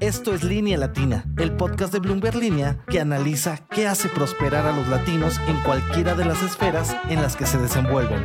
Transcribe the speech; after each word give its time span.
Esto 0.00 0.34
es 0.34 0.44
Línea 0.44 0.76
Latina, 0.76 1.24
el 1.38 1.52
podcast 1.56 1.92
de 1.92 1.98
Bloomberg 1.98 2.36
Línea 2.36 2.78
que 2.88 3.00
analiza 3.00 3.66
qué 3.70 3.86
hace 3.86 4.08
prosperar 4.08 4.66
a 4.66 4.76
los 4.76 4.88
latinos 4.88 5.40
en 5.46 5.60
cualquiera 5.62 6.14
de 6.14 6.24
las 6.24 6.42
esferas 6.42 6.96
en 7.08 7.22
las 7.22 7.36
que 7.36 7.46
se 7.46 7.58
desenvuelven. 7.58 8.22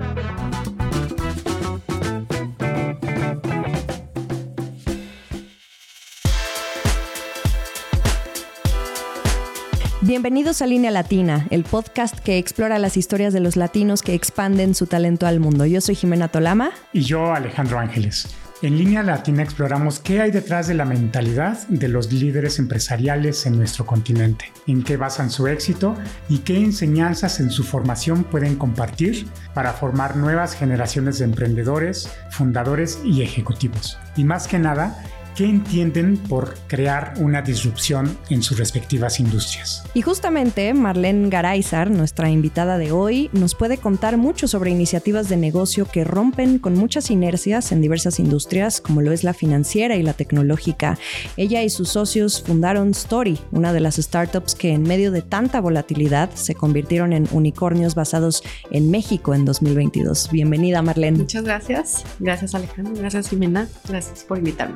Bienvenidos 10.02 10.62
a 10.62 10.66
Línea 10.66 10.90
Latina, 10.90 11.46
el 11.52 11.64
podcast 11.64 12.18
que 12.20 12.40
explora 12.40 12.80
las 12.80 12.98
historias 12.98 13.32
de 13.32 13.40
los 13.40 13.56
latinos 13.56 14.02
que 14.02 14.16
expanden 14.16 14.74
su 14.74 14.88
talento 14.88 15.28
al 15.28 15.40
mundo. 15.40 15.66
Yo 15.66 15.82
soy 15.82 15.94
Jimena 15.96 16.30
Tolama. 16.30 16.72
Y 16.94 17.02
yo, 17.02 17.34
Alejandro 17.34 17.78
Ángeles. 17.78 18.28
En 18.62 18.78
Línea 18.78 19.04
Latina 19.04 19.42
exploramos 19.42 20.02
qué 20.02 20.20
hay 20.20 20.32
detrás 20.32 20.68
de 20.68 20.74
la 20.74 20.84
mentalidad 20.84 21.66
de 21.70 21.88
los 21.88 22.12
líderes 22.12 22.60
empresariales 22.60 23.46
en 23.46 23.58
nuestro 23.58 23.86
continente, 23.86 24.52
en 24.68 24.84
qué 24.84 24.98
basan 24.98 25.30
su 25.30 25.48
éxito 25.48 25.96
y 26.28 26.40
qué 26.40 26.58
enseñanzas 26.58 27.40
en 27.40 27.52
su 27.52 27.64
formación 27.64 28.26
pueden 28.26 28.58
compartir 28.58 29.28
para 29.54 29.72
formar 29.72 30.18
nuevas 30.18 30.56
generaciones 30.56 31.20
de 31.20 31.26
emprendedores, 31.26 32.12
fundadores 32.32 33.00
y 33.06 33.22
ejecutivos. 33.22 33.98
Y 34.18 34.26
más 34.26 34.46
que 34.46 34.60
nada, 34.60 35.06
¿Qué 35.40 35.46
entienden 35.46 36.18
por 36.18 36.58
crear 36.68 37.14
una 37.18 37.42
disrupción 37.42 38.18
en 38.30 38.44
sus 38.44 38.60
respectivas 38.60 39.22
industrias? 39.22 39.86
Y 39.94 40.02
justamente 40.02 40.74
Marlene 40.74 41.30
Garaizar, 41.30 41.90
nuestra 41.90 42.30
invitada 42.30 42.78
de 42.78 42.92
hoy, 42.92 43.30
nos 43.32 43.56
puede 43.56 43.78
contar 43.78 44.18
mucho 44.18 44.50
sobre 44.50 44.72
iniciativas 44.72 45.30
de 45.30 45.38
negocio 45.38 45.86
que 45.86 46.04
rompen 46.04 46.60
con 46.60 46.74
muchas 46.74 47.10
inercias 47.10 47.72
en 47.72 47.80
diversas 47.80 48.20
industrias, 48.20 48.82
como 48.82 49.00
lo 49.00 49.14
es 49.14 49.24
la 49.24 49.34
financiera 49.34 49.96
y 49.96 50.04
la 50.04 50.12
tecnológica. 50.12 50.98
Ella 51.38 51.64
y 51.64 51.70
sus 51.70 51.88
socios 51.88 52.44
fundaron 52.46 52.90
Story, 52.90 53.40
una 53.52 53.72
de 53.72 53.80
las 53.80 53.96
startups 53.96 54.56
que 54.56 54.74
en 54.74 54.84
medio 54.84 55.10
de 55.10 55.22
tanta 55.22 55.62
volatilidad 55.62 56.32
se 56.34 56.54
convirtieron 56.54 57.14
en 57.14 57.30
unicornios 57.32 57.96
basados 57.96 58.44
en 58.72 58.92
México 58.92 59.34
en 59.34 59.46
2022. 59.46 60.32
Bienvenida, 60.34 60.82
Marlene. 60.82 61.20
Muchas 61.20 61.46
gracias. 61.46 62.04
Gracias, 62.20 62.56
Alejandro. 62.56 62.94
Gracias, 62.98 63.30
Jimena. 63.30 63.70
Gracias 63.88 64.26
por 64.26 64.38
invitarme. 64.38 64.76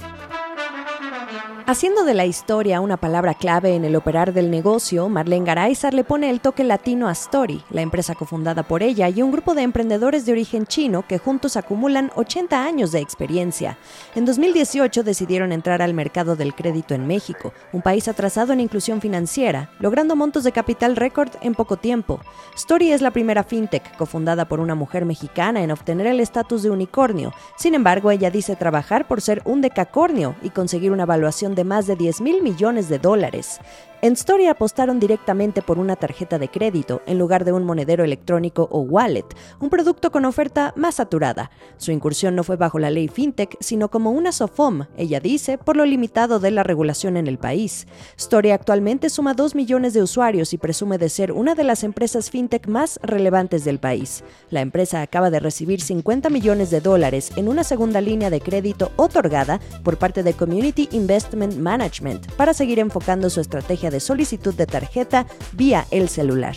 family. 1.34 1.62
Haciendo 1.66 2.03
de 2.03 2.14
la 2.14 2.25
historia 2.25 2.81
una 2.81 2.97
palabra 2.97 3.36
clave 3.36 3.73
en 3.73 3.86
el 3.86 3.95
operar 3.95 4.33
del 4.33 4.52
negocio, 4.52 5.08
Marlene 5.08 5.45
Garaizar 5.45 5.94
le 5.94 6.03
pone 6.03 6.30
el 6.30 6.42
toque 6.42 6.66
latino 6.66 7.08
a 7.08 7.14
Story, 7.14 7.64
la 7.69 7.81
empresa 7.81 8.16
cofundada 8.16 8.64
por 8.64 8.83
ella 8.83 9.08
y 9.08 9.22
un 9.22 9.31
grupo 9.31 9.56
de 9.56 9.61
emprendedores 9.61 10.25
de 10.25 10.34
origen 10.34 10.66
chino 10.66 11.08
que 11.08 11.19
juntos 11.19 11.56
acumulan 11.56 12.11
80 12.16 12.66
años 12.66 12.91
de 12.91 13.00
experiencia. 13.00 13.78
En 14.14 14.25
2018 14.25 15.03
decidieron 15.03 15.53
entrar 15.53 15.81
al 15.81 15.94
mercado 15.94 16.36
del 16.36 16.53
crédito 16.53 16.95
en 16.95 17.08
México, 17.08 17.53
un 17.72 17.81
país 17.81 18.09
atrasado 18.09 18.52
en 18.52 18.59
inclusión 18.59 19.00
financiera, 19.00 19.69
logrando 19.80 20.17
montos 20.17 20.44
de 20.44 20.52
capital 20.52 20.97
récord 20.97 21.30
en 21.41 21.56
poco 21.56 21.78
tiempo. 21.78 22.19
Story 22.56 22.91
es 22.91 23.02
la 23.02 23.11
primera 23.11 23.45
fintech 23.45 23.95
cofundada 23.95 24.50
por 24.50 24.59
una 24.59 24.75
mujer 24.75 25.06
mexicana 25.06 25.64
en 25.64 25.72
obtener 25.72 26.08
el 26.08 26.19
estatus 26.19 26.61
de 26.61 26.72
unicornio. 26.72 27.34
Sin 27.56 27.73
embargo, 27.73 28.11
ella 28.11 28.30
dice 28.30 28.58
trabajar 28.58 29.08
por 29.08 29.22
ser 29.22 29.41
un 29.45 29.61
decacornio 29.61 30.36
y 30.41 30.50
conseguir 30.50 30.91
una 30.91 31.03
evaluación 31.03 31.53
de 31.56 31.64
más 31.64 31.88
de 31.88 31.96
10 31.96 32.22
mil 32.22 32.42
millones 32.42 32.90
de 32.90 33.00
dólares. 33.00 33.59
En 34.04 34.18
Story 34.18 34.48
apostaron 34.48 35.00
directamente 35.00 35.62
por 35.62 35.80
una 35.80 35.96
tarjeta 35.96 36.38
de 36.38 36.50
crédito 36.50 37.02
en 37.06 37.18
lugar 37.18 37.46
de 37.46 37.54
un 37.54 37.64
monedero 37.64 38.04
electrónico 38.04 38.68
o 38.70 38.82
wallet, 38.82 39.23
un 39.62 39.70
producto 39.70 40.12
con 40.12 40.26
oferta 40.26 40.73
más 40.76 40.96
saturada. 40.96 41.52
Su 41.78 41.94
incursión 41.94 42.36
no 42.36 42.44
fue 42.44 42.58
bajo 42.58 42.80
la 42.80 42.90
ley 42.90 43.08
FinTech, 43.08 43.56
sino 43.62 43.90
como 43.90 44.12
una 44.12 44.34
SOFOM, 44.34 44.88
ella 44.98 45.22
dice, 45.22 45.58
por 45.58 45.78
lo 45.78 45.86
limitado 45.86 46.42
de 46.42 46.52
la 46.52 46.64
regulación 46.64 47.16
en 47.16 47.28
el 47.28 47.38
país. 47.38 47.88
Story 48.18 48.52
actualmente 48.52 49.09
suma 49.09 49.36
2 49.36 49.56
millones 49.56 49.94
de 49.94 50.04
usuarios 50.04 50.52
y 50.52 50.58
presume 50.58 50.98
de 50.98 51.08
ser 51.08 51.31
una 51.31 51.56
de 51.56 51.64
las 51.64 51.86
empresas 51.86 52.30
FinTech 52.30 52.68
más 52.68 53.00
relevantes 53.04 53.64
del 53.64 53.80
país. 53.80 54.25
La 54.50 54.59
empresa 54.59 55.02
acaba 55.02 55.30
de 55.30 55.40
recibir 55.40 55.80
50 55.80 56.30
millones 56.30 56.72
de 56.72 56.81
dólares 56.81 57.31
en 57.38 57.47
una 57.47 57.64
segunda 57.64 58.02
línea 58.02 58.30
de 58.30 58.41
crédito 58.41 58.91
otorgada 58.97 59.62
por 59.81 59.97
parte 59.97 60.24
de 60.24 60.34
Community 60.34 60.90
Investment 60.91 61.56
Management 61.56 62.30
para 62.34 62.53
seguir 62.53 62.80
enfocando 62.80 63.30
su 63.30 63.40
estrategia 63.40 63.93
de 63.94 64.00
solicitud 64.00 64.56
de 64.56 64.66
tarjeta 64.66 65.28
vía 65.52 65.86
el 65.92 66.09
celular. 66.09 66.56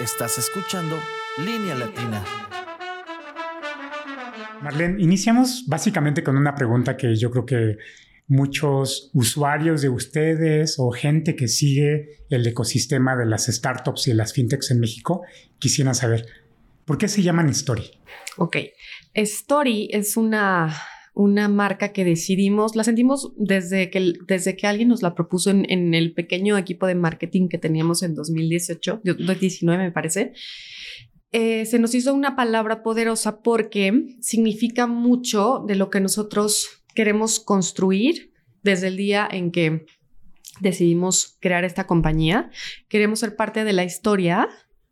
Estás 0.00 0.36
escuchando 0.36 0.96
Línea 1.38 1.74
Latina. 1.74 2.22
Marlene, 4.62 5.02
iniciamos 5.02 5.64
básicamente 5.66 6.22
con 6.22 6.36
una 6.36 6.54
pregunta 6.54 6.98
que 6.98 7.16
yo 7.16 7.30
creo 7.30 7.46
que 7.46 7.78
muchos 8.26 9.10
usuarios 9.14 9.80
de 9.80 9.88
ustedes 9.88 10.74
o 10.78 10.90
gente 10.90 11.36
que 11.36 11.48
sigue 11.48 12.26
el 12.28 12.46
ecosistema 12.46 13.16
de 13.16 13.24
las 13.24 13.46
startups 13.46 14.06
y 14.06 14.10
de 14.10 14.16
las 14.16 14.34
fintechs 14.34 14.70
en 14.70 14.80
México 14.80 15.22
quisieran 15.58 15.94
saber, 15.94 16.26
¿por 16.84 16.98
qué 16.98 17.08
se 17.08 17.22
llaman 17.22 17.48
Story? 17.48 17.98
Ok, 18.36 18.58
Story 19.14 19.88
es 19.90 20.18
una 20.18 20.76
una 21.18 21.48
marca 21.48 21.92
que 21.92 22.04
decidimos, 22.04 22.76
la 22.76 22.84
sentimos 22.84 23.32
desde 23.36 23.90
que, 23.90 24.12
desde 24.28 24.54
que 24.54 24.68
alguien 24.68 24.86
nos 24.86 25.02
la 25.02 25.16
propuso 25.16 25.50
en, 25.50 25.92
el 25.92 26.14
pequeño 26.14 26.56
equipo 26.56 26.86
de 26.86 26.94
marketing 26.94 27.48
que 27.48 27.58
teníamos 27.58 28.04
en 28.04 28.14
2018, 28.14 29.00
2019 29.02 29.82
me 29.82 29.90
parece. 29.90 30.32
Eh, 31.32 31.66
se 31.66 31.80
nos 31.80 31.92
hizo 31.96 32.14
una 32.14 32.36
palabra 32.36 32.84
poderosa 32.84 33.42
porque 33.42 34.16
significa 34.20 34.86
mucho 34.86 35.64
de 35.66 35.74
lo 35.74 35.90
que 35.90 35.98
nosotros 35.98 36.84
queremos 36.94 37.40
construir 37.40 38.32
desde 38.62 38.86
el 38.86 38.96
día 38.96 39.28
en 39.28 39.50
que 39.50 39.86
decidimos 40.60 41.36
crear 41.40 41.64
esta 41.64 41.88
compañía. 41.88 42.48
Queremos 42.88 43.18
ser 43.18 43.34
parte 43.34 43.64
de 43.64 43.72
la 43.72 43.82
historia 43.82 44.48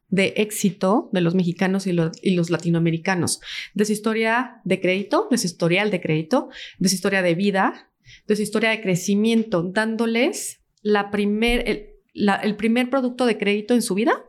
de 0.08 0.34
éxito 0.36 1.08
de 1.12 1.20
los 1.20 1.34
mexicanos 1.34 1.86
y 1.86 1.92
los, 1.92 2.50
latinoamericanos, 2.50 3.40
de 3.74 3.84
su 3.84 3.92
historia 3.92 4.60
de 4.64 4.80
crédito, 4.80 5.28
de 5.30 5.38
su 5.38 5.46
historial 5.46 5.90
de 5.90 6.00
crédito, 6.00 6.48
de 6.78 6.88
su 6.88 6.94
historia 6.94 7.22
de 7.22 7.34
vida, 7.34 7.90
de 8.26 8.36
su 8.36 8.42
historia 8.42 8.70
de 8.70 8.80
crecimiento, 8.80 9.62
dándoles 9.62 10.60
la 10.82 11.10
primer, 11.10 11.68
el, 11.68 12.30
el 12.42 12.56
primer 12.56 12.88
producto 12.88 13.26
de 13.26 13.38
crédito 13.38 13.74
en 13.74 13.82
su 13.82 13.94
vida, 13.94 14.24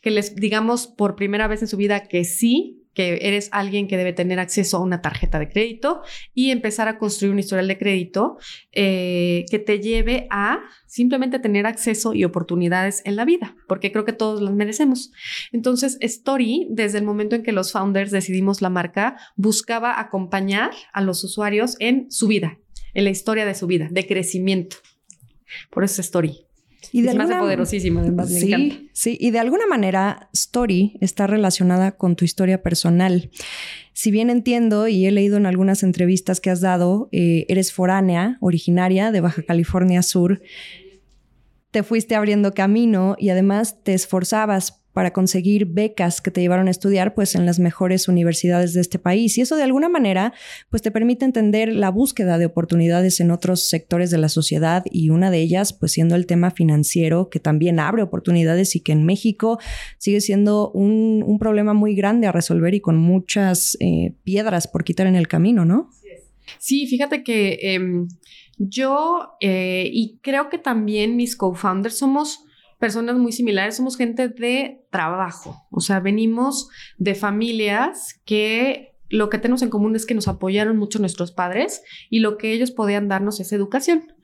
que 0.00 0.10
les 0.10 0.34
digamos 0.34 0.86
por 0.86 1.14
primera 1.14 1.46
vez 1.46 1.60
en 1.60 1.68
su 1.68 1.76
vida 1.76 2.08
que 2.08 2.24
sí 2.24 2.79
que 2.94 3.18
eres 3.22 3.48
alguien 3.52 3.86
que 3.88 3.96
debe 3.96 4.12
tener 4.12 4.38
acceso 4.38 4.76
a 4.76 4.80
una 4.80 5.00
tarjeta 5.00 5.38
de 5.38 5.48
crédito 5.48 6.02
y 6.34 6.50
empezar 6.50 6.88
a 6.88 6.98
construir 6.98 7.32
un 7.32 7.38
historial 7.38 7.68
de 7.68 7.78
crédito 7.78 8.38
eh, 8.72 9.44
que 9.50 9.58
te 9.58 9.80
lleve 9.80 10.26
a 10.30 10.60
simplemente 10.86 11.38
tener 11.38 11.66
acceso 11.66 12.14
y 12.14 12.24
oportunidades 12.24 13.02
en 13.04 13.16
la 13.16 13.24
vida, 13.24 13.56
porque 13.68 13.92
creo 13.92 14.04
que 14.04 14.12
todos 14.12 14.42
las 14.42 14.54
merecemos. 14.54 15.12
Entonces, 15.52 15.98
Story, 16.00 16.66
desde 16.70 16.98
el 16.98 17.04
momento 17.04 17.36
en 17.36 17.42
que 17.42 17.52
los 17.52 17.72
founders 17.72 18.10
decidimos 18.10 18.60
la 18.60 18.70
marca, 18.70 19.16
buscaba 19.36 20.00
acompañar 20.00 20.72
a 20.92 21.00
los 21.00 21.22
usuarios 21.22 21.76
en 21.78 22.10
su 22.10 22.26
vida, 22.26 22.58
en 22.94 23.04
la 23.04 23.10
historia 23.10 23.46
de 23.46 23.54
su 23.54 23.66
vida, 23.66 23.88
de 23.90 24.06
crecimiento. 24.06 24.76
Por 25.70 25.84
eso 25.84 26.00
es 26.00 26.06
Story. 26.06 26.49
Y 26.92 27.02
de 27.02 27.10
es 27.10 27.16
más 27.16 27.30
poderosísimo, 27.30 28.00
además, 28.00 28.30
me 28.30 28.40
sí, 28.40 28.90
Sí, 28.92 29.16
y 29.20 29.30
de 29.30 29.38
alguna 29.38 29.66
manera, 29.66 30.28
Story 30.32 30.96
está 31.00 31.26
relacionada 31.26 31.92
con 31.92 32.16
tu 32.16 32.24
historia 32.24 32.62
personal. 32.62 33.30
Si 33.92 34.10
bien 34.10 34.30
entiendo 34.30 34.88
y 34.88 35.06
he 35.06 35.10
leído 35.10 35.36
en 35.36 35.46
algunas 35.46 35.82
entrevistas 35.82 36.40
que 36.40 36.50
has 36.50 36.60
dado, 36.60 37.08
eh, 37.12 37.44
eres 37.48 37.72
foránea, 37.72 38.38
originaria 38.40 39.12
de 39.12 39.20
Baja 39.20 39.42
California 39.42 40.02
Sur, 40.02 40.42
te 41.70 41.82
fuiste 41.82 42.14
abriendo 42.14 42.52
camino 42.52 43.16
y 43.18 43.28
además 43.28 43.82
te 43.82 43.94
esforzabas 43.94 44.79
para 44.92 45.12
conseguir 45.12 45.66
becas 45.66 46.20
que 46.20 46.30
te 46.30 46.40
llevaron 46.40 46.68
a 46.68 46.70
estudiar 46.70 47.14
pues 47.14 47.34
en 47.34 47.46
las 47.46 47.58
mejores 47.58 48.08
universidades 48.08 48.74
de 48.74 48.80
este 48.80 48.98
país 48.98 49.38
y 49.38 49.40
eso 49.40 49.56
de 49.56 49.62
alguna 49.62 49.88
manera 49.88 50.32
pues 50.68 50.82
te 50.82 50.90
permite 50.90 51.24
entender 51.24 51.72
la 51.72 51.90
búsqueda 51.90 52.38
de 52.38 52.46
oportunidades 52.46 53.20
en 53.20 53.30
otros 53.30 53.68
sectores 53.68 54.10
de 54.10 54.18
la 54.18 54.28
sociedad 54.28 54.84
y 54.90 55.10
una 55.10 55.30
de 55.30 55.38
ellas 55.40 55.72
pues 55.72 55.92
siendo 55.92 56.16
el 56.16 56.26
tema 56.26 56.50
financiero 56.50 57.30
que 57.30 57.40
también 57.40 57.78
abre 57.78 58.02
oportunidades 58.02 58.74
y 58.76 58.80
que 58.80 58.92
en 58.92 59.04
México 59.04 59.58
sigue 59.98 60.20
siendo 60.20 60.70
un, 60.72 61.38
problema 61.40 61.72
muy 61.72 61.94
grande 61.94 62.26
a 62.26 62.32
resolver 62.32 62.74
y 62.74 62.80
con 62.80 62.98
muchas 62.98 63.74
eh, 63.80 64.12
piedras 64.24 64.68
por 64.68 64.84
quitar 64.84 65.06
en 65.06 65.14
el 65.14 65.26
camino, 65.26 65.64
¿no? 65.64 65.88
Sí, 66.58 66.86
fíjate 66.86 67.22
que 67.22 67.58
em, 67.62 68.08
yo 68.58 69.36
eh, 69.40 69.88
y 69.90 70.18
creo 70.22 70.50
que 70.50 70.58
también 70.58 71.16
mis 71.16 71.34
co-founders 71.36 71.96
somos 71.96 72.44
personas 72.80 73.16
muy 73.16 73.30
similares, 73.30 73.76
somos 73.76 73.96
gente 73.96 74.28
de 74.28 74.84
trabajo, 74.90 75.68
o 75.70 75.80
sea, 75.80 76.00
venimos 76.00 76.68
de 76.98 77.14
familias 77.14 78.20
que 78.24 78.96
lo 79.10 79.28
que 79.28 79.38
tenemos 79.38 79.62
en 79.62 79.70
común 79.70 79.94
es 79.94 80.06
que 80.06 80.14
nos 80.14 80.28
apoyaron 80.28 80.76
mucho 80.76 80.98
nuestros 80.98 81.30
padres 81.30 81.82
y 82.08 82.20
lo 82.20 82.38
que 82.38 82.52
ellos 82.52 82.70
podían 82.70 83.08
darnos 83.08 83.38
es 83.40 83.52
educación. 83.52 84.14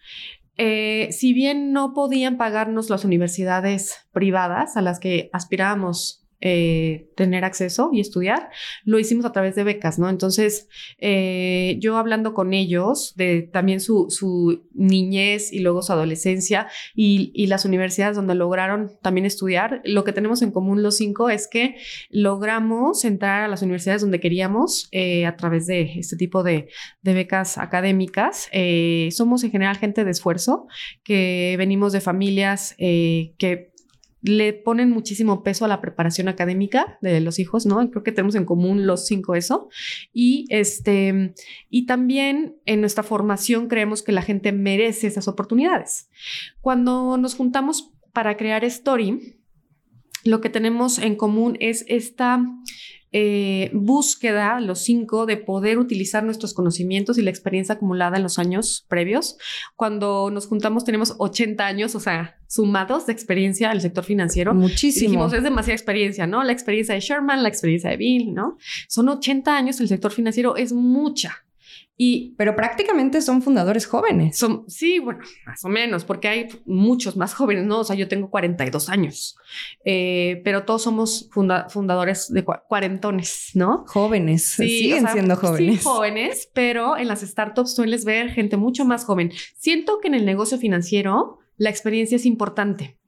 Eh, 0.57 1.09
si 1.13 1.35
bien 1.35 1.73
no 1.73 1.93
podían 1.93 2.39
pagarnos 2.39 2.89
las 2.89 3.05
universidades 3.05 4.09
privadas 4.13 4.77
a 4.77 4.83
las 4.83 5.01
que 5.01 5.29
aspirábamos 5.33 6.26
eh, 6.43 7.09
tener 7.17 7.47
acceso 7.47 7.89
y 7.95 8.01
estudiar, 8.01 8.51
lo 8.85 8.99
hicimos 8.99 9.25
a 9.25 9.33
través 9.33 9.55
de 9.55 9.65
becas, 9.65 9.99
¿no? 9.99 10.11
Entonces, 10.11 10.69
eh, 10.99 11.77
yo 11.81 11.97
hablando 11.97 12.35
con 12.35 12.53
ellos 12.53 13.15
de 13.17 13.41
también 13.41 13.81
su, 13.81 14.11
su 14.11 14.63
niñez 14.75 15.51
y 15.51 15.61
luego 15.61 15.81
su 15.81 15.95
adolescencia 15.95 16.69
y, 16.95 17.33
y, 17.35 17.47
las 17.47 17.65
universidades 17.65 18.17
donde 18.17 18.35
lograron 18.35 18.93
también 19.01 19.25
estudiar, 19.25 19.81
lo 19.87 20.05
que 20.05 20.13
tenemos 20.13 20.43
en 20.43 20.51
común 20.51 20.83
los 20.83 20.99
cinco 20.99 21.31
es 21.31 21.49
que 21.49 21.77
logramos 22.11 23.07
entrar 23.07 23.45
a 23.45 23.49
las 23.49 23.63
universidades 23.63 24.03
donde 24.03 24.21
queríamos 24.21 24.89
eh, 24.93 25.25
a 25.25 25.37
través 25.37 25.67
de 25.67 25.99
este 25.99 26.17
tipo 26.17 26.43
de, 26.43 26.69
de 27.01 27.15
becas 27.15 27.57
académicas. 27.57 28.51
Somos 29.11 29.43
en 29.43 29.51
general 29.51 29.79
gente 29.79 30.05
de 30.05 30.11
esfuerzo, 30.11 30.67
que 31.03 31.55
venimos 31.57 31.95
de 31.95 32.03
familias 32.03 32.75
que 32.77 33.73
le 34.27 34.53
ponen 34.53 34.91
muchísimo 34.91 35.43
peso 35.43 35.65
a 35.65 35.69
la 35.69 35.81
preparación 35.81 36.29
académica 36.29 36.99
de 37.01 37.21
los 37.21 37.39
hijos, 37.39 37.67
¿no? 37.67 37.91
Creo 37.91 38.03
que 38.03 38.13
tenemos 38.13 38.35
en 38.35 38.45
común 38.45 38.87
los 38.87 39.07
cinco 39.07 39.35
eso. 39.35 39.69
Y 40.13 40.47
este, 40.51 41.35
y 41.71 41.87
también 41.87 42.57
en 42.67 42.81
nuestra 42.81 43.03
formación 43.03 43.69
creemos 43.69 44.03
que 44.03 44.13
la 44.13 44.23
gente 44.23 44.53
merece 44.53 45.07
esas 45.07 45.29
oportunidades. 45.29 46.09
Cuando 46.61 47.17
nos 47.17 47.35
juntamos 47.35 47.93
para 48.13 48.37
crear 48.37 48.65
Story, 48.65 49.37
lo 50.25 50.41
que 50.41 50.51
tenemos 50.51 50.99
en 50.99 51.15
común 51.15 51.57
es 51.61 51.85
esta 51.89 52.45
eh, 53.19 53.71
búsqueda, 53.73 54.61
los 54.61 54.81
cinco, 54.81 55.25
de 55.25 55.39
poder 55.39 55.79
utilizar 55.79 56.23
nuestros 56.23 56.53
conocimientos 56.53 57.17
y 57.17 57.23
la 57.23 57.31
experiencia 57.31 57.77
acumulada 57.77 58.19
en 58.19 58.23
los 58.23 58.39
años 58.39 58.85
previos. 58.89 59.39
Cuando 59.75 60.31
nos 60.31 60.47
juntamos 60.47 60.85
tenemos 60.85 61.15
80 61.17 61.67
años, 61.67 61.95
o 61.95 62.01
sea, 62.01 62.37
sumados 62.47 63.07
de 63.07 63.15
experiencia 63.15 63.71
al 63.71 63.81
sector 63.81 64.05
financiero. 64.05 64.53
Muchísimo. 64.53 65.09
dijimos, 65.09 65.33
es 65.33 65.43
demasiada 65.43 65.77
experiencia, 65.77 66.27
¿no? 66.27 66.45
La 66.45 66.53
experiencia 66.53 66.95
de 66.95 67.01
Sherman, 67.01 67.43
la 67.43 67.49
experiencia 67.49 67.89
de 67.89 67.97
Bill, 67.97 68.35
¿no? 68.35 68.59
Son 68.87 69.09
80 69.09 69.57
años, 69.57 69.81
el 69.81 69.89
sector 69.89 70.13
financiero 70.13 70.57
es 70.57 70.75
mucha. 70.75 71.46
Y, 71.99 72.35
pero 72.37 72.55
prácticamente 72.55 73.23
son 73.23 73.41
fundadores 73.41 73.87
jóvenes. 73.87 74.37
Son, 74.37 74.65
sí, 74.69 74.99
bueno, 74.99 75.21
más 75.47 75.65
o 75.65 75.69
menos, 75.69 76.05
porque 76.05 76.29
hay 76.29 76.49
muchos 76.67 77.17
más 77.17 77.33
jóvenes, 77.33 77.65
¿no? 77.65 77.81
O 77.81 77.85
sea, 77.85 77.97
yo 77.97 78.07
tengo 78.07 78.29
42 78.29 78.91
años, 78.91 79.37
eh, 79.83 80.43
pero 80.45 80.65
todos 80.65 80.83
somos 80.83 81.31
funda 81.33 81.71
fundadores 81.71 82.31
de 82.31 82.45
cuarentones, 82.45 83.53
¿no? 83.55 83.85
Jóvenes, 83.87 84.45
sí, 84.45 84.69
siguen 84.69 84.99
o 84.99 85.07
sea, 85.07 85.13
siendo 85.15 85.37
jóvenes. 85.37 85.77
Sí, 85.77 85.85
jóvenes, 85.85 86.51
pero 86.53 86.99
en 86.99 87.09
las 87.09 87.23
startups 87.23 87.75
sueles 87.75 88.05
ver 88.05 88.29
gente 88.31 88.59
mucho 88.59 88.85
más 88.85 89.05
joven. 89.05 89.33
Siento 89.57 89.99
que 90.01 90.09
en 90.09 90.15
el 90.15 90.27
negocio 90.27 90.59
financiero 90.59 91.39
la 91.57 91.71
experiencia 91.71 92.17
es 92.17 92.27
importante, 92.27 92.99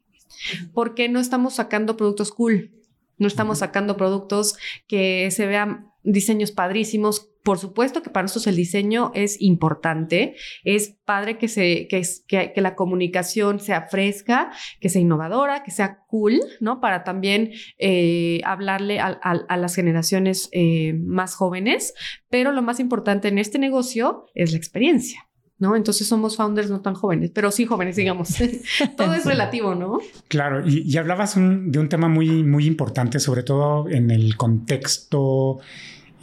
porque 0.73 1.11
no 1.11 1.21
estamos 1.21 1.57
sacando 1.57 1.99
productos 1.99 2.33
cool, 2.33 2.71
no 3.19 3.27
estamos 3.27 3.59
sacando 3.59 3.99
productos 3.99 4.57
que 4.87 5.31
se 5.31 5.47
vean 5.47 5.88
diseños 6.03 6.53
padrísimos. 6.53 7.31
Por 7.43 7.59
supuesto 7.59 8.03
que 8.03 8.11
para 8.11 8.25
nosotros 8.25 8.47
el 8.47 8.57
diseño 8.57 9.11
es 9.15 9.41
importante. 9.41 10.35
Es 10.65 10.97
padre 11.05 11.39
que, 11.39 11.49
se, 11.49 11.87
que, 11.89 12.03
que, 12.27 12.53
que 12.53 12.61
la 12.61 12.75
comunicación 12.75 13.61
sea 13.61 13.89
fresca, 13.89 14.51
que 14.81 14.89
sea 14.89 15.01
innovadora, 15.01 15.63
que 15.63 15.71
sea 15.71 16.05
cool, 16.09 16.41
¿no? 16.61 16.81
Para 16.81 17.05
también 17.05 17.53
eh, 17.79 18.41
hablarle 18.45 19.01
a, 19.01 19.09
a, 19.09 19.57
las 19.57 19.75
generaciones 19.75 20.49
eh, 20.53 20.95
más 20.95 21.35
jóvenes. 21.35 21.95
Pero 22.29 22.53
lo 22.53 22.63
más 22.63 22.81
importante 22.81 23.29
en 23.29 23.39
este 23.39 23.59
negocio 23.59 24.27
es 24.35 24.53
la 24.53 24.59
experiencia. 24.59 25.28
¿No? 25.59 25.75
Entonces 25.75 26.07
somos 26.07 26.37
founders 26.37 26.71
no 26.71 26.81
tan 26.81 26.95
jóvenes, 26.95 27.31
pero 27.35 27.51
sí 27.51 27.67
jóvenes, 27.67 27.97
digamos. 27.97 28.37
todo 28.97 29.15
es 29.15 29.25
relativo, 29.25 29.75
¿no? 29.75 29.99
Claro, 30.29 30.67
y, 30.67 30.83
y 30.83 30.97
hablabas 30.97 31.37
un, 31.37 31.73
de 31.73 31.79
un 31.79 31.89
tema 31.89 32.09
muy, 32.09 32.45
muy 32.45 32.67
importante, 32.67 33.19
sobre 33.19 33.43
todo 33.43 33.89
en 33.89 34.11
el 34.11 34.37
contexto, 34.37 35.59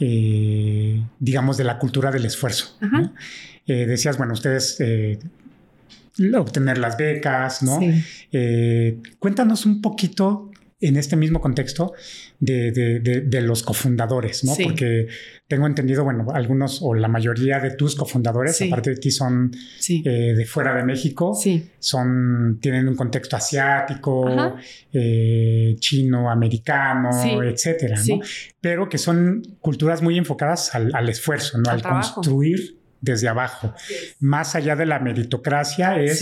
eh, 0.00 1.02
digamos, 1.18 1.56
de 1.56 1.64
la 1.64 1.78
cultura 1.78 2.10
del 2.10 2.24
esfuerzo. 2.24 2.76
¿no? 2.80 3.12
Eh, 3.66 3.86
decías, 3.86 4.18
bueno, 4.18 4.34
ustedes 4.34 4.76
eh, 4.80 5.18
obtener 6.36 6.78
las 6.78 6.96
becas, 6.96 7.62
¿no? 7.62 7.78
Sí. 7.80 9.00
cuéntanos 9.18 9.66
un 9.66 9.82
poquito 9.82 10.45
en 10.78 10.96
este 10.96 11.16
mismo 11.16 11.40
contexto 11.40 11.94
de, 12.38 12.70
de, 12.70 13.00
de, 13.00 13.20
de 13.22 13.40
los 13.40 13.62
cofundadores, 13.62 14.44
¿no? 14.44 14.54
Sí. 14.54 14.64
Porque 14.64 15.06
tengo 15.48 15.66
entendido, 15.66 16.04
bueno, 16.04 16.26
algunos 16.34 16.80
o 16.82 16.94
la 16.94 17.08
mayoría 17.08 17.60
de 17.60 17.70
tus 17.70 17.96
cofundadores, 17.96 18.56
sí. 18.56 18.68
aparte 18.68 18.90
de 18.90 18.96
ti, 18.96 19.10
son 19.10 19.52
sí. 19.78 20.02
eh, 20.04 20.34
de 20.36 20.44
fuera 20.44 20.74
de 20.74 20.84
México, 20.84 21.38
son, 21.78 22.58
tienen 22.60 22.88
un 22.88 22.94
contexto 22.94 23.36
asiático, 23.36 24.56
eh, 24.92 25.76
chino, 25.78 26.30
americano, 26.30 27.42
etcétera, 27.42 27.96
¿no? 28.06 28.20
Pero 28.60 28.88
que 28.88 28.98
son 28.98 29.56
culturas 29.60 30.02
muy 30.02 30.18
enfocadas 30.18 30.74
al, 30.74 30.94
al 30.94 31.08
esfuerzo, 31.08 31.58
¿no? 31.58 31.70
Al, 31.70 31.80
al 31.82 32.02
construir 32.02 32.76
desde 33.00 33.28
abajo. 33.28 33.72
Más 34.20 34.54
allá 34.54 34.76
de 34.76 34.84
la 34.84 34.98
meritocracia 34.98 35.98
es 36.00 36.20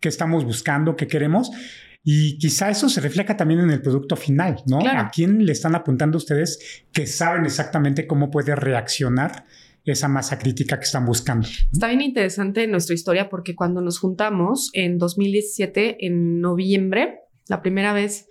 qué 0.00 0.08
estamos 0.08 0.44
buscando, 0.44 0.96
qué 0.96 1.06
queremos. 1.06 1.50
Y 2.04 2.36
quizá 2.36 2.68
eso 2.68 2.90
se 2.90 3.00
refleja 3.00 3.34
también 3.34 3.60
en 3.60 3.70
el 3.70 3.80
producto 3.80 4.14
final, 4.14 4.62
¿no? 4.66 4.78
Claro. 4.80 5.00
¿A 5.00 5.10
quién 5.10 5.46
le 5.46 5.52
están 5.52 5.74
apuntando 5.74 6.18
ustedes 6.18 6.84
que 6.92 7.06
saben 7.06 7.46
exactamente 7.46 8.06
cómo 8.06 8.30
puede 8.30 8.54
reaccionar 8.54 9.46
esa 9.86 10.06
masa 10.08 10.38
crítica 10.38 10.78
que 10.78 10.84
están 10.84 11.06
buscando? 11.06 11.48
Está 11.72 11.88
bien 11.88 12.02
interesante 12.02 12.66
nuestra 12.66 12.94
historia 12.94 13.30
porque 13.30 13.54
cuando 13.54 13.80
nos 13.80 13.98
juntamos 13.98 14.70
en 14.74 14.98
2017, 14.98 16.06
en 16.06 16.42
noviembre, 16.42 17.20
la 17.48 17.62
primera 17.62 17.94
vez 17.94 18.26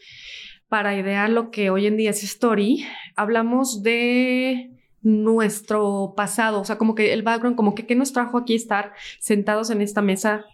para 0.67 0.97
idear 0.97 1.29
lo 1.29 1.49
que 1.49 1.71
hoy 1.71 1.87
en 1.87 1.97
día 1.97 2.11
es 2.11 2.23
Story, 2.23 2.85
hablamos 3.15 3.81
de 3.81 4.71
nuestro 5.01 6.13
pasado, 6.15 6.61
o 6.61 6.65
sea, 6.65 6.77
como 6.77 6.95
que 6.95 7.13
el 7.13 7.23
background, 7.23 7.57
como 7.57 7.75
que 7.75 7.85
qué 7.85 7.95
nos 7.95 8.13
trajo 8.13 8.37
aquí 8.37 8.55
estar 8.55 8.93
sentados 9.19 9.69
en 9.69 9.81
esta 9.81 10.01
mesa 10.01 10.45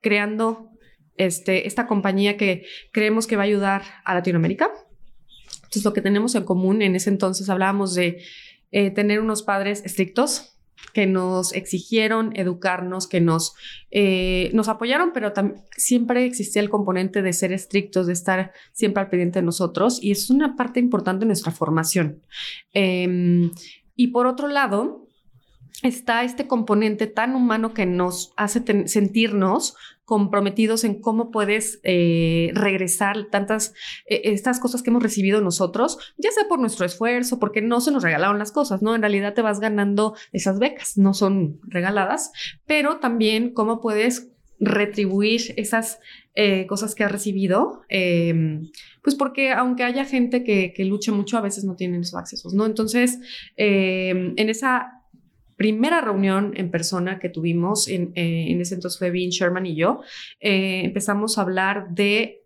creando 0.00 0.69
este, 1.26 1.66
esta 1.66 1.86
compañía 1.86 2.36
que 2.36 2.64
creemos 2.92 3.26
que 3.26 3.36
va 3.36 3.42
a 3.42 3.46
ayudar 3.46 3.82
a 4.04 4.14
Latinoamérica. 4.14 4.70
Entonces, 5.56 5.84
lo 5.84 5.92
que 5.92 6.00
tenemos 6.00 6.34
en 6.34 6.44
común 6.44 6.82
en 6.82 6.96
ese 6.96 7.10
entonces 7.10 7.48
hablábamos 7.48 7.94
de 7.94 8.22
eh, 8.72 8.90
tener 8.90 9.20
unos 9.20 9.42
padres 9.42 9.82
estrictos 9.84 10.56
que 10.94 11.06
nos 11.06 11.52
exigieron 11.52 12.32
educarnos, 12.34 13.06
que 13.06 13.20
nos, 13.20 13.54
eh, 13.90 14.50
nos 14.54 14.68
apoyaron, 14.68 15.12
pero 15.12 15.32
siempre 15.76 16.24
existía 16.24 16.62
el 16.62 16.70
componente 16.70 17.22
de 17.22 17.32
ser 17.32 17.52
estrictos, 17.52 18.06
de 18.06 18.14
estar 18.14 18.52
siempre 18.72 19.02
al 19.02 19.10
pendiente 19.10 19.40
de 19.40 19.44
nosotros, 19.44 20.02
y 20.02 20.10
es 20.10 20.30
una 20.30 20.56
parte 20.56 20.80
importante 20.80 21.20
de 21.20 21.26
nuestra 21.26 21.52
formación. 21.52 22.22
Eh, 22.72 23.50
y 23.94 24.08
por 24.08 24.26
otro 24.26 24.48
lado, 24.48 25.06
está 25.82 26.24
este 26.24 26.46
componente 26.46 27.06
tan 27.06 27.34
humano 27.34 27.74
que 27.74 27.86
nos 27.86 28.32
hace 28.36 28.62
sentirnos 28.88 29.76
comprometidos 30.04 30.82
en 30.82 31.00
cómo 31.00 31.30
puedes 31.30 31.78
eh, 31.84 32.50
regresar 32.54 33.26
tantas, 33.30 33.74
eh, 34.06 34.22
estas 34.24 34.58
cosas 34.58 34.82
que 34.82 34.90
hemos 34.90 35.02
recibido 35.02 35.40
nosotros, 35.40 35.98
ya 36.18 36.32
sea 36.32 36.48
por 36.48 36.58
nuestro 36.58 36.84
esfuerzo, 36.84 37.38
porque 37.38 37.62
no 37.62 37.80
se 37.80 37.92
nos 37.92 38.02
regalaron 38.02 38.38
las 38.38 38.50
cosas, 38.50 38.82
¿no? 38.82 38.94
En 38.96 39.02
realidad 39.02 39.34
te 39.34 39.42
vas 39.42 39.60
ganando 39.60 40.16
esas 40.32 40.58
becas, 40.58 40.98
no 40.98 41.14
son 41.14 41.60
regaladas, 41.62 42.32
pero 42.66 42.98
también 42.98 43.54
cómo 43.54 43.80
puedes 43.80 44.30
retribuir 44.60 45.54
esas 45.56 46.00
eh, 46.34 46.66
cosas 46.66 46.94
que 46.94 47.02
has 47.02 47.10
recibido, 47.10 47.82
eh, 47.88 48.60
pues 49.02 49.16
porque 49.16 49.50
aunque 49.50 49.82
haya 49.82 50.04
gente 50.04 50.44
que, 50.44 50.72
luche 50.84 51.10
mucho, 51.10 51.38
a 51.38 51.40
veces 51.40 51.64
no 51.64 51.74
tienen 51.74 52.02
esos 52.02 52.14
accesos, 52.14 52.54
¿no? 52.54 52.66
Entonces, 52.66 53.18
eh, 53.56 54.32
en 54.36 54.48
esa 54.48 54.99
primera 55.60 56.00
reunión 56.00 56.54
en 56.56 56.70
persona 56.70 57.18
que 57.18 57.28
tuvimos, 57.28 57.86
en, 57.86 58.12
eh, 58.14 58.46
en 58.48 58.62
ese 58.62 58.76
entonces 58.76 58.98
fue 58.98 59.10
Bean 59.10 59.28
Sherman 59.28 59.66
y 59.66 59.74
yo, 59.74 60.00
eh, 60.40 60.80
empezamos 60.86 61.36
a 61.36 61.42
hablar 61.42 61.90
de 61.90 62.38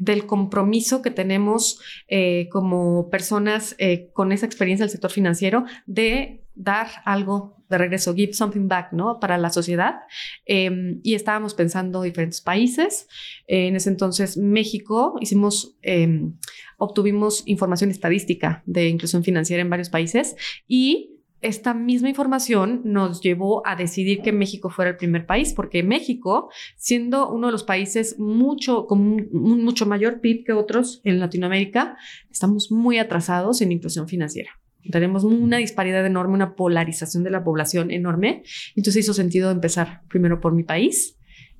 del 0.00 0.26
compromiso 0.26 1.00
que 1.00 1.12
tenemos 1.12 1.80
eh, 2.08 2.48
como 2.50 3.08
personas 3.08 3.76
con 4.12 4.30
esa 4.30 4.46
experiencia 4.46 4.84
del 4.84 4.90
sector 4.90 5.10
financiero 5.10 5.64
de 5.86 6.42
dar 6.54 6.88
algo 7.04 7.56
de 7.68 7.78
regreso, 7.78 8.14
give 8.14 8.32
something 8.32 8.66
back, 8.66 8.92
¿no? 8.92 9.20
Para 9.20 9.38
la 9.38 9.50
sociedad. 9.50 10.00
Eh, 10.46 10.98
y 11.02 11.14
estábamos 11.14 11.54
pensando 11.54 12.02
diferentes 12.02 12.40
países. 12.40 13.06
en 13.46 13.76
ese 13.76 13.90
entonces, 13.90 14.36
México, 14.36 15.16
hicimos, 15.20 15.76
em, 15.82 16.36
obtuvimos 16.78 17.42
información 17.46 17.90
estadística 17.90 18.62
de 18.66 18.88
inclusión 18.88 19.24
financiera 19.24 19.62
en 19.62 19.70
varios 19.70 19.90
países 19.90 20.36
y 20.66 21.17
esta 21.40 21.74
misma 21.74 22.08
información 22.08 22.82
nos 22.84 23.20
llevó 23.20 23.66
a 23.66 23.76
decidir 23.76 24.22
que 24.22 24.32
México 24.32 24.70
fuera 24.70 24.90
el 24.90 24.96
primer 24.96 25.26
país, 25.26 25.52
porque 25.52 25.82
México, 25.82 26.50
siendo 26.76 27.30
uno 27.30 27.48
de 27.48 27.52
los 27.52 27.64
países 27.64 28.18
mucho, 28.18 28.86
con 28.86 29.00
un, 29.00 29.28
mucho 29.32 29.86
mayor 29.86 30.20
PIB 30.20 30.44
que 30.44 30.52
otros 30.52 31.00
en 31.04 31.20
Latinoamérica, 31.20 31.96
estamos 32.30 32.72
muy 32.72 32.98
atrasados 32.98 33.60
en 33.60 33.72
inclusión 33.72 34.08
financiera. 34.08 34.50
Tenemos 34.90 35.24
una 35.24 35.58
disparidad 35.58 36.04
enorme, 36.06 36.34
una 36.34 36.54
polarización 36.54 37.22
de 37.22 37.30
la 37.30 37.44
población 37.44 37.90
enorme. 37.90 38.42
Entonces 38.74 39.04
hizo 39.04 39.12
sentido 39.12 39.50
empezar 39.50 40.02
primero 40.08 40.40
por 40.40 40.54
mi 40.54 40.62
país 40.62 41.18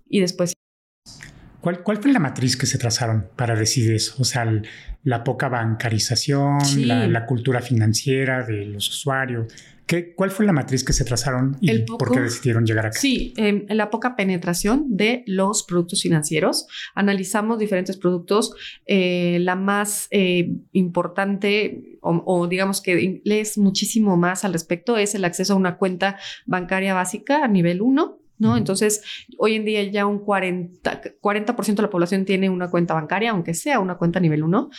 y 0.09 0.21
después 0.21 0.55
¿Cuál, 1.61 1.83
¿Cuál, 1.83 1.99
fue 1.99 2.13
la 2.13 2.21
matriz 2.21 2.57
que 2.57 2.67
se 2.67 2.79
trazaron 2.79 3.29
para 3.35 3.57
decidir 3.57 3.95
eso? 3.95 4.15
O 4.19 4.25
sea, 4.25 4.47
la 5.05 5.25
poca 5.25 5.49
bancarización, 5.49 6.59
la, 6.87 7.27
cultura 7.27 7.61
financiera 7.61 8.45
de 8.45 8.67
los 8.67 8.89
usuarios. 8.89 9.53
¿Qué, 9.87 10.15
¿Cuál 10.15 10.31
fue 10.31 10.45
la 10.45 10.53
matriz 10.53 10.85
que 10.85 10.93
se 10.93 11.03
trazaron 11.03 11.57
y 11.63 11.79
por 11.79 12.13
qué 12.13 12.21
decidieron 12.21 12.67
llegar 12.67 12.85
acá? 12.87 12.99
Sí, 12.99 13.33
eh, 13.39 13.65
la 13.71 13.89
poca 13.89 14.17
penetración 14.17 14.85
de 14.97 15.25
los 15.27 15.63
productos 15.63 16.03
financieros. 16.03 16.67
Analizamos 16.95 17.59
diferentes 17.59 17.97
productos. 17.97 18.53
Eh, 18.85 19.39
la 19.41 19.57
más 19.57 20.07
eh, 20.11 20.53
importante 20.73 21.99
o, 22.03 22.23
o, 22.27 22.47
digamos 22.47 22.83
que 22.83 23.23
lees 23.25 23.57
muchísimo 23.57 24.19
más 24.19 24.45
al 24.45 24.53
respecto 24.53 24.99
es 24.99 25.15
el 25.15 25.25
acceso 25.25 25.55
a 25.55 25.57
una 25.57 25.79
cuenta 25.79 26.19
bancaria 26.45 26.93
básica 26.93 27.43
a 27.43 27.49
nivel 27.49 27.81
1 27.81 28.19
¿no? 28.39 28.57
Entonces, 28.57 29.03
hoy 29.39 29.55
en 29.55 29.65
día 29.65 29.83
ya 29.85 30.07
un 30.07 30.21
40, 30.21 31.03
40% 31.21 31.75
de 31.75 31.83
la 31.83 31.91
población 31.91 32.25
tiene 32.25 32.51
una 32.51 32.71
cuenta 32.71 32.95
bancaria, 32.95 33.31
aunque 33.31 33.55
sea 33.55 33.81
una 33.81 33.97
cuenta 33.97 34.21
nivel 34.21 34.43
1. 34.43 34.71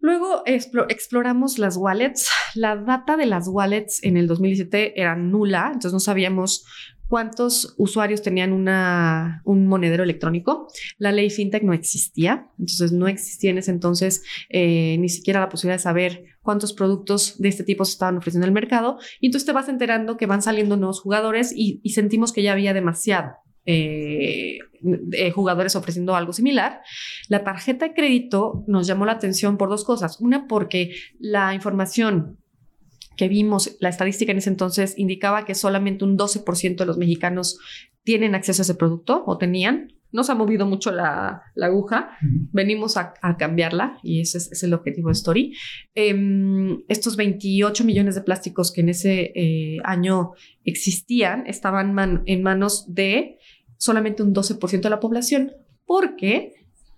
Luego 0.00 0.42
exploramos 0.44 1.58
las 1.58 1.76
wallets. 1.76 2.30
La 2.54 2.76
data 2.76 3.16
de 3.16 3.26
las 3.26 3.48
wallets 3.48 4.02
en 4.02 4.16
el 4.16 4.26
2017 4.26 5.00
era 5.00 5.16
nula, 5.16 5.66
entonces 5.66 5.92
no 5.92 6.00
sabíamos 6.00 6.64
cuántos 7.08 7.74
usuarios 7.78 8.22
tenían 8.22 8.52
una, 8.52 9.42
un 9.44 9.66
monedero 9.66 10.04
electrónico. 10.04 10.68
La 10.98 11.10
ley 11.10 11.30
FinTech 11.30 11.62
no 11.62 11.72
existía, 11.72 12.48
entonces 12.58 12.92
no 12.92 13.08
existía 13.08 13.50
en 13.50 13.58
ese 13.58 13.70
entonces 13.70 14.22
eh, 14.50 14.96
ni 14.98 15.08
siquiera 15.08 15.40
la 15.40 15.48
posibilidad 15.48 15.78
de 15.78 15.82
saber 15.82 16.24
cuántos 16.48 16.72
productos 16.72 17.36
de 17.36 17.50
este 17.50 17.62
tipo 17.62 17.84
se 17.84 17.92
estaban 17.92 18.16
ofreciendo 18.16 18.46
en 18.46 18.48
el 18.48 18.54
mercado. 18.54 18.98
Y 19.20 19.26
entonces 19.26 19.44
te 19.44 19.52
vas 19.52 19.68
enterando 19.68 20.16
que 20.16 20.24
van 20.24 20.40
saliendo 20.40 20.78
nuevos 20.78 20.98
jugadores 20.98 21.52
y, 21.54 21.82
sentimos 21.90 22.32
que 22.32 22.42
ya 22.42 22.52
había 22.52 22.72
demasiado. 22.72 23.32
Eh, 23.66 24.60
jugadores 25.34 25.76
ofreciendo 25.76 26.16
algo 26.16 26.32
similar. 26.32 26.80
La 27.28 27.44
tarjeta 27.44 27.88
de 27.88 27.92
crédito 27.92 28.64
nos 28.66 28.86
llamó 28.86 29.04
la 29.04 29.12
atención 29.12 29.58
por 29.58 29.68
dos 29.68 29.84
cosas. 29.84 30.22
Una, 30.22 30.48
porque 30.48 30.94
la 31.18 31.52
información 31.52 32.38
que 33.18 33.28
vimos, 33.28 33.76
la 33.80 33.90
estadística 33.90 34.32
en 34.32 34.38
ese 34.38 34.48
entonces 34.48 34.94
indicaba 34.96 35.44
que 35.44 35.54
solamente 35.54 36.06
un 36.06 36.16
12% 36.16 36.76
de 36.76 36.86
los 36.86 36.96
mexicanos 36.96 37.58
tienen 38.04 38.34
acceso 38.34 38.62
a 38.62 38.64
ese 38.64 38.74
producto 38.74 39.22
o 39.26 39.36
tenían. 39.36 39.92
Nos 40.10 40.30
ha 40.30 40.34
movido 40.34 40.66
mucho 40.66 40.90
la, 40.90 41.42
aguja, 41.60 42.10
venimos 42.52 42.96
a, 42.96 43.14
cambiarla 43.38 43.98
y 44.02 44.22
ese 44.22 44.38
es, 44.38 44.62
el 44.62 44.72
objetivo 44.74 45.08
de 45.08 45.12
Story. 45.12 45.54
Em, 45.94 46.82
estos 46.88 47.16
28 47.16 47.84
millones 47.84 48.14
de 48.14 48.22
plásticos 48.22 48.72
que 48.72 48.80
en 48.80 48.88
ese 48.88 49.32
eh, 49.34 49.78
año 49.84 50.32
existían 50.64 51.46
estaban 51.46 52.22
en 52.26 52.42
manos 52.42 52.86
de 52.94 53.38
solamente 53.76 54.22
un 54.22 54.34
12% 54.34 54.80
de 54.80 54.90
la 54.90 55.00
población, 55.00 55.52
porque 55.84 56.54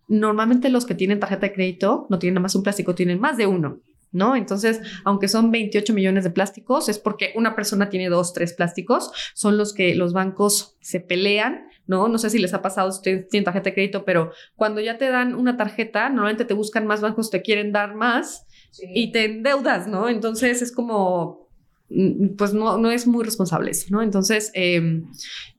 normalmente 0.08 0.68
los 0.68 0.86
que 0.86 0.94
tienen 0.94 1.20
tarjeta 1.20 1.46
de 1.46 1.52
crédito 1.52 2.06
no 2.10 2.18
tienen 2.18 2.34
nada 2.34 2.42
más 2.42 2.54
un 2.54 2.62
plástico, 2.62 2.94
tienen 2.94 3.20
más 3.20 3.36
de 3.36 3.46
uno. 3.46 3.80
¿no? 4.12 4.34
Entonces, 4.36 4.80
aunque 5.04 5.28
son 5.28 5.50
28 5.50 5.92
millones 5.94 6.24
de 6.24 6.30
plásticos, 6.30 6.88
es 6.88 6.98
porque 6.98 7.32
una 7.36 7.54
persona 7.54 7.88
tiene 7.88 8.08
dos, 8.08 8.32
tres 8.32 8.52
plásticos, 8.52 9.12
son 9.34 9.56
los 9.56 9.72
que 9.72 9.94
los 9.94 10.12
bancos 10.12 10.76
se 10.80 11.00
pelean, 11.00 11.66
¿no? 11.90 12.06
No 12.06 12.18
sé 12.18 12.30
si 12.30 12.38
les 12.38 12.54
ha 12.54 12.62
pasado, 12.62 12.90
si 12.92 12.98
ustedes 12.98 13.28
tienen 13.28 13.44
tarjeta 13.44 13.70
de 13.70 13.74
crédito, 13.74 14.04
pero 14.04 14.30
cuando 14.54 14.80
ya 14.80 14.96
te 14.96 15.10
dan 15.10 15.34
una 15.34 15.56
tarjeta, 15.56 16.08
normalmente 16.08 16.44
te 16.44 16.54
buscan 16.54 16.86
más 16.86 17.00
bancos, 17.00 17.30
te 17.30 17.42
quieren 17.42 17.72
dar 17.72 17.96
más 17.96 18.46
y 18.94 19.10
te 19.10 19.24
endeudas, 19.24 19.88
¿no? 19.88 20.08
Entonces 20.08 20.62
es 20.62 20.70
como, 20.70 21.48
mm, 21.88 22.36
pues 22.36 22.54
no, 22.54 22.78
no 22.78 22.92
es 22.92 23.08
muy 23.08 23.24
responsable 23.24 23.72
eso, 23.72 23.88
¿no? 23.90 24.02
Entonces, 24.02 24.52
em, 24.54 25.10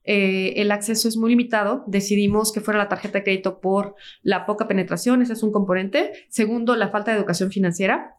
eh, 0.05 0.53
el 0.55 0.71
acceso 0.71 1.09
es 1.09 1.17
muy 1.17 1.31
limitado. 1.31 1.83
Decidimos 1.85 2.53
que 2.53 2.61
fuera 2.61 2.77
la 2.77 2.88
tarjeta 2.88 3.17
de 3.19 3.23
crédito 3.25 3.59
por 3.59 3.95
la 4.23 4.45
poca 4.45 4.69
penetración, 4.69 5.21
ese 5.21 5.33
es 5.33 5.43
un 5.43 5.51
componente. 5.51 6.13
Segundo, 6.29 6.77
la 6.77 6.88
falta 6.88 7.11
de 7.11 7.17
educación 7.17 7.51
financiera, 7.51 8.15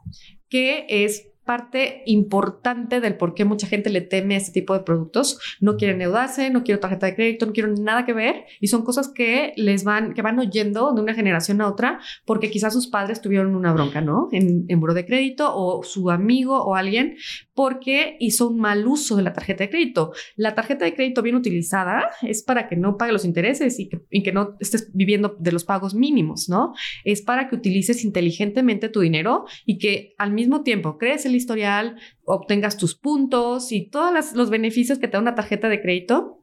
que 0.50 0.84
es 0.86 1.31
parte 1.44 2.02
importante 2.06 3.00
del 3.00 3.16
por 3.16 3.34
qué 3.34 3.44
mucha 3.44 3.66
gente 3.66 3.90
le 3.90 4.00
teme 4.00 4.34
a 4.34 4.38
este 4.38 4.52
tipo 4.52 4.74
de 4.74 4.80
productos. 4.80 5.38
No 5.60 5.76
quiere 5.76 5.94
endeudarse, 5.94 6.50
no 6.50 6.62
quiero 6.62 6.80
tarjeta 6.80 7.06
de 7.06 7.14
crédito, 7.14 7.46
no 7.46 7.52
quiero 7.52 7.72
nada 7.74 8.04
que 8.04 8.12
ver 8.12 8.44
y 8.60 8.68
son 8.68 8.82
cosas 8.82 9.08
que 9.08 9.52
les 9.56 9.84
van, 9.84 10.14
que 10.14 10.22
van 10.22 10.38
oyendo 10.38 10.92
de 10.92 11.00
una 11.00 11.14
generación 11.14 11.60
a 11.60 11.68
otra 11.68 12.00
porque 12.24 12.50
quizás 12.50 12.72
sus 12.72 12.86
padres 12.86 13.20
tuvieron 13.20 13.54
una 13.54 13.72
bronca, 13.72 14.00
¿no? 14.00 14.28
En, 14.32 14.64
en 14.68 14.80
buro 14.80 14.94
de 14.94 15.06
crédito 15.06 15.50
o 15.54 15.82
su 15.82 16.10
amigo 16.10 16.62
o 16.62 16.74
alguien 16.74 17.16
porque 17.54 18.16
hizo 18.20 18.48
un 18.48 18.58
mal 18.58 18.86
uso 18.86 19.16
de 19.16 19.22
la 19.22 19.32
tarjeta 19.32 19.64
de 19.64 19.70
crédito. 19.70 20.12
La 20.36 20.54
tarjeta 20.54 20.84
de 20.84 20.94
crédito 20.94 21.22
bien 21.22 21.36
utilizada 21.36 22.10
es 22.22 22.42
para 22.42 22.68
que 22.68 22.76
no 22.76 22.96
pague 22.96 23.12
los 23.12 23.24
intereses 23.24 23.78
y 23.78 23.88
que, 23.88 24.00
y 24.10 24.22
que 24.22 24.32
no 24.32 24.56
estés 24.60 24.90
viviendo 24.92 25.36
de 25.38 25.52
los 25.52 25.64
pagos 25.64 25.94
mínimos, 25.94 26.48
¿no? 26.48 26.72
Es 27.04 27.22
para 27.22 27.48
que 27.48 27.56
utilices 27.56 28.04
inteligentemente 28.04 28.88
tu 28.88 29.00
dinero 29.00 29.44
y 29.66 29.78
que 29.78 30.14
al 30.18 30.32
mismo 30.32 30.62
tiempo 30.62 30.98
crees 30.98 31.26
el 31.26 31.34
historial, 31.34 31.96
obtengas 32.24 32.76
tus 32.76 32.94
puntos 32.94 33.72
y 33.72 33.88
todos 33.88 34.34
los 34.34 34.50
beneficios 34.50 34.98
que 34.98 35.08
te 35.08 35.12
da 35.12 35.20
una 35.20 35.34
tarjeta 35.34 35.68
de 35.68 35.80
crédito 35.80 36.41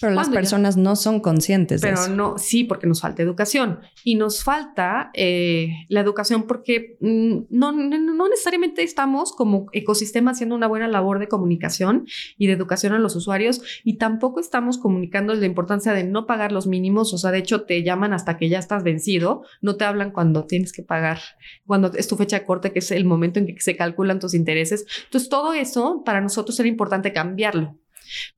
pero 0.00 0.14
las 0.14 0.28
personas 0.28 0.76
no 0.76 0.96
son 0.96 1.20
conscientes 1.20 1.80
Pero 1.80 1.96
de 1.96 2.02
eso. 2.04 2.14
no, 2.14 2.38
sí, 2.38 2.64
porque 2.64 2.86
nos 2.86 3.00
falta 3.00 3.22
educación. 3.22 3.80
Y 4.04 4.14
nos 4.14 4.42
falta 4.42 5.10
eh, 5.14 5.70
la 5.88 6.00
educación 6.00 6.44
porque 6.46 6.96
mm, 7.00 7.46
no, 7.50 7.72
no, 7.72 8.28
necesariamente 8.28 8.82
estamos 8.82 9.32
como 9.32 9.66
ecosistema 9.72 10.32
haciendo 10.32 10.54
una 10.54 10.66
buena 10.66 10.88
labor 10.88 11.18
de 11.18 11.28
comunicación 11.28 12.06
y 12.36 12.46
de 12.46 12.52
educación 12.52 12.92
a 12.92 12.98
los 12.98 13.16
usuarios 13.16 13.62
y 13.84 13.98
tampoco 13.98 14.40
estamos 14.40 14.78
comunicando 14.78 15.34
la 15.34 15.46
importancia 15.46 15.92
de 15.92 16.04
no 16.04 16.26
pagar 16.26 16.52
los 16.52 16.66
mínimos. 16.66 17.12
O 17.12 17.18
sea, 17.18 17.30
de 17.30 17.38
hecho, 17.38 17.62
te 17.62 17.82
llaman 17.82 18.12
hasta 18.12 18.36
que 18.36 18.48
ya 18.48 18.58
estás 18.58 18.84
vencido. 18.84 19.42
No 19.60 19.76
te 19.76 19.84
hablan 19.84 20.12
cuando 20.12 20.44
tienes 20.44 20.72
que 20.72 20.82
pagar, 20.82 21.18
cuando 21.66 21.92
es 21.94 22.08
tu 22.08 22.16
fecha 22.16 22.38
de 22.38 22.44
corte, 22.44 22.72
que 22.72 22.78
es 22.78 22.90
el 22.90 23.04
momento 23.04 23.38
en 23.38 23.46
que 23.46 23.60
se 23.60 23.76
calculan 23.76 24.20
tus 24.20 24.34
intereses. 24.34 24.86
Entonces, 25.04 25.28
todo 25.28 25.52
eso 25.52 26.02
para 26.04 26.20
nosotros 26.20 26.58
era 26.60 26.68
importante 26.68 27.12
cambiarlo. 27.12 27.76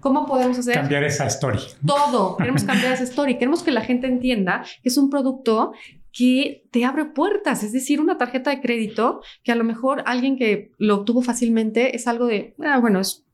¿Cómo 0.00 0.26
podemos 0.26 0.58
hacer? 0.58 0.74
Cambiar 0.74 1.04
esa 1.04 1.26
story. 1.26 1.60
Todo. 1.86 2.36
Queremos 2.36 2.64
cambiar 2.64 2.92
esa 2.92 3.04
story. 3.04 3.38
Queremos 3.38 3.62
que 3.62 3.70
la 3.70 3.82
gente 3.82 4.06
entienda 4.06 4.64
que 4.82 4.88
es 4.88 4.96
un 4.96 5.10
producto 5.10 5.72
que 6.12 6.66
te 6.70 6.84
abre 6.84 7.04
puertas, 7.06 7.62
es 7.62 7.72
decir, 7.72 8.00
una 8.00 8.18
tarjeta 8.18 8.50
de 8.50 8.60
crédito 8.60 9.22
que 9.44 9.52
a 9.52 9.54
lo 9.54 9.64
mejor 9.64 10.02
alguien 10.06 10.36
que 10.36 10.72
lo 10.78 10.96
obtuvo 10.96 11.22
fácilmente 11.22 11.94
es 11.94 12.06
algo 12.08 12.26
de, 12.26 12.54
ah, 12.64 12.78
bueno, 12.78 13.00
es 13.00 13.24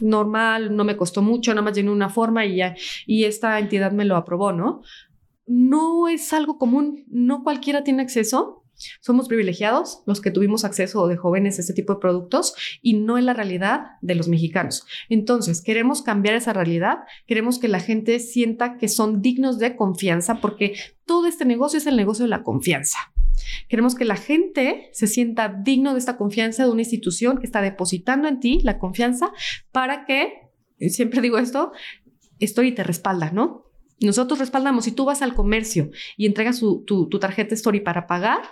normal, 0.00 0.74
no 0.74 0.84
me 0.84 0.96
costó 0.96 1.22
mucho, 1.22 1.52
nada 1.52 1.62
más 1.62 1.76
llené 1.76 1.90
una 1.90 2.08
forma 2.08 2.44
y 2.46 2.56
ya, 2.56 2.74
y 3.06 3.24
esta 3.24 3.58
entidad 3.58 3.92
me 3.92 4.04
lo 4.04 4.16
aprobó, 4.16 4.52
¿no? 4.52 4.82
No 5.46 6.08
es 6.08 6.32
algo 6.32 6.58
común, 6.58 7.04
no 7.08 7.42
cualquiera 7.42 7.84
tiene 7.84 8.02
acceso 8.02 8.64
somos 9.00 9.28
privilegiados 9.28 10.02
los 10.06 10.20
que 10.20 10.30
tuvimos 10.30 10.64
acceso 10.64 11.06
de 11.08 11.16
jóvenes 11.16 11.58
a 11.58 11.60
este 11.60 11.74
tipo 11.74 11.94
de 11.94 12.00
productos 12.00 12.54
y 12.82 12.94
no 12.94 13.18
es 13.18 13.24
la 13.24 13.34
realidad 13.34 13.86
de 14.00 14.14
los 14.14 14.28
mexicanos. 14.28 14.86
Entonces, 15.08 15.62
queremos 15.62 16.02
cambiar 16.02 16.34
esa 16.34 16.52
realidad, 16.52 16.98
queremos 17.26 17.58
que 17.58 17.68
la 17.68 17.80
gente 17.80 18.20
sienta 18.20 18.76
que 18.78 18.88
son 18.88 19.22
dignos 19.22 19.58
de 19.58 19.76
confianza 19.76 20.40
porque 20.40 20.74
todo 21.04 21.26
este 21.26 21.44
negocio 21.44 21.78
es 21.78 21.86
el 21.86 21.96
negocio 21.96 22.24
de 22.24 22.30
la 22.30 22.42
confianza. 22.42 22.98
Queremos 23.68 23.94
que 23.94 24.04
la 24.04 24.16
gente 24.16 24.90
se 24.92 25.06
sienta 25.06 25.48
digno 25.48 25.92
de 25.92 25.98
esta 25.98 26.16
confianza 26.16 26.64
de 26.64 26.70
una 26.70 26.82
institución 26.82 27.38
que 27.38 27.46
está 27.46 27.62
depositando 27.62 28.28
en 28.28 28.40
ti 28.40 28.60
la 28.62 28.78
confianza 28.78 29.32
para 29.72 30.04
que, 30.04 30.50
siempre 30.88 31.20
digo 31.20 31.38
esto, 31.38 31.72
Story 32.40 32.72
te 32.72 32.84
respalda, 32.84 33.30
¿no? 33.30 33.67
Nosotros 34.00 34.38
respaldamos, 34.38 34.84
si 34.84 34.92
tú 34.92 35.04
vas 35.04 35.22
al 35.22 35.34
comercio 35.34 35.90
y 36.16 36.26
entregas 36.26 36.60
tu, 36.60 37.08
tarjeta 37.20 37.54
Story 37.54 37.80
para 37.80 38.06
pagar, 38.06 38.42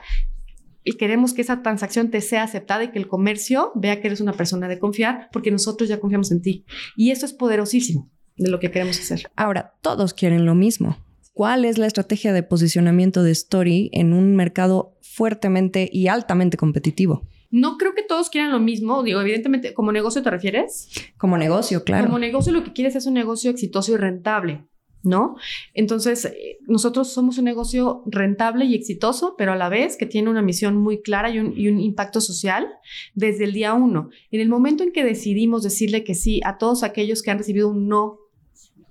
y 0.82 0.92
queremos 0.92 1.34
que 1.34 1.42
esa 1.42 1.62
transacción 1.62 2.10
te 2.10 2.20
sea 2.20 2.44
aceptada 2.44 2.84
y 2.84 2.92
que 2.92 2.98
el 2.98 3.08
comercio 3.08 3.72
vea 3.74 4.00
que 4.00 4.06
eres 4.06 4.20
una 4.20 4.32
persona 4.32 4.68
de 4.68 4.78
confiar, 4.78 5.28
porque 5.32 5.50
nosotros 5.50 5.88
ya 5.88 5.98
confiamos 5.98 6.30
en 6.30 6.42
ti. 6.42 6.64
Y 6.96 7.10
eso 7.10 7.26
es 7.26 7.32
poderosísimo 7.32 8.08
de 8.36 8.50
lo 8.50 8.60
que 8.60 8.70
queremos 8.70 8.98
hacer. 9.00 9.28
Ahora, 9.34 9.74
todos 9.80 10.14
quieren 10.14 10.46
lo 10.46 10.54
mismo. 10.54 10.96
¿Cuál 11.32 11.64
es 11.64 11.76
la 11.76 11.86
estrategia 11.86 12.32
de 12.32 12.44
posicionamiento 12.44 13.22
de 13.24 13.32
Story 13.32 13.90
en 13.92 14.12
un 14.12 14.36
mercado 14.36 14.96
fuertemente 15.02 15.90
y 15.92 16.06
altamente 16.06 16.56
competitivo? 16.56 17.26
No 17.50 17.78
creo 17.78 17.94
que 17.94 18.02
todos 18.02 18.30
quieran 18.30 18.52
lo 18.52 18.60
mismo. 18.60 19.02
Digo, 19.02 19.20
evidentemente, 19.20 19.74
¿como 19.74 19.92
negocio 19.92 20.22
te 20.22 20.30
refieres? 20.30 20.88
Como 21.16 21.36
negocio, 21.36 21.84
claro. 21.84 22.06
Como 22.06 22.18
negocio 22.18 22.52
lo 22.52 22.64
que 22.64 22.72
quieres 22.72 22.96
es 22.96 23.06
un 23.06 23.14
negocio 23.14 23.50
exitoso 23.50 23.92
y 23.92 23.96
rentable. 23.96 24.64
¿No? 25.06 25.36
Entonces, 25.72 26.26
eh, 26.26 26.58
nosotros 26.66 27.12
somos 27.12 27.38
un 27.38 27.44
negocio 27.44 28.02
rentable 28.06 28.64
y 28.64 28.74
exitoso, 28.74 29.34
pero 29.38 29.52
a 29.52 29.56
la 29.56 29.68
vez 29.68 29.96
que 29.96 30.06
tiene 30.06 30.28
una 30.28 30.42
misión 30.42 30.76
muy 30.76 31.00
clara 31.00 31.30
y 31.30 31.38
un, 31.38 31.80
impacto 31.80 32.20
social 32.20 32.68
desde 33.14 33.44
el 33.44 33.52
día 33.52 33.74
uno. 33.74 34.10
En 34.30 34.40
el 34.40 34.48
momento 34.48 34.82
en 34.82 34.92
que 34.92 35.04
decidimos 35.04 35.62
decirle 35.62 36.04
que 36.04 36.14
sí 36.14 36.40
a 36.44 36.58
todos 36.58 36.82
aquellos 36.82 37.22
que 37.22 37.30
han 37.30 37.38
recibido 37.38 37.68
un 37.68 37.88
no 37.88 38.18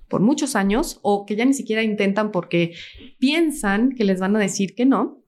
por 0.08 0.22
muchos 0.22 0.56
años 0.56 1.00
o 1.02 1.26
que 1.26 1.36
ya 1.36 1.46
ni 1.46 1.54
siquiera 1.54 1.84
intentan 1.84 2.32
porque 2.32 2.74
piensan 3.20 3.92
que 3.92 4.04
les 4.04 4.20
van 4.20 4.36
a 4.36 4.40
decir 4.40 4.76
que 4.76 4.86
no, 4.86 5.25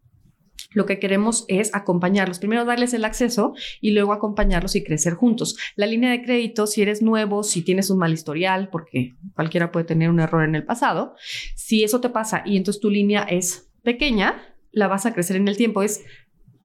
lo 0.71 0.85
que 0.85 0.99
queremos 0.99 1.45
es 1.47 1.73
acompañarlos. 1.73 2.39
Primero 2.39 2.65
darles 2.65 2.93
el 2.93 3.05
acceso 3.05 3.53
y 3.81 3.91
luego 3.91 4.13
acompañarlos 4.13 4.75
y 4.75 4.83
crecer 4.83 5.13
juntos. 5.13 5.57
La 5.75 5.85
línea 5.85 6.11
de 6.11 6.21
crédito, 6.21 6.67
si 6.67 6.81
eres 6.81 7.01
nuevo, 7.01 7.43
si 7.43 7.61
tienes 7.61 7.89
un 7.89 7.99
mal 7.99 8.13
historial, 8.13 8.69
porque 8.69 9.15
cualquiera 9.33 9.71
puede 9.71 9.85
tener 9.85 10.09
un 10.09 10.19
error 10.19 10.43
en 10.43 10.55
el 10.55 10.65
pasado, 10.65 11.15
si 11.55 11.83
eso 11.83 12.01
te 12.01 12.09
pasa 12.09 12.43
y 12.45 12.57
entonces 12.57 12.81
tu 12.81 12.89
línea 12.89 13.23
es 13.23 13.69
pequeña, 13.83 14.55
la 14.71 14.87
vas 14.87 15.05
a 15.05 15.13
crecer 15.13 15.37
en 15.37 15.47
el 15.47 15.57
tiempo. 15.57 15.83
Es 15.83 16.03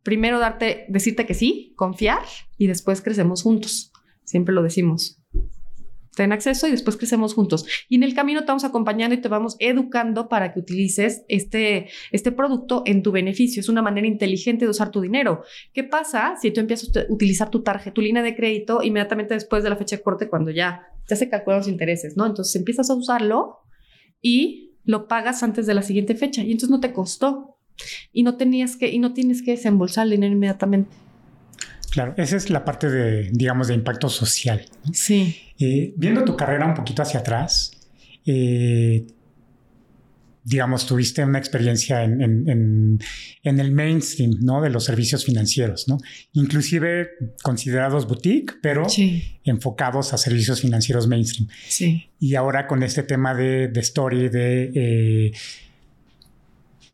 primero 0.02 0.38
darte, 0.38 0.85
decirte 0.88 1.26
que 1.26 1.35
sí, 1.35 1.73
confiar 1.76 2.23
y 2.59 2.66
después 2.66 3.00
crecemos 3.02 3.42
juntos. 3.42 3.92
Siempre 4.25 4.54
lo 4.54 4.62
decimos 4.62 5.22
ten 6.14 6.33
acceso 6.33 6.69
y 6.69 6.71
después 6.71 6.97
crecemos 6.97 7.35
juntos. 7.35 7.66
Y 7.88 7.97
en 7.97 8.02
el 8.02 8.14
camino 8.14 8.40
te 8.40 8.47
vamos 8.47 8.64
acompañando 8.64 9.14
y 9.14 9.21
te 9.21 9.28
vamos 9.28 9.57
educando 9.59 10.28
para 10.28 10.52
que 10.52 10.61
utilices 10.61 11.25
este, 11.28 11.88
este 12.11 12.33
producto 12.33 12.83
en 12.87 13.02
tu 13.02 13.12
beneficio. 13.12 13.61
Es 13.61 13.69
una 13.69 13.83
manera 13.83 14.07
inteligente 14.07 14.64
de 14.64 14.71
usar 14.71 14.90
tu 14.90 15.00
dinero. 15.00 15.42
¿Qué 15.73 15.85
pasa 15.85 16.35
si 16.40 16.50
tú 16.50 16.61
empiezas 16.61 16.95
a 16.97 17.12
utilizar 17.12 17.50
tu 17.50 17.62
tarjeta, 17.62 17.95
tu 17.95 18.00
línea 18.00 18.23
de 18.23 18.37
crédito 18.37 18.83
inmediatamente 18.83 19.35
después 19.35 19.62
de 19.62 19.71
la 19.71 19.76
fecha 19.76 19.97
de 19.97 20.02
corte 20.02 20.28
cuando 20.28 20.50
ya, 20.50 20.87
ya 21.09 21.16
se 21.16 21.28
calculan 21.28 21.61
los 21.61 21.69
intereses, 21.69 22.16
¿no? 22.16 22.26
Entonces 22.26 22.54
empiezas 22.57 22.90
a 22.90 22.95
usarlo 22.95 23.59
y 24.21 24.76
lo 24.85 25.09
pagas 25.09 25.42
antes 25.42 25.66
de 25.66 25.75
la 25.75 25.83
siguiente 25.83 26.14
fecha 26.14 26.42
y 26.42 26.52
entonces 26.52 26.71
no 26.71 26.81
te 26.81 26.92
costó 26.92 27.57
y 28.12 28.23
no 28.23 28.37
tenías 28.37 28.76
que 28.76 28.90
y 28.90 28.99
no 28.99 29.12
tienes 29.14 29.42
que 29.42 29.52
desembolsar 29.52 30.04
el 30.04 30.11
dinero 30.11 30.33
inmediatamente. 30.33 30.90
Claro, 31.90 32.14
esa 32.16 32.37
es 32.37 32.49
la 32.49 32.64
parte 32.64 32.88
de, 32.90 33.28
digamos, 33.33 33.69
de 33.69 33.75
impacto 33.75 34.09
social. 34.09 34.64
Sí. 34.95 35.37
Eh, 35.64 35.95
viendo 35.97 36.25
tu 36.25 36.37
carrera 36.37 36.66
un 36.66 36.75
poquito 36.75 37.02
hacia 37.02 37.21
atrás, 37.21 37.71
eh, 38.26 39.07
digamos, 40.42 40.87
tuviste 40.87 41.25
una 41.25 41.38
experiencia 41.38 42.02
en, 42.02 42.99
el 43.45 43.73
mainstream, 43.73 44.38
¿no? 44.40 44.61
De 44.61 44.71
los 44.71 44.85
servicios 44.85 45.25
financieros, 45.25 45.87
¿no? 45.87 45.99
Inclusive 46.33 47.11
considerados 47.45 48.09
boutique, 48.09 48.54
pero 48.61 48.88
enfocados 49.45 50.12
a 50.12 50.19
servicios 50.19 50.61
financieros 50.61 51.07
mainstream. 51.07 51.49
Sí. 51.69 52.11
Y 52.19 52.35
ahora 52.35 52.66
con 52.66 52.83
este 52.83 53.04
tema 53.04 53.33
de, 53.33 53.71
story, 53.76 54.31
de... 54.31 54.73
Eh, 54.75 55.33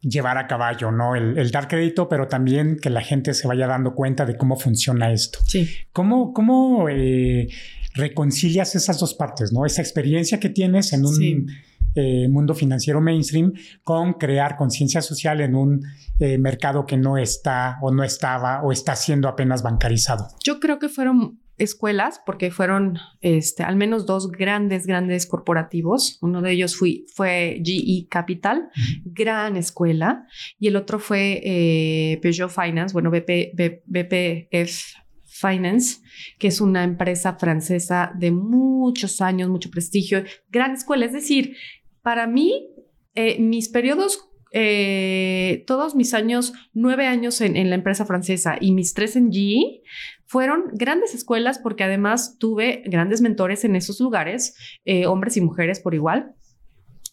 llevar 0.02 0.38
a 0.38 0.46
caballo, 0.46 0.92
¿no? 0.92 1.16
El, 1.16 1.50
dar 1.50 1.68
crédito, 1.68 2.08
pero 2.08 2.28
también 2.28 2.76
que 2.76 2.90
la 2.90 3.00
gente 3.00 3.34
se 3.34 3.48
vaya 3.48 3.66
dando 3.66 3.94
cuenta 3.94 4.26
de 4.26 4.37
cómo 4.37 4.56
funciona 4.56 5.10
esto. 5.10 5.40
Sí. 5.46 5.68
¿Cómo, 5.92 6.32
cómo 6.32 6.88
eh, 6.88 7.48
reconcilias 7.95 8.75
esas 8.75 8.99
dos 8.99 9.14
partes, 9.14 9.52
¿no? 9.52 9.66
Esa 9.66 9.83
experiencia 9.83 10.40
que 10.40 10.49
tienes 10.49 10.92
en 10.92 11.04
un 11.04 11.47
eh, 11.95 12.28
mundo 12.28 12.54
financiero 12.54 13.00
mainstream 13.00 13.52
con 13.83 14.14
crear 14.14 14.57
conciencia 14.57 15.02
social 15.02 15.40
en 15.40 15.54
un 15.54 15.83
eh, 16.21 16.38
mercado 16.38 16.87
que 16.87 16.97
no 16.97 17.16
está 17.16 17.78
o 17.83 17.90
no 17.90 18.04
estaba 18.04 18.62
o 18.62 18.73
está 18.73 18.95
siendo 18.95 19.26
apenas 19.26 19.62
bancarizado. 19.62 20.28
Yo 20.45 20.61
creo 20.61 20.78
que 20.78 20.88
fueron 20.88 21.40
escuelas, 21.57 22.21
porque 22.25 22.50
fueron 22.50 22.99
este, 23.21 23.64
al 23.64 23.76
menos 23.76 24.07
dos 24.07 24.30
grandes, 24.30 24.87
grandes 24.87 25.26
corporativos. 25.26 26.18
Uno 26.21 26.40
de 26.40 26.52
ellos 26.52 26.76
fue, 26.76 27.04
fue 27.12 27.61
GE 27.64 28.07
Capital, 28.09 28.71
gran 29.04 29.57
escuela, 29.57 30.26
y 30.59 30.68
el 30.68 30.76
otro 30.76 31.00
fue 31.00 31.40
eh, 31.45 32.21
Peugeot 32.23 32.50
Finance, 32.50 32.92
bueno, 32.92 33.11
BP, 33.11 33.54
BPF 33.87 34.99
Finance, 35.40 36.00
que 36.38 36.49
es 36.49 36.61
una 36.61 36.85
empresa 36.85 37.35
francesa 37.35 38.12
de 38.14 38.30
muchos 38.30 39.21
años, 39.21 39.49
mucho 39.49 39.71
prestigio, 39.71 40.25
gran 40.50 40.73
escuela. 40.73 41.07
Es 41.07 41.12
decir, 41.12 41.57
para 42.02 42.26
mí, 42.26 42.68
eh, 43.14 43.40
mis 43.40 43.68
periodos 43.68 44.25
eh, 44.52 45.64
todos 45.66 45.95
mis 45.95 46.14
años, 46.14 46.54
nueve 46.73 47.07
años 47.07 47.42
en, 47.42 47.57
en, 47.57 47.68
la 47.68 47.76
empresa 47.76 48.07
francesa 48.07 48.57
y 48.59 48.73
mis 48.73 48.95
tres 48.95 49.14
en 49.14 49.30
GE, 49.30 49.83
fueron 50.25 50.64
grandes 50.73 51.14
escuelas 51.14 51.59
porque 51.59 51.85
además 51.85 52.38
tuve 52.38 52.83
grandes 52.87 53.21
mentores 53.21 53.64
en 53.64 53.76
esos 53.76 54.00
lugares, 54.00 54.54
eh, 54.87 55.07
hombres 55.07 55.37
y 55.37 55.42
mujeres 55.42 55.80
por 55.80 55.95
igual 55.95 56.35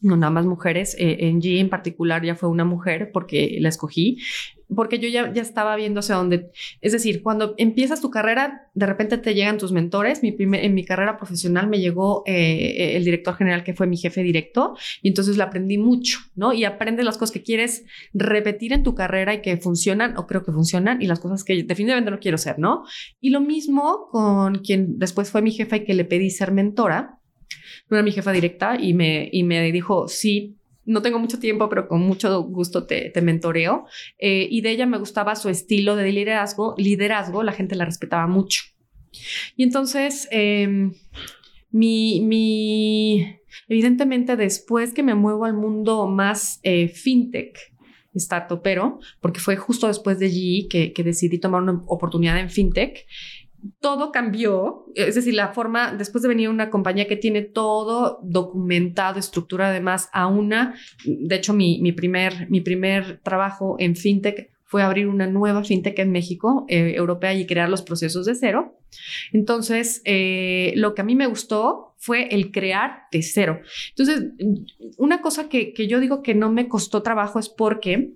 no 0.02 0.18
nada 0.18 0.32
más 0.32 0.46
mujeres, 0.46 0.96
eh, 1.00 1.18
en 1.22 1.42
G 1.42 1.60
en 1.60 1.70
particular 1.70 2.24
ya 2.24 2.36
fue 2.36 2.50
una 2.50 2.66
mujer 2.66 3.12
porque 3.12 3.58
la 3.60 3.70
escogí, 3.70 4.20
porque 4.74 5.00
yo 5.00 5.10
ya, 5.10 5.32
ya 5.34 5.42
estaba 5.42 5.76
viendo 5.76 6.00
hacia 6.00 6.16
dónde, 6.16 6.52
es 6.82 6.92
decir, 6.92 7.22
cuando 7.22 7.54
empiezas 7.58 8.02
tu 8.02 8.10
carrera, 8.10 8.70
de 8.74 8.86
repente 8.86 9.18
te 9.18 9.34
llegan 9.34 9.58
tus 9.58 9.72
mentores, 9.72 10.24
mi 10.24 10.32
primer, 10.32 10.64
en 10.64 10.74
mi 10.74 10.86
carrera 10.86 11.18
profesional 11.18 11.68
me 11.68 11.80
llegó 11.80 12.24
eh, 12.26 12.96
el 12.96 13.04
director 13.04 13.36
general 13.36 13.64
que 13.64 13.74
fue 13.74 13.88
mi 13.88 13.98
jefe 13.98 14.24
directo 14.24 14.76
y 15.02 15.10
entonces 15.10 15.38
le 15.38 15.44
aprendí 15.44 15.78
mucho, 15.78 16.20
¿no? 16.36 16.54
Y 16.54 16.64
aprendes 16.66 17.06
las 17.06 17.18
cosas 17.18 17.32
que 17.32 17.44
quieres 17.44 17.86
repetir 18.14 18.74
en 18.74 18.84
tu 18.84 18.96
carrera 18.96 19.34
y 19.34 19.42
que 19.42 19.58
funcionan 19.58 20.18
o 20.18 20.28
creo 20.28 20.44
que 20.44 20.52
funcionan 20.52 21.02
y 21.02 21.08
las 21.08 21.20
cosas 21.20 21.44
que 21.44 21.64
definitivamente 21.64 22.12
no 22.12 22.20
quiero 22.20 22.38
ser, 22.38 22.60
¿no? 22.60 22.84
Y 23.22 23.30
lo 23.30 23.42
mismo 23.42 24.08
con 24.12 24.60
quien 24.60 24.98
después 25.00 25.30
fue 25.30 25.42
mi 25.42 25.52
jefa 25.52 25.78
y 25.78 25.86
que 25.86 25.94
le 25.94 26.06
pedí 26.06 26.30
ser 26.30 26.52
mentora 26.52 27.20
no 27.90 27.98
era 27.98 28.04
mi 28.04 28.12
jefa 28.12 28.32
directa 28.32 28.78
y 28.80 28.94
me, 28.94 29.30
y 29.32 29.44
me 29.44 29.72
dijo, 29.72 30.08
sí, 30.08 30.58
no 30.86 31.02
tengo 31.02 31.20
mucho 31.20 31.40
tiempo, 31.40 31.68
pero 31.70 31.88
con 31.88 32.02
mucho 32.02 32.44
gusto 32.44 32.86
te, 32.86 33.12
mentoreo. 33.22 33.86
Eh, 34.20 34.48
y 34.50 34.62
de 34.62 34.72
ella 34.72 34.86
me 34.86 34.98
gustaba 34.98 35.36
su 35.36 35.50
estilo 35.50 35.96
de 35.96 36.12
liderazgo. 36.12 36.76
Liderazgo, 36.78 37.44
la 37.44 37.52
gente 37.52 37.76
la 37.76 37.86
respetaba 37.86 38.28
mucho. 38.28 38.64
Y 39.56 39.64
entonces, 39.64 40.28
em, 40.32 40.94
mi, 41.72 42.22
mi, 42.22 43.26
evidentemente, 43.68 44.36
después 44.36 44.94
que 44.94 45.04
me 45.04 45.16
muevo 45.16 45.46
al 45.46 45.54
mundo 45.54 46.08
más 46.08 46.60
eh, 46.64 46.88
fintech, 46.88 47.58
startupero, 48.16 49.00
porque 49.20 49.40
fue 49.40 49.58
justo 49.58 49.88
después 49.88 50.20
de 50.20 50.30
GE 50.30 50.68
que, 50.70 50.94
que 50.94 51.04
decidí 51.04 51.38
tomar 51.38 51.64
una 51.64 51.82
oportunidad 51.88 52.40
en 52.40 52.50
fintech 52.50 53.06
todo 53.80 54.12
cambió, 54.12 54.86
es 54.96 55.16
decir, 55.16 55.34
la 55.34 55.54
forma, 55.54 55.94
después 55.94 56.22
de 56.22 56.28
venir 56.28 56.50
una 56.50 56.70
compañía 56.70 57.08
que 57.08 57.16
tiene 57.16 57.42
todo 57.42 58.20
documentado, 58.24 59.20
estructura 59.20 59.70
además 59.70 60.10
a 60.14 60.28
una, 60.28 60.76
de 61.06 61.36
hecho 61.36 61.54
mi, 61.54 61.80
mi, 61.82 61.92
primer, 61.92 62.50
mi 62.50 62.62
primer 62.62 63.20
trabajo 63.24 63.76
en 63.80 63.96
fintech 63.96 64.52
fue 64.64 64.82
abrir 64.82 65.08
una 65.08 65.28
nueva 65.28 65.64
fintech 65.64 66.00
en 66.00 66.12
México, 66.12 66.66
eh, 66.68 66.96
europea, 66.96 67.34
y 67.34 67.46
crear 67.46 67.70
los 67.70 67.84
procesos 67.84 68.26
de 68.26 68.36
cero. 68.36 68.78
Entonces, 69.32 70.02
eh, 70.06 70.74
lo 70.76 70.96
que 70.96 71.02
a 71.02 71.06
mí 71.06 71.16
me 71.16 71.28
gustó 71.28 71.94
fue 71.98 72.28
el 72.34 72.52
crear 72.52 73.04
de 73.12 73.22
cero. 73.22 73.62
Entonces, 73.90 74.32
una 74.98 75.22
cosa 75.22 75.50
que, 75.50 75.74
que 75.74 75.88
yo 75.88 76.00
digo 76.00 76.24
que 76.24 76.34
no 76.34 76.52
me 76.52 76.68
costó 76.68 77.04
trabajo 77.04 77.40
es 77.40 77.48
porque 77.48 78.16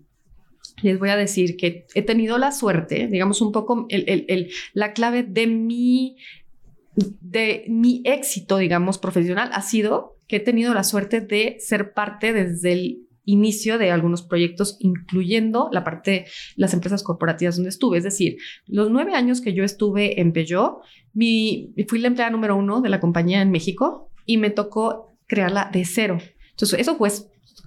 les 0.82 1.00
voy 1.00 1.10
a 1.10 1.18
decir 1.18 1.58
que 1.58 1.86
he 1.94 2.02
tenido 2.02 2.38
la 2.38 2.52
suerte, 2.52 3.08
digamos 3.08 3.42
un 3.42 3.52
poco 3.52 3.88
la 4.74 4.94
clave 4.94 5.24
de 5.24 5.48
mi, 5.48 6.18
de 6.96 7.66
mi 7.68 8.02
éxito, 8.06 8.58
digamos, 8.58 8.98
profesional 8.98 9.50
ha 9.54 9.62
sido 9.62 10.18
que 10.28 10.38
he 10.38 10.40
tenido 10.40 10.74
la 10.74 10.84
suerte 10.84 11.22
de 11.22 11.58
ser 11.60 11.94
parte 11.94 12.34
desde 12.34 12.74
el 12.74 13.10
inicio 13.26 13.78
de 13.78 13.92
algunos 13.92 14.24
proyectos, 14.24 14.78
incluyendo 14.80 15.70
la 15.72 15.84
parte, 15.84 16.26
las 16.56 16.74
empresas 16.74 17.04
corporativas 17.04 17.56
donde 17.56 17.70
estuve. 17.70 17.98
Es 17.98 18.04
decir, 18.04 18.38
los 18.66 18.90
nueve 18.90 19.14
años 19.14 19.42
que 19.42 19.54
yo 19.54 19.64
estuve 19.64 20.20
en 20.20 20.34
Peugeot, 20.34 20.80
mi, 21.14 21.74
fui 21.88 22.00
la 22.00 22.08
empleada 22.08 22.32
número 22.32 22.56
uno 22.56 22.82
de 22.82 22.90
la 22.90 23.00
compañía 23.00 23.42
en 23.42 23.52
México 23.52 24.12
y 24.26 24.38
me 24.38 24.50
tocó 24.50 25.16
crearla 25.28 25.70
de 25.72 25.86
cero. 25.86 26.18
Entonces, 26.52 26.80
eso 26.80 26.98
fue 26.98 27.10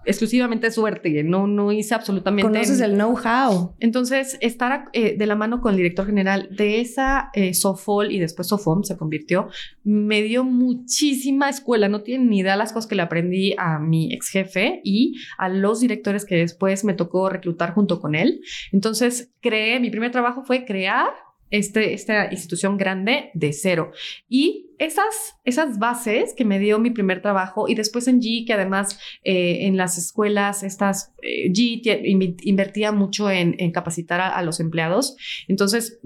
exclusivamente 0.05 0.71
suerte, 0.71 1.23
no, 1.23 1.47
no 1.47 1.73
hice 1.73 1.95
absolutamente... 1.95 2.51
Conoces 2.51 2.81
el 2.81 2.95
know-how. 2.95 3.75
Entonces, 3.81 4.38
estar 4.41 4.88
eh, 4.93 5.17
de 5.17 5.27
la 5.27 5.35
mano 5.35 5.61
con 5.61 5.73
el 5.73 5.77
director 5.77 6.07
general 6.07 6.49
de 6.51 6.81
esa 6.81 7.31
eh, 7.35 7.55
Sofol 7.55 8.12
y 8.12 8.19
después 8.19 8.49
Sofom 8.49 8.83
se 8.83 8.97
convirtió, 8.97 9.49
me 9.85 10.23
dio 10.23 10.45
muchísima 10.45 11.49
escuela, 11.49 11.88
no 11.88 12.03
tienen 12.03 12.29
ni 12.29 12.41
idea 12.41 12.57
las 12.57 12.73
cosas 12.73 12.88
que 12.88 12.95
le 12.95 13.03
aprendí 13.03 13.55
a 13.59 13.79
mi 13.79 14.12
ex 14.12 14.29
jefe 14.29 14.81
y 14.85 15.15
a 15.38 15.49
los 15.49 15.81
directores 15.81 16.25
que 16.25 16.37
después 16.37 16.85
me 16.85 16.95
tocó 16.95 17.29
reclutar 17.29 17.75
junto 17.75 18.01
con 18.01 18.15
él. 18.15 18.41
Entonces, 18.73 19.33
creé, 19.41 19.81
mi 19.81 19.91
primer 19.91 20.11
trabajo 20.11 20.43
fue 20.45 20.65
crear 20.65 21.11
este, 21.53 21.93
esta 21.93 22.33
institución 22.33 22.77
grande 22.77 23.31
de 23.35 23.53
cero. 23.53 23.93
Y 24.29 24.71
esas, 24.79 25.37
esas 25.45 25.79
bases 25.79 26.35
que 26.35 26.45
me 26.45 26.59
dio 26.59 26.81
mi 26.81 26.91
primer 26.91 27.23
trabajo 27.23 27.69
y 27.69 27.75
después 27.75 28.09
en 28.09 28.21
G, 28.21 28.47
que 28.47 28.55
además 28.55 28.99
eh, 29.23 29.67
en 29.67 29.77
las 29.77 29.99
escuelas, 29.99 30.62
estas, 30.65 31.15
eh, 31.23 31.53
G 31.53 31.83
invertía 32.43 32.91
mucho 32.91 33.31
en, 33.31 33.71
capacitar 33.71 34.21
a, 34.21 34.43
los 34.43 34.61
empleados. 34.61 35.17
Entonces, 35.47 36.01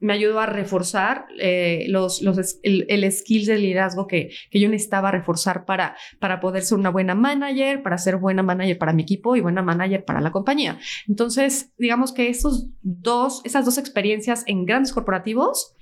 me 0.00 0.14
ayudó 0.14 0.40
a 0.40 0.46
reforzar 0.46 1.26
eh, 1.38 1.84
los, 1.88 2.22
los, 2.22 2.58
el, 2.62 2.86
el 2.88 3.10
skills 3.12 3.46
de 3.46 3.58
liderazgo 3.58 4.06
que, 4.06 4.30
que, 4.50 4.58
yo 4.58 4.68
necesitaba 4.68 5.10
reforzar 5.10 5.66
para, 5.66 5.94
para 6.18 6.40
poder 6.40 6.62
ser 6.62 6.78
una 6.78 6.90
buena 6.90 7.14
manager, 7.14 7.82
para 7.82 7.98
ser 7.98 8.16
buena 8.16 8.42
manager 8.42 8.78
para 8.78 8.94
mi 8.94 9.02
equipo 9.02 9.36
y 9.36 9.40
buena 9.40 9.62
manager 9.62 10.04
para 10.04 10.20
la 10.20 10.32
compañía. 10.32 10.78
Entonces, 11.06 11.72
digamos 11.76 12.12
que 12.12 12.28
esos 12.28 12.68
dos, 12.82 13.42
esas 13.44 13.64
dos 13.64 13.76
experiencias 13.76 14.42
en 14.46 14.64
grandes 14.64 14.92
corporativos, 14.92 15.74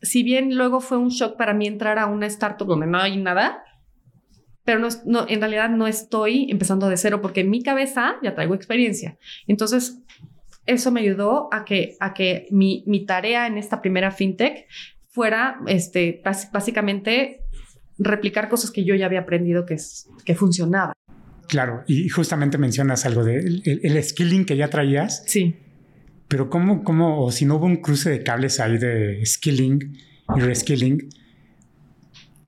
si 0.00 0.22
bien 0.22 0.56
luego 0.56 0.80
fue 0.80 0.96
un 0.98 1.10
shock 1.10 1.36
para 1.36 1.54
mí 1.54 1.66
entrar 1.66 1.98
a 1.98 2.06
una 2.06 2.26
startup 2.26 2.66
donde 2.66 2.86
no 2.86 2.98
hay 2.98 3.18
nada, 3.18 3.62
pero 4.64 4.80
no, 5.04 5.26
en 5.28 5.40
realidad 5.40 5.70
no 5.70 5.86
estoy 5.86 6.50
empezando 6.50 6.88
de 6.88 6.96
cero 6.96 7.20
porque 7.20 7.40
en 7.40 7.50
mi 7.50 7.62
cabeza 7.62 8.14
ya 8.22 8.34
traigo 8.34 8.54
experiencia. 8.54 9.18
Entonces, 9.46 9.98
eso 10.66 10.90
me 10.90 11.00
ayudó 11.00 11.48
a 11.52 11.64
que, 11.64 11.96
a 12.00 12.14
que 12.14 12.46
mi, 12.50 12.84
mi 12.86 13.04
tarea 13.04 13.46
en 13.46 13.58
esta 13.58 13.80
primera 13.80 14.10
fintech 14.10 14.66
fuera 15.08 15.58
este, 15.66 16.22
básicamente 16.52 17.40
replicar 17.98 18.48
cosas 18.48 18.70
que 18.70 18.84
yo 18.84 18.94
ya 18.94 19.06
había 19.06 19.20
aprendido 19.20 19.66
que, 19.66 19.76
que 20.24 20.34
funcionaban. 20.34 20.94
Claro, 21.48 21.84
y 21.86 22.08
justamente 22.08 22.56
mencionas 22.56 23.04
algo 23.04 23.24
del 23.24 23.62
de 23.62 23.80
el, 23.82 24.02
skilling 24.02 24.46
que 24.46 24.56
ya 24.56 24.68
traías. 24.68 25.22
Sí. 25.26 25.56
Pero 26.28 26.48
¿cómo, 26.48 26.82
cómo, 26.82 27.22
o 27.22 27.30
si 27.30 27.44
no 27.44 27.56
hubo 27.56 27.66
un 27.66 27.76
cruce 27.76 28.08
de 28.08 28.22
cables 28.22 28.58
ahí 28.58 28.78
de 28.78 29.20
skilling 29.26 29.98
y 30.34 30.40
reskilling, 30.40 31.10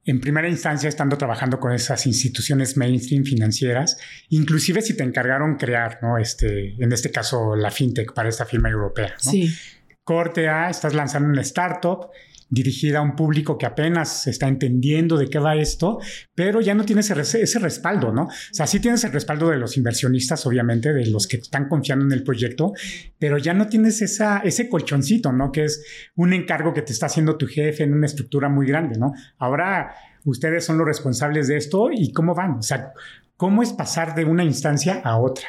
en 0.06 0.20
primera 0.20 0.48
instancia 0.48 0.88
estando 0.88 1.16
trabajando 1.16 1.58
con 1.58 1.72
esas 1.72 2.06
instituciones 2.06 2.76
mainstream 2.76 3.24
financieras, 3.24 3.96
inclusive 4.28 4.82
si 4.82 4.96
te 4.96 5.02
encargaron 5.02 5.56
crear, 5.56 5.98
¿no? 6.02 6.18
Este, 6.18 6.74
en 6.82 6.92
este 6.92 7.10
caso, 7.10 7.56
la 7.56 7.70
fintech 7.70 8.12
para 8.12 8.28
esta 8.28 8.44
firma 8.44 8.68
europea, 8.68 9.14
¿no? 9.24 9.30
Sí. 9.30 9.54
Corte 10.02 10.48
A, 10.48 10.68
estás 10.68 10.92
lanzando 10.92 11.30
una 11.30 11.40
startup 11.40 12.10
dirigida 12.54 13.00
a 13.00 13.02
un 13.02 13.16
público 13.16 13.58
que 13.58 13.66
apenas 13.66 14.26
está 14.26 14.48
entendiendo 14.48 15.18
de 15.18 15.28
qué 15.28 15.38
va 15.38 15.56
esto, 15.56 15.98
pero 16.34 16.60
ya 16.60 16.74
no 16.74 16.84
tienes 16.84 17.10
ese, 17.10 17.58
respaldo, 17.58 18.12
¿no? 18.12 18.22
O 18.24 18.30
sea, 18.52 18.66
sí 18.66 18.80
tienes 18.80 19.04
el 19.04 19.12
respaldo 19.12 19.50
de 19.50 19.58
los 19.58 19.76
inversionistas, 19.76 20.46
obviamente, 20.46 20.92
de 20.92 21.06
los 21.06 21.26
que 21.26 21.38
están 21.38 21.68
confiando 21.68 22.06
en 22.06 22.12
el 22.12 22.22
proyecto, 22.22 22.72
pero 23.18 23.36
ya 23.38 23.52
no 23.52 23.66
tienes 23.66 24.00
esa, 24.00 24.38
ese 24.38 24.68
colchoncito, 24.68 25.32
¿no? 25.32 25.50
Que 25.50 25.64
es 25.64 25.84
un 26.14 26.32
encargo 26.32 26.72
que 26.72 26.82
te 26.82 26.92
está 26.92 27.06
haciendo 27.06 27.36
tu 27.36 27.46
jefe 27.46 27.82
en 27.82 27.92
una 27.92 28.06
estructura 28.06 28.48
muy 28.48 28.66
grande, 28.66 28.98
¿no? 28.98 29.12
Ahora 29.38 29.94
ustedes 30.24 30.64
son 30.64 30.78
los 30.78 30.86
responsables 30.86 31.48
de 31.48 31.56
esto 31.56 31.90
y 31.92 32.12
cómo 32.12 32.34
van, 32.34 32.52
o 32.52 32.62
sea, 32.62 32.92
¿cómo 33.36 33.62
es 33.62 33.72
pasar 33.72 34.14
de 34.14 34.24
una 34.24 34.44
instancia 34.44 35.00
a 35.04 35.18
otra? 35.18 35.48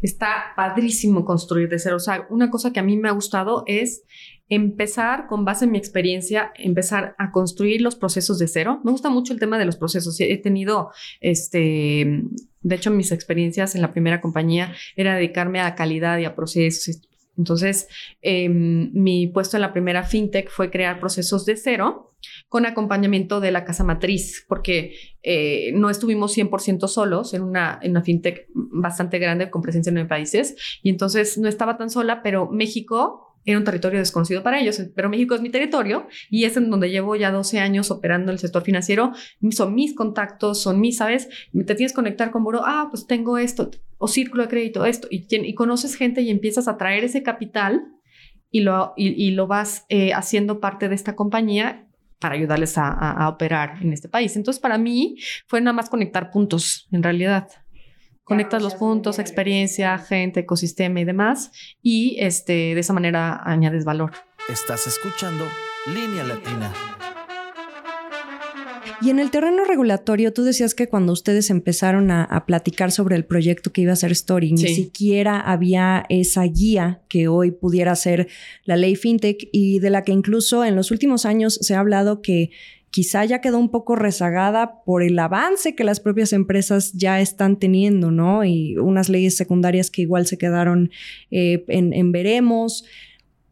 Está 0.00 0.52
padrísimo 0.56 1.24
construir 1.24 1.68
de 1.68 1.78
cero. 1.78 1.96
O 1.96 2.00
sea, 2.00 2.26
una 2.30 2.50
cosa 2.50 2.72
que 2.72 2.80
a 2.80 2.84
mí 2.84 2.96
me 2.96 3.08
ha 3.08 3.12
gustado 3.12 3.64
es 3.66 4.04
empezar 4.48 5.26
con 5.26 5.44
base 5.44 5.66
en 5.66 5.72
mi 5.72 5.78
experiencia, 5.78 6.52
empezar 6.56 7.14
a 7.18 7.30
construir 7.30 7.82
los 7.82 7.96
procesos 7.96 8.38
de 8.38 8.48
cero. 8.48 8.80
Me 8.84 8.90
gusta 8.90 9.10
mucho 9.10 9.32
el 9.32 9.40
tema 9.40 9.58
de 9.58 9.66
los 9.66 9.76
procesos. 9.76 10.18
He 10.20 10.38
tenido, 10.38 10.90
este, 11.20 12.22
de 12.62 12.74
hecho, 12.74 12.90
mis 12.90 13.12
experiencias 13.12 13.74
en 13.74 13.82
la 13.82 13.92
primera 13.92 14.20
compañía 14.20 14.74
era 14.96 15.14
dedicarme 15.14 15.60
a 15.60 15.74
calidad 15.74 16.18
y 16.18 16.24
a 16.24 16.34
procesos. 16.34 17.02
Entonces, 17.36 17.88
em, 18.20 18.90
mi 18.92 19.28
puesto 19.28 19.56
en 19.56 19.60
la 19.60 19.72
primera 19.72 20.02
fintech 20.02 20.50
fue 20.50 20.70
crear 20.70 20.98
procesos 20.98 21.46
de 21.46 21.56
cero 21.56 22.16
con 22.48 22.66
acompañamiento 22.66 23.38
de 23.38 23.52
la 23.52 23.64
casa 23.64 23.84
matriz, 23.84 24.44
porque 24.48 24.94
eh, 25.22 25.70
no 25.74 25.88
estuvimos 25.88 26.36
100% 26.36 26.88
solos 26.88 27.34
en 27.34 27.42
una, 27.42 27.78
en 27.80 27.92
una 27.92 28.02
fintech 28.02 28.48
bastante 28.54 29.20
grande 29.20 29.50
con 29.50 29.62
presencia 29.62 29.90
en 29.90 29.94
nueve 29.94 30.08
países. 30.08 30.56
Y 30.82 30.90
entonces 30.90 31.38
no 31.38 31.48
estaba 31.48 31.78
tan 31.78 31.90
sola, 31.90 32.22
pero 32.22 32.50
México 32.50 33.27
era 33.50 33.58
un 33.58 33.64
territorio 33.64 33.98
desconocido 33.98 34.42
para 34.42 34.60
ellos, 34.60 34.78
pero 34.94 35.08
México 35.08 35.34
es 35.34 35.40
mi 35.40 35.48
territorio 35.48 36.06
y 36.28 36.44
es 36.44 36.56
en 36.58 36.68
donde 36.68 36.90
llevo 36.90 37.16
ya 37.16 37.30
12 37.30 37.60
años 37.60 37.90
operando 37.90 38.30
el 38.30 38.38
sector 38.38 38.62
financiero. 38.62 39.12
Son 39.50 39.74
mis 39.74 39.94
contactos, 39.94 40.60
son 40.60 40.80
mis, 40.80 40.98
¿sabes? 40.98 41.28
Te 41.52 41.74
tienes 41.74 41.92
que 41.92 41.96
conectar 41.96 42.30
con 42.30 42.44
Buro, 42.44 42.60
ah, 42.66 42.88
pues 42.90 43.06
tengo 43.06 43.38
esto, 43.38 43.70
o 43.96 44.06
círculo 44.06 44.42
de 44.42 44.48
crédito, 44.50 44.84
esto, 44.84 45.08
y, 45.10 45.26
y 45.30 45.54
conoces 45.54 45.94
gente 45.94 46.20
y 46.20 46.30
empiezas 46.30 46.68
a 46.68 46.76
traer 46.76 47.04
ese 47.04 47.22
capital 47.22 47.86
y 48.50 48.60
lo, 48.60 48.92
y, 48.96 49.30
lo 49.30 49.46
vas 49.46 49.86
eh, 49.88 50.12
haciendo 50.12 50.60
parte 50.60 50.88
de 50.90 50.94
esta 50.94 51.16
compañía 51.16 51.86
para 52.18 52.34
ayudarles 52.34 52.76
a, 52.76 52.88
a 52.88 53.28
operar 53.30 53.78
en 53.80 53.94
este 53.94 54.10
país. 54.10 54.36
Entonces, 54.36 54.60
para 54.60 54.76
mí 54.76 55.16
fue 55.46 55.60
nada 55.60 55.72
más 55.74 55.88
conectar 55.88 56.30
puntos, 56.30 56.86
en 56.92 57.02
realidad. 57.02 57.48
Conectas 58.28 58.62
los 58.62 58.74
puntos, 58.74 59.18
experiencia, 59.18 59.96
gente, 59.96 60.40
ecosistema 60.40 61.00
y 61.00 61.04
demás, 61.04 61.50
y 61.82 62.16
este, 62.18 62.74
de 62.74 62.80
esa 62.80 62.92
manera 62.92 63.40
añades 63.42 63.86
valor. 63.86 64.12
Estás 64.50 64.86
escuchando 64.86 65.46
Línea 65.86 66.24
Latina. 66.24 66.70
Y 69.00 69.08
en 69.08 69.18
el 69.18 69.30
terreno 69.30 69.64
regulatorio, 69.64 70.34
tú 70.34 70.42
decías 70.42 70.74
que 70.74 70.88
cuando 70.88 71.12
ustedes 71.12 71.48
empezaron 71.48 72.10
a, 72.10 72.44
platicar 72.46 72.90
sobre 72.92 73.16
el 73.16 73.24
proyecto 73.24 73.72
que 73.72 73.82
iba 73.82 73.92
a 73.92 73.96
ser 73.96 74.12
Story, 74.12 74.52
ni 74.52 74.74
siquiera 74.74 75.40
había 75.40 76.04
esa 76.08 76.42
guía 76.42 77.00
que 77.08 77.28
hoy 77.28 77.52
pudiera 77.52 77.94
ser 77.94 78.28
la 78.64 78.76
ley 78.76 78.96
FinTech 78.96 79.48
y 79.52 79.78
de 79.78 79.90
la 79.90 80.02
que 80.02 80.12
incluso 80.12 80.64
en 80.64 80.76
los 80.76 80.90
últimos 80.90 81.24
años 81.24 81.58
se 81.62 81.74
ha 81.74 81.80
hablado 81.80 82.20
que 82.20 82.50
quizá 82.90 83.24
ya 83.24 83.40
quedó 83.40 83.58
un 83.58 83.70
poco 83.70 83.96
rezagada 83.96 84.82
por 84.84 85.02
el 85.02 85.18
avance 85.18 85.74
que 85.74 85.84
las 85.84 86.00
propias 86.00 86.32
empresas 86.32 86.92
ya 86.92 87.20
están 87.20 87.58
teniendo, 87.58 88.10
¿no? 88.10 88.44
Y 88.44 88.76
unas 88.76 89.08
leyes 89.08 89.36
secundarias 89.36 89.90
que 89.90 90.02
igual 90.02 90.26
se 90.26 90.38
quedaron 90.38 90.90
eh, 91.30 91.64
en 91.68 92.12
veremos. 92.12 92.84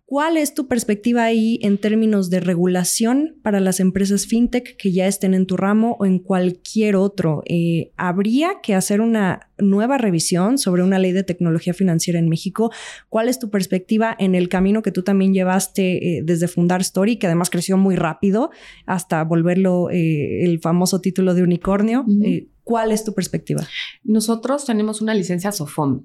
¿Cuál 0.09 0.37
es 0.37 0.55
tu 0.55 0.69
perspectiva 0.69 1.25
ahí 1.25 1.59
en 1.63 1.79
términos 1.79 2.31
de 2.31 2.39
regulación 2.39 3.41
para 3.43 3.59
las 3.59 3.81
empresas 3.81 4.27
fintech 4.27 4.77
que 4.77 4.93
ya 4.93 5.09
estén 5.09 5.35
en 5.35 5.47
tu 5.47 5.57
ramo 5.57 5.97
o 5.99 6.07
en 6.07 6.21
cualquier 6.21 6.95
otro? 6.95 7.43
Eh, 7.45 7.91
¿Habría 7.97 8.61
que 8.63 8.77
hacer 8.77 9.01
una 9.01 9.51
nueva 9.59 9.99
revisión 9.99 10.59
sobre 10.59 10.85
una 10.85 11.01
ley 11.01 11.11
de 11.11 11.25
tecnología 11.25 11.75
financiera 11.75 12.21
en 12.21 12.29
México? 12.29 12.71
¿Cuál 13.09 13.29
es 13.29 13.41
tu 13.41 13.51
perspectiva 13.51 14.15
en 14.17 14.37
el 14.37 14.49
camino 14.49 14.81
que 14.81 14.93
tú 14.93 15.03
también 15.03 15.35
llevaste 15.35 16.19
eh, 16.19 16.23
desde 16.25 16.47
fundar 16.47 16.83
Story, 16.83 17.17
que 17.17 17.27
además 17.27 17.51
creció 17.51 17.77
muy 17.77 17.97
rápido 17.97 18.51
hasta 18.87 19.25
volverlo 19.25 19.91
eh, 19.91 20.45
el 20.45 20.61
famoso 20.61 21.01
título 21.01 21.35
de 21.35 21.43
unicornio? 21.43 22.05
¿Cuál 22.63 22.93
es 22.93 23.03
tu 23.03 23.13
perspectiva? 23.13 23.67
Nosotros 24.05 24.67
tenemos 24.67 25.03
una 25.03 25.15
licencia 25.15 25.51
SOFOM 25.51 26.05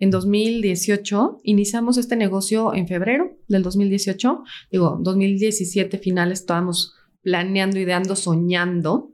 en 0.00 0.10
2018. 0.10 1.40
Iniciamos 1.44 1.98
este 1.98 2.16
negocio 2.16 2.74
en 2.74 2.88
febrero 2.88 3.36
del 3.46 3.62
2018. 3.62 4.42
Digo, 4.72 4.98
2017 5.00 5.98
final 5.98 6.32
estábamos 6.32 6.94
planeando, 7.22 7.78
ideando, 7.78 8.16
soñando 8.16 9.12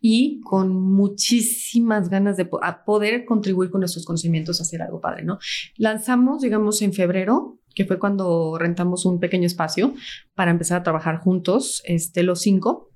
y 0.00 0.40
con 0.42 0.70
muchísimas 0.80 2.08
ganas 2.08 2.36
de 2.36 2.44
poder 2.44 3.24
contribuir 3.24 3.70
con 3.70 3.80
nuestros 3.80 4.04
conocimientos 4.04 4.60
a 4.60 4.62
hacer 4.62 4.82
algo 4.82 5.00
padre, 5.00 5.24
¿no? 5.24 5.38
Lanzamos, 5.76 6.42
digamos, 6.42 6.82
en 6.82 6.92
febrero, 6.92 7.58
que 7.74 7.84
fue 7.84 7.98
cuando 7.98 8.58
rentamos 8.58 9.06
un 9.06 9.18
pequeño 9.18 9.46
espacio 9.46 9.94
para 10.34 10.50
empezar 10.50 10.80
a 10.80 10.82
trabajar 10.84 11.18
juntos, 11.18 11.82
este, 11.84 12.22
los 12.22 12.40
cinco. 12.40 12.90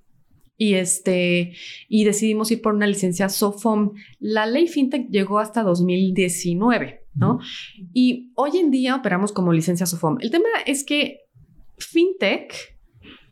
Y, 0.57 0.75
este, 0.75 1.55
y 1.89 2.05
decidimos 2.05 2.51
ir 2.53 2.63
por 2.63 2.75
una 2.75 2.87
licencia 2.87 3.29
SOFOM. 3.29 3.95
La 4.21 4.47
ley 4.47 4.69
FinTech 4.69 5.09
llegó 5.09 5.41
hasta 5.41 5.63
2019. 5.63 7.02
¿No? 7.15 7.41
Y 7.93 8.33
hoy 8.35 8.59
en 8.59 8.71
día 8.71 8.97
operamos 8.97 9.33
como 9.33 9.53
licencia 9.53 9.87
SOFOM. 9.87 10.19
El 10.21 10.31
tema 10.31 10.49
es 10.67 10.85
que 10.85 11.21
FinTech, 11.79 12.79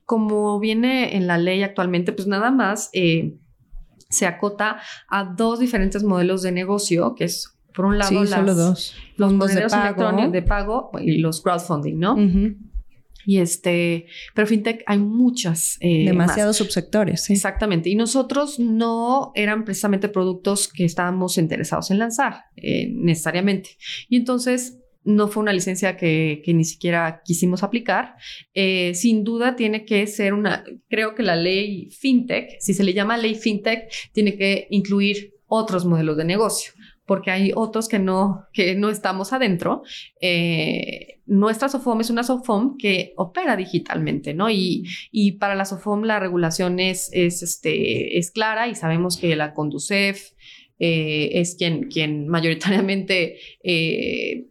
como 0.05 0.59
viene 0.59 1.17
en 1.17 1.27
la 1.27 1.39
ley 1.39 1.63
actualmente, 1.63 2.13
pues 2.13 2.27
nada 2.27 2.51
más 2.51 2.91
eh, 2.93 3.37
se 4.09 4.27
acota 4.27 4.81
a 5.09 5.25
dos 5.25 5.61
diferentes 5.61 6.03
modelos 6.03 6.43
de 6.43 6.53
negocio, 6.53 7.15
que 7.15 7.25
es 7.25 7.57
por 7.75 7.85
un 7.87 7.99
lado 7.99 8.11
dos. 8.55 8.95
los 9.17 9.33
modelos 9.33 9.73
electrónicos 9.73 10.33
de 10.33 10.43
pago 10.43 10.91
y 11.01 11.19
los 11.19 11.41
crowdfunding, 11.41 11.99
¿no? 11.99 12.17
Y 13.27 13.39
este, 13.39 14.07
pero 14.35 14.47
fintech 14.47 14.83
hay 14.87 14.99
muchas. 14.99 15.77
Eh, 15.81 16.05
Demasiados 16.07 16.57
subsectores. 16.57 17.29
Exactamente. 17.31 17.91
Y 17.91 17.95
nosotros 17.95 18.59
no 18.59 19.33
eran 19.35 19.65
precisamente 19.65 20.09
productos 20.09 20.69
que 20.69 20.85
estábamos 20.85 21.39
interesados 21.39 21.91
en 21.91 21.99
lanzar 21.99 22.45
eh, 22.57 22.91
necesariamente. 22.93 23.71
Y 24.09 24.17
entonces 24.17 24.79
no 25.03 25.29
fue 25.29 25.43
una 25.43 25.53
licencia 25.53 25.97
que, 25.97 26.43
ni 26.47 26.65
siquiera 26.65 27.23
quisimos 27.25 27.63
aplicar. 27.63 28.17
Eh, 28.55 28.93
sin 28.95 29.25
duda 29.25 29.57
tiene 29.57 29.85
que 29.85 30.07
ser 30.07 30.35
una, 30.35 30.65
creo 30.89 31.15
que 31.15 31.23
la 31.23 31.37
ley 31.37 31.91
fintech, 31.91 32.57
si 32.61 32.75
se 32.75 32.85
le 32.85 32.93
llama 32.93 33.17
ley 33.17 33.35
fintech, 33.35 33.91
tiene 34.13 34.37
que 34.37 34.67
incluir 34.71 35.35
otros 35.47 35.85
modelos 35.85 36.17
de 36.17 36.25
negocio 36.25 36.73
porque 37.11 37.33
hay 37.33 37.51
otros 37.57 37.89
que 37.89 37.99
no, 37.99 38.47
que 38.53 38.77
no 38.77 38.89
estamos 38.89 39.33
adentro. 39.33 39.83
Eh, 40.21 41.19
nuestra 41.27 41.69
SOFOM 41.69 42.01
es 42.03 42.09
una 42.09 42.23
SOFOM 42.23 42.77
que 42.79 43.15
opera 43.17 43.57
digitalmente, 43.57 44.33
¿no? 44.33 44.49
Y, 44.49 44.85
y 45.11 45.33
para 45.33 45.57
la 45.57 45.65
SOFOM 45.65 46.05
la 46.05 46.21
regulación 46.21 46.79
es, 46.79 47.11
es, 47.13 47.43
este, 47.43 48.17
es 48.17 48.31
clara 48.31 48.69
y 48.69 48.77
sabemos 48.77 49.17
que 49.17 49.35
la 49.35 49.55
Conducef 49.55 50.35
eh, 50.79 51.31
es 51.33 51.57
quien, 51.57 51.89
quien 51.89 52.29
mayoritariamente... 52.29 53.39
Eh, 53.65 54.47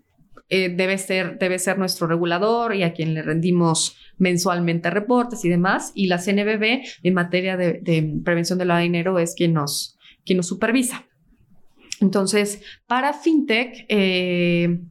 debe, 0.49 0.97
ser, 0.97 1.37
debe 1.37 1.59
ser 1.59 1.77
nuestro 1.77 2.07
regulador 2.07 2.73
y 2.73 2.81
a 2.81 2.91
quien 2.91 3.13
le 3.13 3.21
rendimos 3.21 3.95
mensualmente 4.17 4.89
reportes 4.89 5.45
y 5.45 5.49
demás. 5.49 5.91
Y 5.93 6.07
la 6.07 6.17
CNBB 6.17 6.81
en 7.03 7.13
materia 7.13 7.55
de, 7.55 7.73
de 7.83 8.19
prevención 8.25 8.57
del 8.57 8.69
lavado 8.69 8.81
de 8.81 8.89
dinero 8.89 9.19
es 9.19 9.35
quien 9.35 9.53
nos, 9.53 9.95
quien 10.25 10.37
nos 10.37 10.47
supervisa. 10.47 11.05
Entonces, 12.01 12.61
para 12.87 13.13
fintech, 13.13 13.85
eh, 13.89 14.81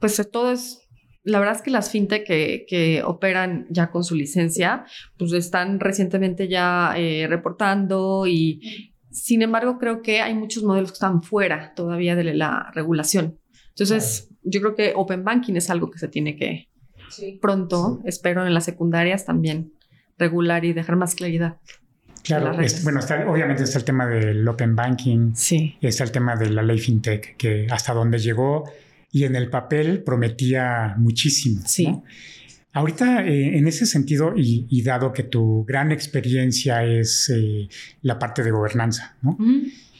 pues 0.00 0.28
todo 0.32 0.52
es, 0.52 0.88
la 1.22 1.38
verdad 1.38 1.56
es 1.56 1.62
que 1.62 1.70
las 1.70 1.90
fintech 1.90 2.26
que, 2.26 3.02
operan 3.04 3.66
ya 3.70 3.90
con 3.90 4.04
su 4.04 4.14
licencia, 4.14 4.84
pues 5.18 5.32
están 5.32 5.80
recientemente 5.80 6.48
ya 6.48 6.94
eh, 6.96 7.26
reportando 7.28 8.26
y, 8.26 8.94
sin 9.10 9.42
embargo, 9.42 9.78
creo 9.78 10.02
que 10.02 10.20
hay 10.20 10.34
muchos 10.34 10.62
modelos 10.62 10.90
que 10.90 10.96
están 10.96 11.22
fuera 11.22 11.74
todavía 11.74 12.16
de 12.16 12.34
la 12.34 12.70
regulación. 12.74 13.38
Entonces, 13.70 14.28
yo 14.42 14.60
creo 14.60 14.74
que 14.74 14.92
Open 14.94 15.24
Banking 15.24 15.54
es 15.54 15.70
algo 15.70 15.90
que 15.90 15.98
se 15.98 16.08
tiene 16.08 16.36
que 16.36 16.68
pronto, 17.40 18.00
espero 18.04 18.46
en 18.46 18.54
las 18.54 18.64
secundarias 18.64 19.24
también 19.24 19.72
regular 20.18 20.64
y 20.64 20.72
dejar 20.72 20.96
más 20.96 21.14
claridad. 21.14 21.58
Claro, 22.22 22.56
bueno, 22.82 23.00
obviamente 23.28 23.64
está 23.64 23.78
el 23.78 23.84
tema 23.84 24.06
del 24.06 24.46
Open 24.46 24.76
Banking, 24.76 25.32
sí. 25.34 25.76
está 25.80 26.04
el 26.04 26.12
tema 26.12 26.36
de 26.36 26.50
la 26.50 26.62
ley 26.62 26.78
FinTech, 26.78 27.36
que 27.36 27.66
hasta 27.70 27.94
donde 27.94 28.18
llegó 28.18 28.64
y 29.12 29.24
en 29.24 29.36
el 29.36 29.48
papel 29.48 30.02
prometía 30.02 30.94
muchísimo. 30.98 31.62
Sí. 31.66 31.88
Ahorita, 32.72 33.26
eh, 33.26 33.58
en 33.58 33.66
ese 33.66 33.84
sentido, 33.84 34.34
y, 34.36 34.82
dado 34.82 35.12
que 35.12 35.24
tu 35.24 35.64
gran 35.64 35.90
experiencia 35.90 36.84
es 36.84 37.28
eh, 37.34 37.68
la 38.02 38.18
parte 38.18 38.44
de 38.44 38.52
gobernanza, 38.52 39.16
¿no? 39.22 39.36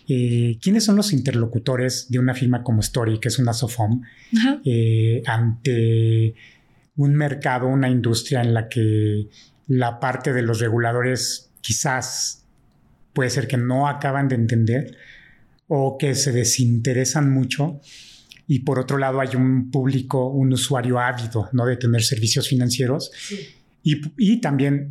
Eh, 0.08 0.58
¿quiénes 0.60 0.84
son 0.84 0.96
los 0.96 1.12
interlocutores 1.12 2.06
de 2.10 2.18
una 2.18 2.34
firma 2.34 2.62
como 2.62 2.80
Story, 2.80 3.18
que 3.18 3.28
es 3.28 3.38
una 3.38 3.52
SOFOM, 3.52 4.02
ante 5.26 6.34
un 6.96 7.14
mercado, 7.14 7.66
una 7.66 7.88
industria 7.88 8.40
en 8.40 8.54
la 8.54 8.68
que 8.68 9.28
la 9.66 10.00
parte 10.00 10.32
de 10.32 10.42
los 10.42 10.60
reguladores 10.60 11.49
quizás 11.60 12.44
puede 13.12 13.30
ser 13.30 13.46
que 13.46 13.56
no 13.56 13.88
acaban 13.88 14.28
de 14.28 14.36
entender 14.36 14.96
o 15.68 15.98
que 15.98 16.14
se 16.14 16.32
desinteresan 16.32 17.32
mucho? 17.32 17.80
y 18.50 18.58
por 18.58 18.80
otro 18.80 18.98
lado 18.98 19.20
hay 19.20 19.36
un 19.36 19.70
público, 19.70 20.26
un 20.26 20.52
usuario 20.52 20.98
ávido, 20.98 21.48
¿no? 21.52 21.64
De 21.66 21.76
tener 21.76 22.02
servicios 22.02 22.48
financieros. 22.48 23.12
Y, 23.84 24.00
y, 24.18 24.40
también 24.40 24.90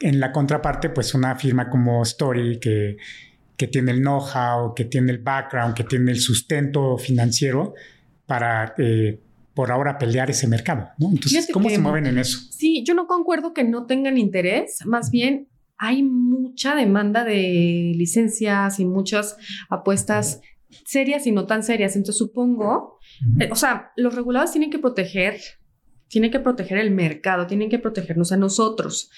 en 0.00 0.20
la 0.20 0.32
contraparte, 0.32 0.90
pues 0.90 1.14
una 1.14 1.34
firma 1.34 1.70
como 1.70 2.02
Story 2.02 2.60
que, 2.60 2.98
que 3.56 3.68
tiene 3.68 3.92
el 3.92 4.00
know-how, 4.00 4.74
que 4.74 4.84
tiene 4.84 5.12
el 5.12 5.18
background, 5.18 5.74
que 5.74 5.84
tiene 5.84 6.12
el 6.12 6.20
sustento 6.20 6.98
financiero 6.98 7.72
para... 8.26 8.74
Eh, 8.76 9.18
por 9.54 9.70
ahora 9.70 9.98
pelear 9.98 10.30
ese 10.30 10.46
mercado, 10.46 10.88
¿no? 10.96 11.10
Entonces, 11.10 11.48
¿cómo 11.52 11.68
se 11.68 11.78
mueven 11.78 12.06
en 12.06 12.16
eso? 12.16 12.38
Sí, 12.50 12.82
yo 12.86 12.94
no 12.94 13.06
concuerdo 13.06 13.52
que 13.52 13.64
no 13.64 13.84
tengan 13.84 14.16
interés, 14.16 14.78
más 14.86 15.10
bien 15.10 15.46
hay 15.84 16.04
mucha 16.04 16.76
demanda 16.76 17.24
de 17.24 17.92
licencias 17.96 18.78
y 18.78 18.84
muchas 18.84 19.36
apuestas 19.68 20.40
serias 20.86 21.26
y 21.26 21.32
no 21.32 21.46
tan 21.46 21.64
serias. 21.64 21.96
Entonces 21.96 22.18
supongo, 22.18 23.00
eh, 23.40 23.48
o 23.50 23.56
sea, 23.56 23.90
los 23.96 24.14
reguladores 24.14 24.52
tienen 24.52 24.70
que 24.70 24.78
proteger, 24.78 25.40
tienen 26.06 26.30
que 26.30 26.38
proteger 26.38 26.78
el 26.78 26.92
mercado, 26.92 27.48
tienen 27.48 27.68
que 27.68 27.80
protegernos 27.80 28.30
a 28.30 28.36
nosotros, 28.36 29.10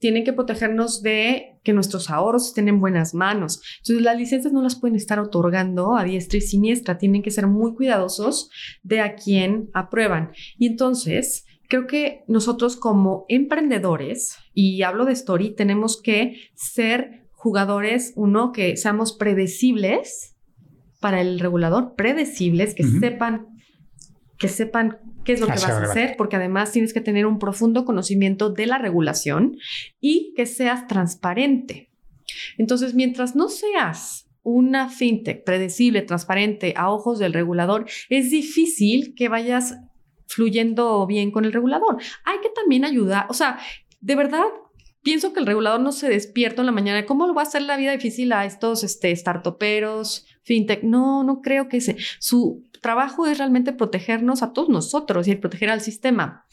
tienen 0.00 0.24
que 0.24 0.32
protegernos 0.32 1.02
de 1.02 1.60
que 1.62 1.72
nuestros 1.72 2.10
ahorros 2.10 2.48
estén 2.48 2.66
en 2.66 2.80
buenas 2.80 3.14
manos. 3.14 3.62
Entonces 3.78 4.02
las 4.02 4.18
licencias 4.18 4.52
no 4.52 4.60
las 4.60 4.74
pueden 4.74 4.96
estar 4.96 5.20
otorgando 5.20 5.96
a 5.96 6.02
diestra 6.02 6.38
y 6.38 6.40
siniestra, 6.40 6.98
tienen 6.98 7.22
que 7.22 7.30
ser 7.30 7.46
muy 7.46 7.76
cuidadosos 7.76 8.50
de 8.82 9.02
a 9.02 9.14
quién 9.14 9.70
aprueban. 9.72 10.32
Y 10.58 10.66
entonces... 10.66 11.44
Creo 11.68 11.86
que 11.86 12.24
nosotros 12.26 12.76
como 12.76 13.26
emprendedores, 13.28 14.36
y 14.54 14.82
hablo 14.82 15.04
de 15.04 15.12
Story, 15.12 15.54
tenemos 15.54 16.00
que 16.00 16.40
ser 16.54 17.28
jugadores, 17.30 18.12
uno, 18.16 18.52
que 18.52 18.76
seamos 18.76 19.12
predecibles, 19.12 20.34
para 21.00 21.20
el 21.20 21.38
regulador 21.38 21.94
predecibles, 21.94 22.74
que 22.74 22.84
sepan, 22.84 23.46
que 24.38 24.48
sepan 24.48 24.98
qué 25.24 25.34
es 25.34 25.40
lo 25.40 25.46
que 25.46 25.52
vas 25.52 25.64
a 25.64 25.82
hacer, 25.82 26.14
porque 26.16 26.36
además 26.36 26.72
tienes 26.72 26.92
que 26.92 27.00
tener 27.00 27.26
un 27.26 27.38
profundo 27.38 27.84
conocimiento 27.84 28.50
de 28.50 28.66
la 28.66 28.78
regulación 28.78 29.58
y 30.00 30.32
que 30.34 30.46
seas 30.46 30.86
transparente. 30.86 31.90
Entonces, 32.56 32.94
mientras 32.94 33.36
no 33.36 33.48
seas 33.48 34.28
una 34.42 34.88
fintech 34.88 35.44
predecible, 35.44 36.02
transparente 36.02 36.72
a 36.76 36.90
ojos 36.90 37.18
del 37.18 37.32
regulador, 37.32 37.86
es 38.08 38.30
difícil 38.30 39.14
que 39.14 39.28
vayas 39.28 39.76
fluyendo 40.28 41.06
bien 41.06 41.32
con 41.32 41.44
el 41.44 41.52
regulador. 41.52 41.96
Hay 42.24 42.38
que 42.40 42.50
también 42.50 42.84
ayudar, 42.84 43.26
o 43.28 43.34
sea, 43.34 43.58
de 44.00 44.14
verdad 44.14 44.44
pienso 45.02 45.32
que 45.32 45.40
el 45.40 45.46
regulador 45.46 45.80
no 45.80 45.90
se 45.90 46.08
despierta 46.08 46.62
en 46.62 46.66
la 46.66 46.72
mañana. 46.72 47.06
¿Cómo 47.06 47.26
lo 47.26 47.34
va 47.34 47.42
a 47.42 47.46
hacer 47.46 47.62
la 47.62 47.76
vida 47.76 47.92
difícil 47.92 48.32
a 48.32 48.44
estos 48.44 48.84
este, 48.84 49.14
startuperos, 49.16 50.26
fintech? 50.42 50.82
No, 50.82 51.24
no 51.24 51.40
creo 51.40 51.68
que 51.68 51.80
se. 51.80 51.96
Su 52.18 52.67
trabajo 52.80 53.26
es 53.26 53.38
realmente 53.38 53.72
protegernos 53.72 54.42
a 54.42 54.52
todos 54.52 54.68
nosotros 54.68 55.28
y 55.28 55.36
proteger 55.36 55.70
al 55.70 55.80
sistema 55.80 56.46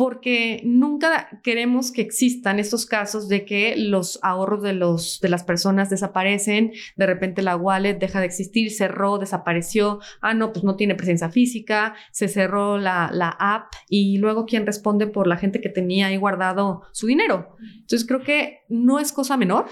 porque 0.00 0.62
nunca 0.64 1.28
queremos 1.42 1.92
que 1.92 2.00
existan 2.00 2.58
estos 2.58 2.86
casos 2.86 3.28
de 3.28 3.44
que 3.44 3.74
los 3.76 4.18
ahorros 4.22 4.62
de, 4.62 4.72
los, 4.72 5.20
de 5.20 5.28
las 5.28 5.44
personas 5.44 5.90
desaparecen, 5.90 6.72
de 6.96 7.04
repente 7.04 7.42
la 7.42 7.54
wallet 7.54 7.98
deja 7.98 8.18
de 8.18 8.24
existir, 8.24 8.70
cerró, 8.70 9.18
desapareció, 9.18 10.00
ah, 10.22 10.32
no, 10.32 10.54
pues 10.54 10.64
no 10.64 10.76
tiene 10.76 10.94
presencia 10.94 11.28
física, 11.28 11.94
se 12.12 12.28
cerró 12.28 12.78
la, 12.78 13.10
la 13.12 13.28
app 13.28 13.74
y 13.90 14.16
luego 14.16 14.46
quién 14.46 14.64
responde 14.64 15.06
por 15.06 15.26
la 15.26 15.36
gente 15.36 15.60
que 15.60 15.68
tenía 15.68 16.06
ahí 16.06 16.16
guardado 16.16 16.80
su 16.92 17.06
dinero. 17.06 17.58
Entonces 17.60 18.08
creo 18.08 18.22
que 18.22 18.60
no 18.70 19.00
es 19.00 19.12
cosa 19.12 19.36
menor 19.36 19.66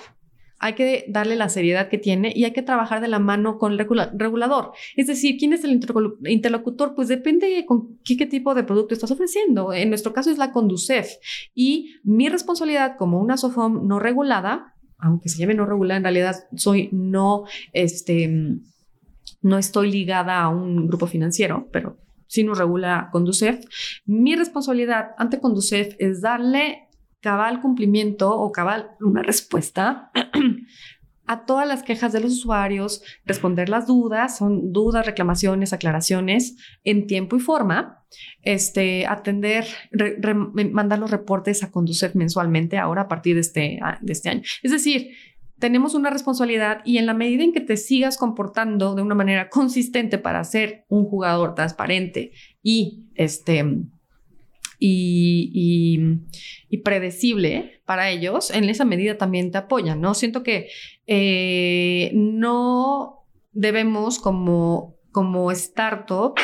hay 0.59 0.75
que 0.75 1.05
darle 1.09 1.37
la 1.37 1.49
seriedad 1.49 1.89
que 1.89 1.99
tiene 1.99 2.33
y 2.35 2.45
hay 2.45 2.53
que 2.53 2.63
trabajar 2.63 3.01
de 3.01 3.09
la 3.09 3.19
mano 3.19 3.59
con 3.59 3.73
el 3.73 3.79
regulador. 3.79 4.73
Es 4.97 5.07
decir, 5.07 5.37
¿quién 5.39 5.53
es 5.53 5.65
el 5.65 5.81
interlocutor? 6.25 6.95
Pues 6.95 7.09
depende 7.09 7.65
con 7.67 7.99
qué, 8.05 8.27
tipo 8.27 8.55
de 8.55 8.65
producto 8.65 8.95
estás 8.95 9.11
ofreciendo. 9.11 9.73
En 9.73 9.89
nuestro 9.89 10.13
caso 10.13 10.31
es 10.31 10.39
la 10.39 10.53
Conducef 10.53 11.09
y 11.55 11.95
mi 12.03 12.29
responsabilidad 12.29 12.97
como 12.97 13.21
una 13.21 13.37
SOFOM 13.37 13.87
no 13.87 13.99
regulada, 13.99 14.75
aunque 14.99 15.29
se 15.29 15.39
llame 15.39 15.55
no 15.55 15.65
regulada, 15.65 15.99
en 15.99 16.03
realidad 16.03 16.37
soy 16.57 16.89
no, 16.93 17.45
este, 17.73 18.59
no 19.43 19.59
estoy 19.59 19.93
ligada 19.93 20.41
a 20.41 20.49
un 20.49 20.89
grupo 20.89 21.07
financiero, 21.07 21.69
pero 21.73 21.97
sí 22.27 22.43
nos 22.43 22.59
regula 22.59 23.09
Conducef. 23.13 23.65
Mi 24.07 24.35
responsabilidad 24.35 25.11
ante 25.19 25.41
Conducef 25.41 25.95
es 25.99 26.21
darle 26.21 26.88
cabal 27.21 27.61
cumplimiento 27.61 28.37
o 28.37 28.53
cabal 28.53 28.91
una 29.01 29.23
respuesta 29.23 30.11
a 31.29 31.45
todas 31.45 31.69
las 31.69 31.83
quejas 31.83 32.13
de 32.13 32.21
los 32.21 32.33
usuarios, 32.33 33.03
responder 33.27 33.69
las 33.69 33.87
dudas, 33.87 34.39
son 34.39 34.73
dudas, 34.73 35.05
reclamaciones, 35.05 35.75
aclaraciones 35.75 36.57
en 36.85 37.07
tiempo 37.07 37.37
y 37.37 37.41
forma, 37.41 38.07
este, 38.43 39.07
atender, 39.07 39.67
mandar 40.73 40.99
los 40.99 41.11
reportes 41.11 41.63
a 41.63 41.71
conducir 41.71 42.13
mensualmente 42.15 42.79
ahora 42.79 43.03
a 43.03 43.09
partir 43.09 43.35
de 43.35 43.43
este, 43.43 43.79
de 44.01 44.13
este 44.13 44.31
año. 44.31 44.43
Es 44.63 44.73
decir, 44.73 45.11
tenemos 45.59 45.95
una 45.95 46.09
responsabilidad 46.09 46.81
y 46.85 46.97
en 46.97 47.07
la 47.07 47.15
medida 47.15 47.45
en 47.45 47.53
que 47.53 47.61
te 47.61 47.77
sigas 47.77 48.17
comportando 48.17 48.95
de 48.95 49.03
una 49.03 49.15
manera 49.15 49.51
consistente 49.51 50.17
para 50.17 50.43
ser 50.45 50.87
un 50.89 51.05
jugador 51.05 51.55
transparente 51.55 52.33
y 52.63 53.11
este 53.15 53.65
y, 54.79 55.99
predecible 56.85 57.81
para 57.85 58.11
ellos, 58.11 58.51
en 58.51 58.65
esa 58.69 58.85
medida 58.85 59.19
también 59.19 59.51
te 59.51 59.59
apoyan, 59.59 60.01
¿no? 60.01 60.15
Siento 60.15 60.43
que 60.43 60.69
eh, 61.07 62.11
no 62.15 63.25
debemos 63.53 64.19
como, 64.19 64.97
como 65.11 65.51
startup 65.53 66.35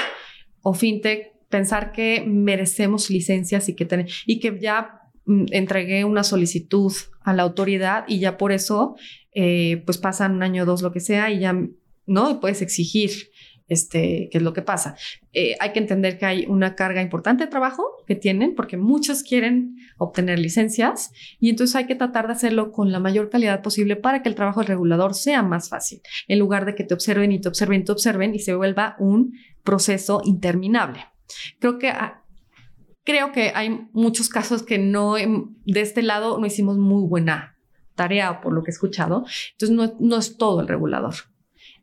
o 0.63 0.75
fintech 0.75 1.33
pensar 1.49 1.93
que 1.93 2.25
merecemos 2.27 3.11
licencias 3.11 3.69
y 3.69 3.77
que, 3.77 4.07
y 4.27 4.41
que 4.41 4.59
ya 4.61 5.03
mm, 5.25 5.47
entregué 5.53 6.05
una 6.05 6.25
solicitud 6.25 6.93
a 7.23 7.33
la 7.33 7.45
autoridad 7.45 8.05
y 8.09 8.19
ya 8.19 8.37
por 8.37 8.51
eso 8.51 8.97
eh, 9.33 9.83
pues 9.87 9.99
pasan 9.99 10.33
un 10.33 10.43
año 10.43 10.65
o 10.65 10.67
dos 10.67 10.83
lo 10.83 10.93
que 10.93 11.01
sea 11.01 11.31
y 11.31 11.41
ya 11.41 11.57
no 12.07 12.41
puedes 12.41 12.61
exigir 12.61 13.11
este, 13.69 14.29
qué 14.31 14.39
es 14.39 14.43
lo 14.43 14.53
que 14.53 14.63
pasa. 14.63 14.97
Eh, 15.33 15.57
hay 15.61 15.73
que 15.73 15.79
entender 15.79 16.19
que 16.19 16.27
hay 16.27 16.47
una 16.47 16.75
carga 16.75 17.03
importante 17.03 17.45
de 17.45 17.51
trabajo 17.51 17.85
que 18.07 18.15
tienen 18.15 18.55
porque 18.55 18.77
muchos 18.77 19.23
quieren 19.23 19.77
obtener 19.99 20.39
licencias 20.39 21.13
y 21.41 21.51
entonces 21.51 21.77
hay 21.77 21.87
que 21.87 21.95
tratar 21.95 22.27
de 22.27 22.35
hacerlo 22.35 22.73
con 22.73 22.93
la 22.93 23.01
mayor 23.01 23.31
calidad 23.31 23.63
posible 23.63 23.97
para 23.97 24.23
que 24.23 24.29
el 24.29 24.35
trabajo 24.35 24.61
del 24.61 24.69
regulador 24.69 25.15
sea 25.15 25.43
más 25.43 25.69
fácil, 25.69 26.03
en 26.29 26.39
lugar 26.39 26.67
de 26.67 26.75
que 26.75 26.85
te 26.85 26.95
observen 26.95 27.33
y 27.33 27.41
te 27.41 27.49
observen 27.49 27.81
y 27.81 27.85
te 27.85 27.93
observen 27.93 28.35
y 28.35 28.39
se 28.39 28.55
vuelva 28.55 28.97
un 28.99 29.35
proceso 29.63 30.21
interminable. 30.25 31.07
Creo 31.59 31.79
que 31.79 31.89
ah, 31.89 32.23
creo 33.05 33.33
que 33.33 33.53
hay 33.55 33.89
muchos 33.93 34.29
casos 34.29 34.63
que 34.63 34.79
no 34.79 35.15
de 35.15 35.81
este 35.81 36.03
lado 36.03 36.39
no 36.39 36.47
hicimos 36.47 36.77
muy 36.77 37.07
buena 37.09 37.57
tarea 37.95 38.41
por 38.41 38.53
lo 38.53 38.63
que 38.63 38.71
he 38.71 38.75
escuchado. 38.75 39.25
Entonces 39.53 39.71
no, 39.71 39.97
no 40.01 40.17
es 40.17 40.37
todo 40.37 40.61
el 40.61 40.69
regulador. 40.69 41.15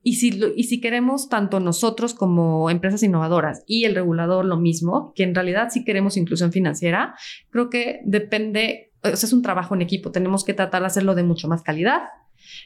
Y 0.04 0.16
si, 0.16 0.40
y 0.56 0.64
si 0.64 0.82
queremos 0.82 1.30
tanto 1.30 1.60
nosotros 1.60 2.14
como 2.14 2.70
empresas 2.70 3.04
innovadoras 3.04 3.64
y 3.68 3.86
el 3.86 3.96
regulador 3.96 4.46
lo 4.46 4.58
mismo, 4.58 5.14
que 5.16 5.24
en 5.24 5.36
realidad 5.36 5.70
si 5.70 5.84
queremos 5.84 6.18
inclusión 6.18 6.52
financiera, 6.52 7.16
creo 7.50 7.70
que 7.70 8.02
depende, 8.06 8.92
o 9.04 9.10
es 9.10 9.32
un 9.32 9.42
trabajo 9.42 9.76
en 9.76 9.82
equipo, 9.82 10.12
tenemos 10.12 10.44
que 10.44 10.54
tratar 10.54 10.82
de 10.82 10.88
hacerlo 10.88 11.14
de 11.14 11.24
mucho 11.24 11.48
más 11.48 11.62
calidad, 11.62 12.02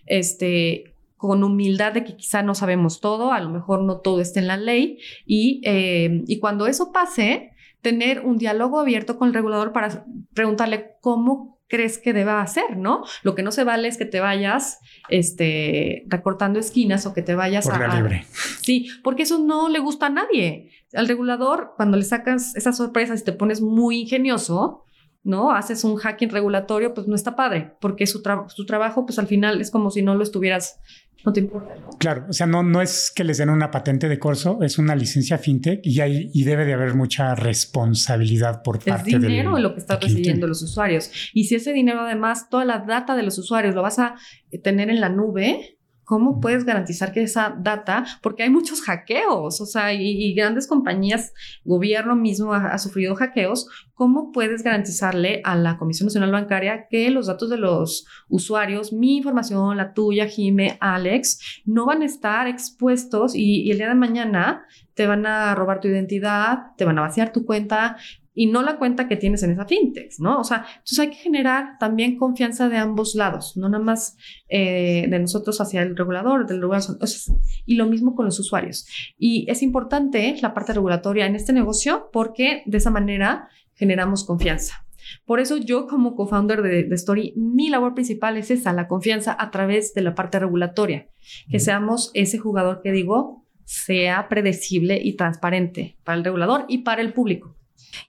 este, 0.06 0.96
con 1.18 1.44
humildad 1.44 1.94
de 1.94 2.04
que 2.04 2.16
quizá 2.16 2.42
no 2.42 2.56
sabemos 2.56 3.02
todo, 3.02 3.34
a 3.34 3.40
lo 3.40 3.50
mejor 3.50 3.84
no 3.84 4.00
todo 4.00 4.22
está 4.22 4.40
en 4.40 4.48
la 4.48 4.58
ley 4.58 5.00
y, 5.26 5.62
eh, 5.66 6.24
y 6.28 6.40
cuando 6.40 6.68
eso 6.68 6.92
pase, 6.92 7.52
tener 7.82 8.22
un 8.22 8.38
diálogo 8.38 8.80
abierto 8.80 9.18
con 9.18 9.28
el 9.28 9.34
regulador 9.34 9.72
para 9.72 10.06
preguntarle 10.34 10.94
cómo 11.02 11.55
crees 11.68 11.98
que 11.98 12.14
deba 12.14 12.42
hacer, 12.42 12.78
¿no? 12.78 13.04
Lo 13.24 13.34
que 13.36 13.42
no 13.44 13.52
se 13.52 13.64
vale 13.64 13.88
es 13.88 13.98
que 13.98 14.06
te 14.06 14.20
vayas 14.20 14.80
este, 15.10 16.04
recortando 16.08 16.60
esquinas 16.60 17.06
o 17.06 17.14
que 17.14 17.22
te 17.22 17.36
vayas 17.36 17.68
Por 17.68 17.82
a... 17.82 17.88
la 17.88 17.96
libre. 17.96 18.26
Sí, 18.62 18.88
porque 19.04 19.24
eso 19.24 19.40
no 19.40 19.70
le 19.70 19.80
gusta 19.80 20.08
a 20.08 20.10
nadie. 20.10 20.72
Al 20.94 21.08
regulador, 21.08 21.74
cuando 21.76 21.98
le 21.98 22.04
sacas 22.04 22.56
esas 22.56 22.78
sorpresas 22.78 23.22
y 23.22 23.24
te 23.24 23.34
pones 23.34 23.62
muy 23.62 24.02
ingenioso, 24.02 24.84
¿no? 25.24 25.52
Haces 25.52 25.84
un 25.84 25.96
hacking 25.96 26.30
regulatorio, 26.30 26.94
pues 26.94 27.08
no 27.08 27.16
está 27.16 27.36
padre, 27.36 27.74
porque 27.82 28.06
su, 28.06 28.22
tra- 28.22 28.48
su 28.48 28.68
trabajo, 28.68 29.08
pues 29.08 29.18
al 29.18 29.26
final 29.26 29.60
es 29.60 29.72
como 29.72 29.90
si 29.90 30.04
no 30.04 30.14
lo 30.14 30.22
estuvieras, 30.24 30.80
no 31.26 31.34
te 31.34 31.40
importa. 31.40 31.76
Claro, 31.98 32.26
o 32.30 32.34
sea, 32.34 32.46
no, 32.46 32.62
no 32.62 32.82
es 32.82 33.12
que 33.14 33.24
les 33.24 33.38
den 33.38 33.50
una 33.50 33.72
patente 33.72 34.08
de 34.08 34.20
corso, 34.20 34.60
es 34.62 34.78
una 34.78 34.96
licencia 34.96 35.38
fintech 35.38 35.80
y, 35.84 36.00
hay, 36.02 36.30
y 36.34 36.44
debe 36.44 36.66
de 36.66 36.74
haber 36.74 36.94
mucha 36.94 37.34
responsabilidad 37.34 38.62
por 38.62 38.78
Es 38.78 38.86
parte 38.86 39.18
dinero 39.18 39.54
del, 39.54 39.64
lo 39.64 39.74
que 39.74 39.80
están 39.80 40.00
recibiendo 40.00 40.46
los 40.46 40.62
usuarios. 40.62 41.10
Y 41.34 41.46
si 41.46 41.56
ese 41.56 41.74
dinero, 41.74 42.02
además, 42.02 42.50
toda 42.50 42.66
la 42.66 42.80
data 42.80 43.16
de 43.16 43.24
los 43.24 43.38
usuarios 43.38 43.74
lo 43.74 43.82
vas 43.82 43.98
a 43.98 44.16
eh, 44.52 44.60
tener 44.60 44.90
en 44.90 45.02
la 45.02 45.10
nube, 45.10 45.75
¿cómo 46.06 46.40
puedes 46.40 46.64
garantizar 46.64 47.12
que 47.12 47.24
esa 47.24 47.56
data, 47.60 48.06
porque 48.22 48.44
hay 48.44 48.50
muchos 48.50 48.82
hackeos, 48.82 49.60
o 49.60 49.66
sea, 49.66 49.94
y, 49.94 50.34
grandes 50.34 50.68
compañías, 50.68 51.34
gobierno 51.64 52.16
mismo 52.16 52.54
ha, 52.54 52.78
sufrido 52.78 53.16
hackeos, 53.16 53.68
¿cómo 53.94 54.32
puedes 54.32 54.64
garantizarle 54.64 55.42
a 55.44 55.56
la 55.56 55.78
Comisión 55.78 56.08
Nacional 56.08 56.32
Bancaria 56.32 56.88
que 56.90 57.10
los 57.10 57.28
datos 57.28 57.50
de 57.50 57.58
los 57.58 58.06
usuarios, 58.30 58.94
mi 58.94 59.18
información, 59.18 59.78
la 59.78 59.94
tuya, 59.94 60.28
Jime, 60.28 60.78
Alex, 60.80 61.64
no 61.66 61.86
van 61.86 62.04
a 62.04 62.06
estar 62.06 62.48
expuestos 62.48 63.34
y 63.36 63.70
el 63.72 63.78
día 63.78 63.90
de 63.90 63.96
mañana 63.96 64.66
te 64.94 65.08
van 65.08 65.26
a 65.26 65.54
robar 65.56 65.82
tu 65.82 65.88
identidad, 65.88 66.76
te 66.78 66.86
van 66.86 67.00
a 67.00 67.02
vaciar 67.02 67.34
tu 67.34 67.46
cuenta 67.46 67.98
y 68.36 68.48
no 68.48 68.62
la 68.62 68.78
cuenta 68.78 69.08
que 69.08 69.16
tienes 69.16 69.42
en 69.44 69.52
esa 69.52 69.66
fintech, 69.66 70.20
¿no? 70.20 70.40
O 70.40 70.44
sea, 70.44 70.66
entonces 70.68 71.00
hay 71.00 71.10
que 71.10 71.16
generar 71.16 71.80
también 71.80 72.18
confianza 72.18 72.70
de 72.70 72.78
ambos 72.78 73.16
lados, 73.16 73.56
no 73.56 73.70
nada 73.70 73.84
más 73.84 74.18
eh, 74.50 75.08
de 75.10 75.20
nosotros 75.20 75.60
hacia 75.62 75.82
el 75.82 75.96
regulador, 75.96 76.46
del 76.46 76.62
regulador, 76.62 76.98
o 77.02 77.08
sea, 77.08 77.36
y 77.66 77.76
lo 77.76 77.88
mismo 77.88 78.14
con 78.14 78.26
los 78.26 78.38
usuarios. 78.40 78.86
Y 79.18 79.50
es 79.50 79.64
importante 79.64 80.36
la 80.42 80.54
parte 80.54 80.74
regulatoria 80.74 81.26
en 81.26 81.36
este 81.36 81.54
negocio 81.54 82.10
porque 82.12 82.62
de 82.66 82.78
esa 82.78 82.92
manera 82.92 83.48
generamos 83.74 84.26
confianza. 84.26 84.86
Por 85.26 85.40
eso 85.40 85.58
yo 85.58 85.88
como 85.88 86.16
co-founder 86.16 86.62
de, 86.62 86.84
de 86.84 86.96
Story, 86.96 87.34
mi 87.38 87.70
labor 87.70 87.94
principal 87.94 88.38
es 88.38 88.52
esa, 88.52 88.74
la 88.74 88.88
confianza 88.88 89.36
a 89.40 89.52
través 89.52 89.94
de 89.94 90.02
la 90.02 90.16
parte 90.16 90.40
regulatoria, 90.40 91.08
que 91.50 91.60
seamos 91.60 92.12
ese 92.14 92.38
jugador 92.38 92.82
que 92.82 92.92
digo 92.92 93.46
sea 93.66 94.30
predecible 94.30 95.00
y 95.04 95.16
transparente 95.16 95.98
para 96.04 96.18
el 96.18 96.24
regulador 96.24 96.66
y 96.68 96.80
para 96.80 97.02
el 97.02 97.14
público. 97.14 97.56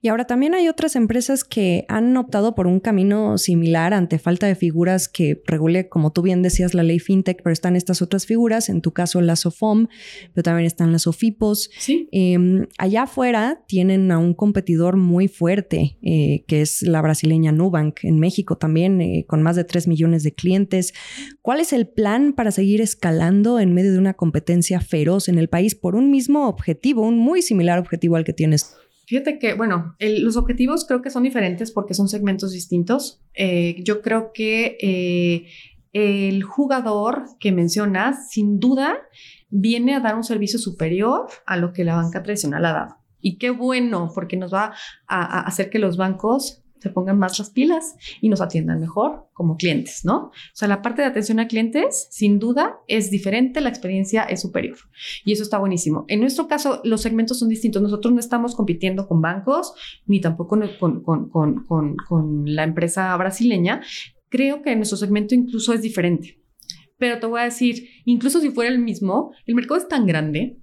Y 0.01 0.09
ahora 0.09 0.27
también 0.27 0.55
hay 0.55 0.69
otras 0.69 0.97
empresas 0.97 1.45
que 1.45 1.85
han 1.89 2.17
optado 2.17 2.55
por 2.55 2.67
un 2.67 2.81
camino 2.81 3.39
similar 3.39 3.95
ante 3.95 4.19
falta 4.19 4.47
de 4.47 4.55
figuras 4.55 5.09
que 5.09 5.43
regule, 5.47 5.89
como 5.89 6.13
tú 6.13 6.23
bien 6.23 6.43
decías, 6.43 6.75
la 6.75 6.83
ley 6.83 6.99
FinTech, 6.99 7.43
pero 7.43 7.53
están 7.53 7.77
estas 7.77 8.03
otras 8.03 8.27
figuras, 8.27 8.69
en 8.69 8.81
tu 8.81 8.93
caso 8.93 9.21
las 9.21 9.41
SOFOM, 9.41 9.89
pero 10.35 10.43
también 10.43 10.67
están 10.67 10.93
las 10.93 11.03
SOFIPOS. 11.03 11.71
Sí. 11.79 12.09
Eh, 12.13 12.67
allá 12.79 13.03
afuera 13.03 13.63
tienen 13.67 14.11
a 14.11 14.19
un 14.19 14.35
competidor 14.35 14.97
muy 14.97 15.29
fuerte, 15.29 15.99
eh, 16.03 16.45
que 16.47 16.61
es 16.61 16.83
la 16.83 17.03
brasileña 17.03 17.53
Nubank, 17.53 18.05
en 18.05 18.19
México 18.19 18.57
también, 18.57 19.01
eh, 19.01 19.25
con 19.27 19.43
más 19.43 19.57
de 19.57 19.65
3 19.65 19.89
millones 19.89 20.23
de 20.23 20.35
clientes. 20.35 20.95
¿Cuál 21.43 21.61
es 21.61 21.73
el 21.73 21.89
plan 21.89 22.33
para 22.33 22.51
seguir 22.51 22.81
escalando 22.81 23.61
en 23.61 23.75
medio 23.75 23.93
de 23.93 23.99
una 23.99 24.15
competencia 24.15 24.81
feroz 24.81 25.29
en 25.29 25.39
el 25.39 25.49
país 25.49 25.75
por 25.75 25.97
un 25.97 26.11
mismo 26.11 26.49
objetivo, 26.49 27.03
un 27.03 27.19
muy 27.19 27.43
similar 27.43 27.79
objetivo 27.79 28.17
al 28.17 28.25
que 28.25 28.33
tienes? 28.33 28.77
Fíjate 29.07 29.39
que, 29.39 29.55
bueno, 29.55 29.95
los 30.01 30.37
objetivos 30.37 30.85
creo 30.85 31.01
que 31.01 31.11
son 31.11 31.23
diferentes 31.23 31.71
porque 31.71 31.95
son 31.95 32.09
segmentos 32.09 32.53
distintos. 32.53 33.23
Eh, 33.35 33.77
yo 33.85 34.03
creo 34.03 34.33
que 34.35 34.77
eh, 34.81 35.47
el 35.93 36.43
jugador 36.43 37.25
que 37.39 37.53
mencionas, 37.53 38.31
sin 38.31 38.59
duda, 38.59 38.99
viene 39.49 39.95
a 39.95 40.01
dar 40.01 40.17
un 40.17 40.25
servicio 40.25 40.59
superior 40.59 41.29
a 41.47 41.57
lo 41.57 41.73
que 41.73 41.85
la 41.85 41.95
banca 41.95 42.25
tradicional 42.25 42.65
ha 42.65 42.73
dado. 42.73 42.97
Y 43.21 43.39
qué 43.39 43.51
bueno, 43.51 44.11
porque 44.13 44.37
nos 44.37 44.53
va 44.53 44.75
a 45.07 45.41
hacer 45.41 45.71
que 45.71 45.79
los 45.79 45.97
bancos 45.97 46.66
se 46.79 46.91
pongan 46.91 47.19
más 47.19 47.39
las 47.39 47.51
pilas 47.51 47.97
y 48.21 48.29
nos 48.29 48.41
atiendan 48.41 48.81
mejor 48.81 49.29
como 49.33 49.57
clientes, 49.57 50.05
¿no? 50.05 50.17
O 50.17 50.33
sea, 50.55 50.69
la 50.69 50.83
parte 50.83 51.03
de 51.03 51.09
atención 51.09 51.41
a 51.41 51.49
clientes, 51.49 52.09
sin 52.11 52.39
duda, 52.39 52.79
es 52.89 53.11
diferente, 53.11 53.61
la 53.61 53.69
experiencia 53.69 54.25
es 54.25 54.41
superior. 54.41 54.77
Y 55.25 55.33
eso 55.33 55.43
está 55.43 55.59
buenísimo. 55.59 56.05
En 56.09 56.21
nuestro 56.21 56.49
caso, 56.49 56.81
los 56.85 57.03
segmentos 57.03 57.39
son 57.39 57.49
distintos. 57.49 57.83
Nosotros 57.83 58.13
no 58.13 58.21
estamos 58.21 58.55
compitiendo 58.55 59.07
con 59.07 59.21
bancos, 59.21 59.75
ni 60.07 60.21
tampoco 60.21 60.59
con, 60.79 61.01
con, 61.01 61.29
con, 61.31 61.97
con, 61.97 62.45
la 62.47 62.65
empresa 62.65 63.17
brasileña. 63.17 63.83
Creo 64.29 64.63
que 64.63 64.75
nuestro 64.77 64.97
segmento 64.97 65.35
incluso 65.35 65.73
es 65.73 65.83
diferente. 65.83 66.41
Pero 66.99 67.19
te 67.19 67.27
voy 67.27 67.41
a 67.41 67.45
decir, 67.45 67.89
incluso 68.05 68.41
si 68.41 68.51
fuera 68.51 68.71
el 68.71 68.79
mismo, 68.79 69.33
el 69.45 69.55
mercado 69.55 69.79
es 69.79 69.89
tan 69.89 70.07
grande, 70.07 70.59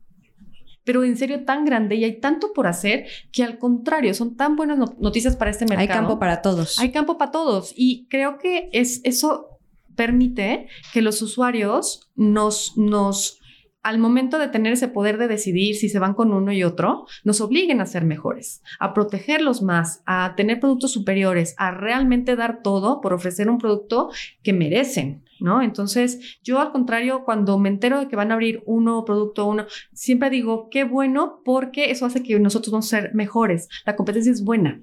pero 0.83 1.03
en 1.03 1.17
serio 1.17 1.43
tan 1.45 1.65
grande 1.65 1.95
y 1.95 2.03
hay 2.03 2.19
tanto 2.19 2.53
por 2.53 2.67
hacer 2.67 3.05
que 3.31 3.43
al 3.43 3.57
contrario, 3.57 4.13
son 4.13 4.35
tan 4.35 4.55
buenas 4.55 4.77
no- 4.77 4.95
noticias 4.99 5.35
para 5.35 5.51
este 5.51 5.65
mercado. 5.65 5.81
Hay 5.81 5.87
campo 5.87 6.19
para 6.19 6.41
todos. 6.41 6.79
Hay 6.79 6.91
campo 6.91 7.17
para 7.17 7.31
todos 7.31 7.73
y 7.75 8.05
creo 8.09 8.37
que 8.37 8.69
es, 8.73 9.01
eso 9.03 9.47
permite 9.95 10.67
que 10.91 11.01
los 11.01 11.21
usuarios 11.21 12.09
nos, 12.15 12.77
nos, 12.77 13.39
al 13.81 13.99
momento 13.99 14.39
de 14.39 14.47
tener 14.47 14.73
ese 14.73 14.87
poder 14.87 15.17
de 15.17 15.27
decidir 15.27 15.75
si 15.75 15.89
se 15.89 15.99
van 15.99 16.13
con 16.13 16.33
uno 16.33 16.51
y 16.51 16.63
otro, 16.63 17.05
nos 17.23 17.41
obliguen 17.41 17.81
a 17.81 17.85
ser 17.85 18.03
mejores, 18.05 18.61
a 18.79 18.93
protegerlos 18.93 19.61
más, 19.61 20.01
a 20.05 20.33
tener 20.35 20.59
productos 20.59 20.91
superiores, 20.93 21.53
a 21.57 21.71
realmente 21.71 22.35
dar 22.35 22.61
todo 22.63 23.01
por 23.01 23.13
ofrecer 23.13 23.49
un 23.49 23.57
producto 23.57 24.09
que 24.41 24.53
merecen. 24.53 25.22
¿No? 25.43 25.61
Entonces, 25.61 26.39
yo 26.41 26.61
al 26.61 26.71
contrario, 26.71 27.25
cuando 27.25 27.59
me 27.59 27.67
entero 27.67 27.99
de 27.99 28.07
que 28.07 28.15
van 28.15 28.31
a 28.31 28.35
abrir 28.35 28.63
un 28.65 28.85
nuevo 28.85 29.03
producto, 29.03 29.45
uno, 29.45 29.65
siempre 29.91 30.29
digo, 30.29 30.69
qué 30.71 30.85
bueno, 30.85 31.41
porque 31.43 31.91
eso 31.91 32.05
hace 32.05 32.23
que 32.23 32.39
nosotros 32.39 32.71
vamos 32.71 32.85
a 32.93 33.01
ser 33.01 33.13
mejores. 33.13 33.67
La 33.85 33.97
competencia 33.97 34.31
es 34.31 34.41
buena 34.41 34.81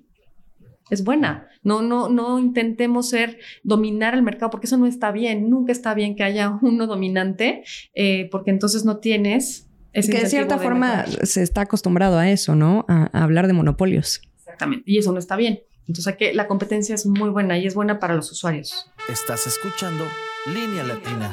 es 0.90 1.04
buena. 1.04 1.48
No, 1.62 1.82
no, 1.82 2.08
no 2.08 2.38
intentemos 2.38 3.08
ser 3.08 3.38
dominar 3.62 4.14
el 4.14 4.22
mercado 4.22 4.50
porque 4.50 4.66
eso 4.66 4.76
no 4.76 4.86
está 4.86 5.12
bien. 5.12 5.48
Nunca 5.48 5.72
está 5.72 5.94
bien 5.94 6.16
que 6.16 6.24
haya 6.24 6.58
uno 6.62 6.86
dominante 6.86 7.62
eh, 7.94 8.28
porque 8.30 8.50
entonces 8.50 8.84
no 8.84 8.98
tienes 8.98 9.68
ese 9.92 10.12
que 10.12 10.20
de 10.20 10.26
cierta 10.26 10.56
de 10.56 10.64
forma 10.64 11.04
mejorar. 11.06 11.26
se 11.26 11.42
está 11.42 11.62
acostumbrado 11.62 12.18
a 12.18 12.28
eso, 12.30 12.54
¿no? 12.54 12.84
A, 12.88 13.08
a 13.16 13.22
hablar 13.22 13.46
de 13.46 13.52
monopolios. 13.52 14.20
Exactamente. 14.36 14.84
Y 14.86 14.98
eso 14.98 15.12
no 15.12 15.18
está 15.18 15.36
bien. 15.36 15.60
Entonces 15.86 16.06
hay 16.06 16.16
que 16.16 16.34
la 16.34 16.46
competencia 16.46 16.94
es 16.94 17.06
muy 17.06 17.30
buena 17.30 17.58
y 17.58 17.66
es 17.66 17.74
buena 17.74 17.98
para 17.98 18.14
los 18.14 18.30
usuarios. 18.30 18.90
Estás 19.08 19.46
escuchando 19.46 20.04
Línea 20.46 20.84
Latina. 20.84 21.32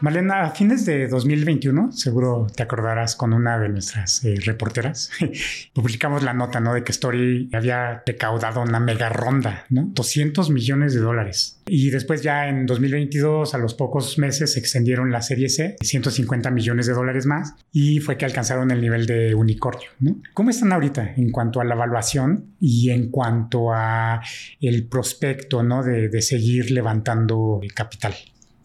Malena, 0.00 0.42
a 0.42 0.50
fines 0.50 0.86
de 0.86 1.08
2021, 1.08 1.90
seguro 1.90 2.46
te 2.54 2.62
acordarás 2.62 3.16
con 3.16 3.32
una 3.32 3.58
de 3.58 3.68
nuestras 3.68 4.24
eh, 4.24 4.36
reporteras, 4.44 5.10
publicamos 5.74 6.22
la 6.22 6.32
nota, 6.32 6.60
¿no? 6.60 6.72
De 6.74 6.84
que 6.84 6.92
Story 6.92 7.50
había 7.52 8.04
recaudado 8.06 8.62
una 8.62 8.78
mega 8.78 9.08
ronda, 9.08 9.64
¿no? 9.70 9.90
200 9.92 10.50
millones 10.50 10.94
de 10.94 11.00
dólares. 11.00 11.60
Y 11.66 11.90
después 11.90 12.22
ya 12.22 12.48
en 12.48 12.64
2022, 12.66 13.54
a 13.54 13.58
los 13.58 13.74
pocos 13.74 14.18
meses, 14.18 14.52
se 14.52 14.60
extendieron 14.60 15.10
la 15.10 15.20
serie 15.20 15.48
C, 15.48 15.76
150 15.80 16.48
millones 16.52 16.86
de 16.86 16.92
dólares 16.92 17.26
más, 17.26 17.54
y 17.72 17.98
fue 17.98 18.16
que 18.16 18.24
alcanzaron 18.24 18.70
el 18.70 18.80
nivel 18.80 19.04
de 19.06 19.34
unicornio, 19.34 19.88
¿no? 19.98 20.22
¿Cómo 20.32 20.50
están 20.50 20.72
ahorita 20.72 21.14
en 21.16 21.32
cuanto 21.32 21.60
a 21.60 21.64
la 21.64 21.74
evaluación 21.74 22.54
y 22.60 22.90
en 22.90 23.10
cuanto 23.10 23.72
a 23.72 24.22
el 24.60 24.86
prospecto, 24.86 25.64
¿no? 25.64 25.82
De, 25.82 26.08
de 26.08 26.22
seguir 26.22 26.70
levantando 26.70 27.60
capital. 27.74 28.14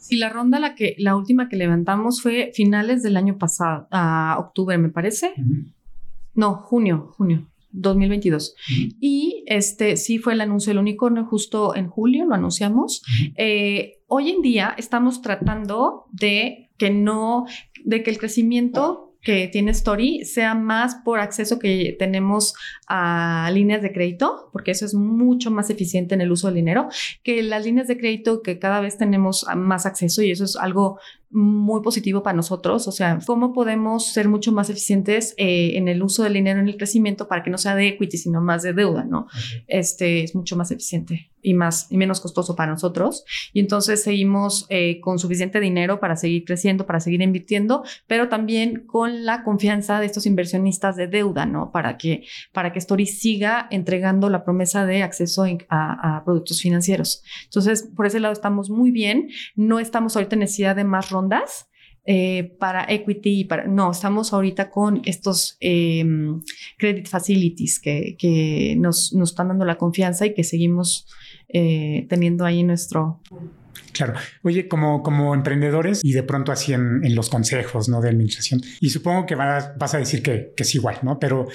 Sí, 0.03 0.17
la 0.17 0.27
ronda, 0.27 0.59
la 0.59 0.75
que 0.75 0.95
la 0.97 1.15
última 1.15 1.47
que 1.47 1.55
levantamos 1.55 2.21
fue 2.21 2.51
finales 2.53 3.03
del 3.03 3.15
año 3.15 3.37
pasado, 3.37 3.87
a 3.89 4.35
octubre, 4.37 4.77
me 4.77 4.89
parece. 4.89 5.33
No, 6.33 6.55
junio, 6.55 7.13
junio. 7.15 7.47
2022. 7.71 8.53
Ujú. 8.69 8.95
Y 8.99 9.43
este 9.47 9.95
sí 9.95 10.19
fue 10.19 10.33
el 10.33 10.41
anuncio 10.41 10.71
del 10.71 10.79
unicornio 10.79 11.25
justo 11.25 11.73
en 11.73 11.87
julio, 11.87 12.25
lo 12.25 12.35
anunciamos. 12.35 13.01
Eh, 13.37 14.01
hoy 14.07 14.29
en 14.29 14.41
día 14.41 14.75
estamos 14.77 15.21
tratando 15.21 16.05
de 16.11 16.69
que 16.77 16.89
no, 16.89 17.45
de 17.85 18.03
que 18.03 18.11
el 18.11 18.17
crecimiento 18.17 19.02
que 19.23 19.47
tiene 19.47 19.71
Story 19.71 20.25
sea 20.25 20.53
más 20.53 20.95
por 20.95 21.19
acceso 21.19 21.57
que 21.57 21.95
tenemos 21.97 22.53
a 22.87 23.49
líneas 23.53 23.81
de 23.81 23.93
crédito, 23.93 24.49
porque 24.51 24.71
eso 24.71 24.85
es 24.85 24.93
mucho 24.93 25.49
más 25.49 25.69
eficiente 25.69 26.13
en 26.13 26.21
el 26.21 26.31
uso 26.31 26.47
del 26.47 26.55
dinero, 26.55 26.89
que 27.23 27.41
las 27.41 27.65
líneas 27.65 27.87
de 27.87 27.97
crédito 27.97 28.41
que 28.41 28.59
cada 28.59 28.81
vez 28.81 28.97
tenemos 28.97 29.45
más 29.55 29.85
acceso 29.85 30.21
y 30.21 30.31
eso 30.31 30.43
es 30.43 30.55
algo 30.57 30.99
muy 31.29 31.81
positivo 31.81 32.21
para 32.21 32.35
nosotros. 32.35 32.87
O 32.87 32.91
sea, 32.91 33.19
cómo 33.25 33.53
podemos 33.53 34.11
ser 34.11 34.27
mucho 34.27 34.51
más 34.51 34.69
eficientes 34.69 35.33
eh, 35.37 35.77
en 35.77 35.87
el 35.87 36.03
uso 36.03 36.23
del 36.23 36.33
dinero 36.33 36.59
en 36.59 36.67
el 36.67 36.77
crecimiento 36.77 37.27
para 37.27 37.43
que 37.43 37.49
no 37.49 37.57
sea 37.57 37.75
de 37.75 37.87
equity, 37.87 38.17
sino 38.17 38.41
más 38.41 38.61
de 38.61 38.73
deuda, 38.73 39.05
¿no? 39.05 39.27
Este 39.67 40.23
es 40.23 40.35
mucho 40.35 40.55
más 40.55 40.69
eficiente 40.71 41.32
y 41.43 41.53
más 41.53 41.91
y 41.91 41.97
menos 41.97 42.21
costoso 42.21 42.55
para 42.55 42.71
nosotros. 42.71 43.25
Y 43.53 43.59
entonces 43.59 44.01
seguimos 44.01 44.65
eh, 44.69 44.99
con 45.01 45.19
suficiente 45.19 45.59
dinero 45.59 45.99
para 45.99 46.15
seguir 46.15 46.45
creciendo, 46.45 46.85
para 46.85 46.99
seguir 46.99 47.21
invirtiendo, 47.21 47.83
pero 48.07 48.29
también 48.29 48.85
con 48.87 49.25
la 49.25 49.43
confianza 49.43 49.99
de 49.99 50.07
estos 50.07 50.25
inversionistas 50.25 50.95
de 50.95 51.07
deuda, 51.07 51.45
¿no? 51.45 51.71
Para 51.71 51.97
que, 51.97 52.25
para 52.51 52.71
que 52.71 52.79
Story 52.79 53.05
siga 53.05 53.67
entregando 53.69 54.29
la 54.29 54.43
promesa 54.43 54.85
de 54.85 55.03
acceso 55.03 55.45
a, 55.69 56.17
a 56.17 56.23
productos 56.23 56.61
financieros. 56.61 57.23
Entonces, 57.43 57.89
por 57.95 58.05
ese 58.05 58.19
lado 58.19 58.33
estamos 58.33 58.69
muy 58.69 58.91
bien. 58.91 59.29
No 59.55 59.79
estamos 59.79 60.15
ahorita 60.15 60.35
en 60.35 60.39
necesidad 60.39 60.75
de 60.75 60.83
más 60.83 61.09
rondas. 61.09 61.67
Eh, 62.05 62.57
para 62.59 62.83
equity, 62.89 63.45
para, 63.45 63.65
no, 63.65 63.89
estamos 63.91 64.33
ahorita 64.33 64.69
con 64.69 65.01
estos 65.05 65.55
em, 65.61 66.41
credit 66.77 67.07
facilities 67.07 67.79
que, 67.79 68.17
que 68.19 68.75
nos, 68.77 69.13
nos, 69.13 69.29
están 69.29 69.47
dando 69.47 69.63
la 69.63 69.77
confianza 69.77 70.25
y 70.25 70.33
que 70.33 70.43
seguimos 70.43 71.07
eh, 71.53 72.05
teniendo 72.09 72.45
ahí 72.45 72.63
nuestro... 72.63 73.21
Claro. 73.93 74.15
Oye, 74.41 74.67
como, 74.67 75.03
como 75.03 75.35
emprendedores 75.35 76.01
y 76.03 76.13
de 76.13 76.23
pronto 76.23 76.51
así 76.51 76.73
en, 76.73 77.05
en 77.05 77.15
los 77.15 77.29
consejos 77.29 77.89
¿no? 77.89 78.01
de 78.01 78.09
administración, 78.09 78.59
y 78.81 78.89
supongo 78.89 79.27
que 79.27 79.35
vas, 79.35 79.71
vas 79.77 79.93
a 79.93 79.99
decir 79.99 80.23
que, 80.23 80.51
que, 80.57 80.63
es 80.63 80.73
igual, 80.73 80.97
¿no? 81.03 81.19
Pero 81.19 81.47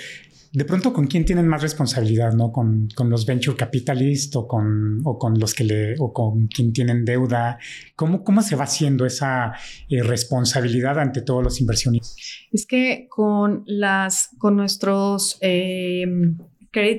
de 0.52 0.64
pronto 0.64 0.92
con 0.92 1.06
quién 1.06 1.24
tienen 1.24 1.46
más 1.46 1.62
responsabilidad, 1.62 2.32
¿no? 2.32 2.52
Con, 2.52 2.88
con 2.94 3.10
los 3.10 3.26
venture 3.26 3.56
capitalists 3.56 4.34
o 4.36 4.46
con, 4.46 5.00
o 5.04 5.18
con 5.18 5.38
los 5.38 5.52
que 5.52 5.64
le, 5.64 5.94
o 5.98 6.12
con 6.12 6.46
quien 6.46 6.72
tienen 6.72 7.04
deuda. 7.04 7.58
¿Cómo, 7.96 8.24
cómo 8.24 8.40
se 8.40 8.56
va 8.56 8.64
haciendo 8.64 9.04
esa 9.04 9.52
eh, 9.88 10.02
responsabilidad 10.02 10.98
ante 10.98 11.22
todos 11.22 11.42
los 11.42 11.60
inversionistas? 11.60 12.16
Es 12.50 12.66
que 12.66 13.06
con 13.10 13.64
las, 13.66 14.30
con 14.38 14.56
nuestros 14.56 15.38
eh, 15.40 16.06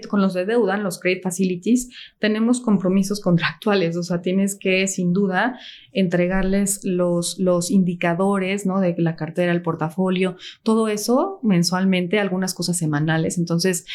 con 0.07 0.21
los 0.21 0.33
de 0.33 0.45
deuda, 0.45 0.77
los 0.77 0.99
credit 0.99 1.23
facilities, 1.23 1.89
tenemos 2.19 2.61
compromisos 2.61 3.21
contractuales, 3.21 3.95
o 3.97 4.03
sea, 4.03 4.21
tienes 4.21 4.57
que 4.57 4.87
sin 4.87 5.13
duda 5.13 5.59
entregarles 5.91 6.81
los, 6.83 7.39
los 7.39 7.71
indicadores, 7.71 8.65
¿no? 8.65 8.79
De 8.79 8.95
la 8.97 9.15
cartera, 9.15 9.51
el 9.51 9.61
portafolio, 9.61 10.35
todo 10.63 10.87
eso 10.87 11.39
mensualmente, 11.43 12.19
algunas 12.19 12.53
cosas 12.53 12.77
semanales. 12.77 13.37
Entonces, 13.37 13.85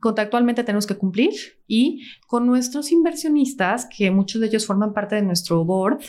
contractualmente 0.00 0.64
tenemos 0.64 0.86
que 0.86 0.96
cumplir 0.96 1.32
y 1.66 2.02
con 2.26 2.46
nuestros 2.46 2.90
inversionistas, 2.90 3.86
que 3.86 4.10
muchos 4.10 4.40
de 4.40 4.48
ellos 4.48 4.66
forman 4.66 4.92
parte 4.92 5.14
de 5.14 5.22
nuestro 5.22 5.64
board, 5.64 6.00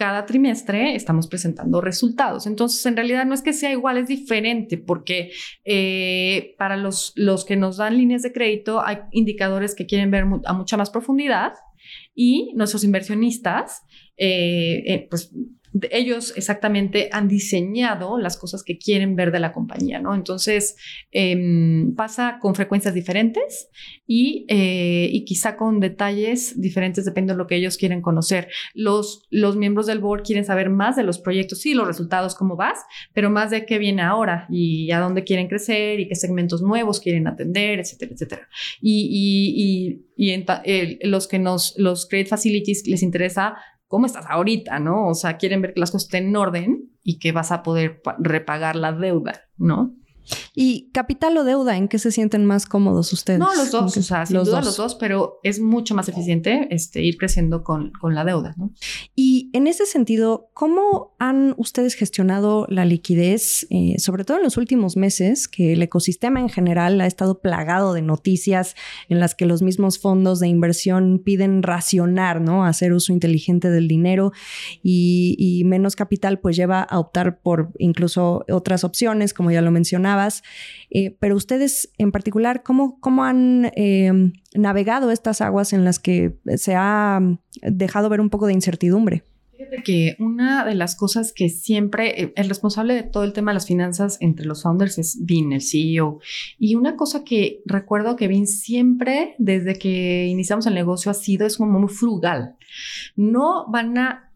cada 0.00 0.24
trimestre 0.24 0.94
estamos 0.94 1.26
presentando 1.28 1.82
resultados. 1.82 2.46
Entonces, 2.46 2.86
en 2.86 2.96
realidad 2.96 3.26
no 3.26 3.34
es 3.34 3.42
que 3.42 3.52
sea 3.52 3.70
igual, 3.70 3.98
es 3.98 4.08
diferente, 4.08 4.78
porque 4.78 5.30
eh, 5.62 6.54
para 6.56 6.78
los, 6.78 7.12
los 7.16 7.44
que 7.44 7.54
nos 7.54 7.76
dan 7.76 7.98
líneas 7.98 8.22
de 8.22 8.32
crédito 8.32 8.80
hay 8.82 9.00
indicadores 9.10 9.74
que 9.74 9.84
quieren 9.84 10.10
ver 10.10 10.24
a 10.46 10.54
mucha 10.54 10.78
más 10.78 10.88
profundidad 10.88 11.52
y 12.14 12.50
nuestros 12.54 12.82
inversionistas, 12.82 13.82
eh, 14.16 14.82
eh, 14.86 15.06
pues 15.10 15.34
ellos 15.90 16.32
exactamente 16.36 17.08
han 17.12 17.28
diseñado 17.28 18.18
las 18.18 18.36
cosas 18.36 18.62
que 18.64 18.78
quieren 18.78 19.16
ver 19.16 19.30
de 19.30 19.40
la 19.40 19.52
compañía, 19.52 20.00
¿no? 20.00 20.14
Entonces, 20.14 20.76
eh, 21.12 21.36
pasa 21.96 22.38
con 22.40 22.54
frecuencias 22.54 22.94
diferentes 22.94 23.68
y, 24.06 24.46
eh, 24.48 25.08
y, 25.12 25.24
quizá 25.24 25.56
con 25.56 25.78
detalles 25.78 26.60
diferentes 26.60 27.04
dependiendo 27.04 27.34
de 27.34 27.38
lo 27.38 27.46
que 27.46 27.56
ellos 27.56 27.76
quieren 27.76 28.02
conocer. 28.02 28.48
Los, 28.74 29.26
los 29.30 29.56
miembros 29.56 29.86
del 29.86 30.00
board 30.00 30.22
quieren 30.22 30.44
saber 30.44 30.70
más 30.70 30.96
de 30.96 31.04
los 31.04 31.18
proyectos, 31.18 31.60
sí, 31.60 31.74
los 31.74 31.86
resultados, 31.86 32.34
cómo 32.34 32.56
vas, 32.56 32.78
pero 33.12 33.30
más 33.30 33.50
de 33.50 33.64
qué 33.64 33.78
viene 33.78 34.02
ahora 34.02 34.46
y 34.50 34.90
a 34.90 34.98
dónde 34.98 35.24
quieren 35.24 35.48
crecer 35.48 36.00
y 36.00 36.08
qué 36.08 36.14
segmentos 36.16 36.62
nuevos 36.62 37.00
quieren 37.00 37.28
atender, 37.28 37.78
etcétera, 37.78 38.12
etcétera. 38.12 38.48
Y, 38.80 40.04
y, 40.16 40.34
y 40.34 41.06
los 41.06 41.28
que 41.28 41.38
nos, 41.38 41.74
los 41.78 42.06
credit 42.06 42.28
facilities 42.28 42.86
les 42.86 43.02
interesa 43.02 43.56
cómo 43.90 44.06
estás 44.06 44.26
ahorita, 44.28 44.78
¿no? 44.78 45.08
O 45.08 45.14
sea, 45.14 45.36
quieren 45.36 45.62
ver 45.62 45.74
que 45.74 45.80
las 45.80 45.90
cosas 45.90 46.04
estén 46.04 46.28
en 46.28 46.36
orden 46.36 46.90
y 47.02 47.18
que 47.18 47.32
vas 47.32 47.50
a 47.50 47.64
poder 47.64 48.00
repagar 48.20 48.76
la 48.76 48.92
deuda, 48.92 49.48
¿no? 49.56 49.96
¿Y 50.54 50.90
capital 50.92 51.36
o 51.36 51.44
deuda? 51.44 51.76
¿En 51.76 51.88
qué 51.88 51.98
se 51.98 52.10
sienten 52.10 52.44
más 52.44 52.66
cómodos 52.66 53.12
ustedes? 53.12 53.38
No, 53.38 53.54
los 53.54 53.70
dos, 53.70 53.96
o 53.96 54.02
sea, 54.02 54.26
sin 54.26 54.36
los 54.36 54.46
duda 54.46 54.58
dos. 54.58 54.66
los 54.66 54.76
dos, 54.76 54.94
pero 54.94 55.38
es 55.42 55.60
mucho 55.60 55.94
más 55.94 56.08
eficiente 56.08 56.68
este, 56.70 57.02
ir 57.02 57.16
creciendo 57.16 57.62
con, 57.62 57.92
con 57.92 58.14
la 58.14 58.24
deuda. 58.24 58.54
¿no? 58.56 58.72
Y 59.14 59.50
en 59.52 59.66
ese 59.66 59.86
sentido, 59.86 60.50
¿cómo 60.54 61.14
han 61.18 61.54
ustedes 61.56 61.94
gestionado 61.94 62.66
la 62.68 62.84
liquidez, 62.84 63.66
eh, 63.70 63.96
sobre 63.98 64.24
todo 64.24 64.38
en 64.38 64.44
los 64.44 64.56
últimos 64.56 64.96
meses, 64.96 65.48
que 65.48 65.72
el 65.72 65.82
ecosistema 65.82 66.40
en 66.40 66.48
general 66.48 67.00
ha 67.00 67.06
estado 67.06 67.40
plagado 67.40 67.92
de 67.92 68.02
noticias 68.02 68.74
en 69.08 69.20
las 69.20 69.34
que 69.34 69.46
los 69.46 69.62
mismos 69.62 69.98
fondos 69.98 70.40
de 70.40 70.48
inversión 70.48 71.20
piden 71.24 71.62
racionar, 71.62 72.40
¿no? 72.40 72.64
Hacer 72.64 72.92
uso 72.92 73.12
inteligente 73.12 73.70
del 73.70 73.88
dinero 73.88 74.32
y, 74.82 75.36
y 75.38 75.64
menos 75.64 75.96
capital, 75.96 76.38
pues 76.40 76.56
lleva 76.56 76.82
a 76.82 76.98
optar 76.98 77.40
por 77.40 77.70
incluso 77.78 78.44
otras 78.50 78.84
opciones, 78.84 79.34
como 79.34 79.50
ya 79.50 79.62
lo 79.62 79.70
Eh, 80.90 81.16
pero 81.18 81.36
ustedes 81.36 81.90
en 81.98 82.12
particular, 82.12 82.62
¿cómo, 82.62 82.98
cómo 83.00 83.24
han 83.24 83.70
eh, 83.76 84.32
navegado 84.54 85.10
estas 85.10 85.40
aguas 85.40 85.72
en 85.72 85.84
las 85.84 85.98
que 85.98 86.36
se 86.56 86.74
ha 86.74 87.20
dejado 87.62 88.08
ver 88.08 88.20
un 88.20 88.30
poco 88.30 88.46
de 88.46 88.52
incertidumbre? 88.52 89.24
Fíjate 89.60 89.82
que 89.82 90.16
una 90.18 90.64
de 90.64 90.74
las 90.74 90.96
cosas 90.96 91.34
que 91.34 91.50
siempre, 91.50 92.22
eh, 92.22 92.32
el 92.34 92.48
responsable 92.48 92.94
de 92.94 93.02
todo 93.02 93.24
el 93.24 93.34
tema 93.34 93.50
de 93.50 93.56
las 93.56 93.66
finanzas 93.66 94.16
entre 94.20 94.46
los 94.46 94.62
founders 94.62 94.96
es 94.96 95.18
Vin, 95.26 95.52
el 95.52 95.60
CEO. 95.60 96.18
Y 96.58 96.76
una 96.76 96.96
cosa 96.96 97.24
que 97.24 97.60
recuerdo 97.66 98.16
que 98.16 98.26
Vin 98.26 98.46
siempre, 98.46 99.34
desde 99.36 99.74
que 99.74 100.28
iniciamos 100.28 100.66
el 100.66 100.72
negocio, 100.72 101.10
ha 101.10 101.14
sido, 101.14 101.46
es 101.46 101.58
como 101.58 101.78
muy 101.78 101.90
frugal. 101.90 102.56
No 103.16 103.66
van 103.70 103.98
a 103.98 104.29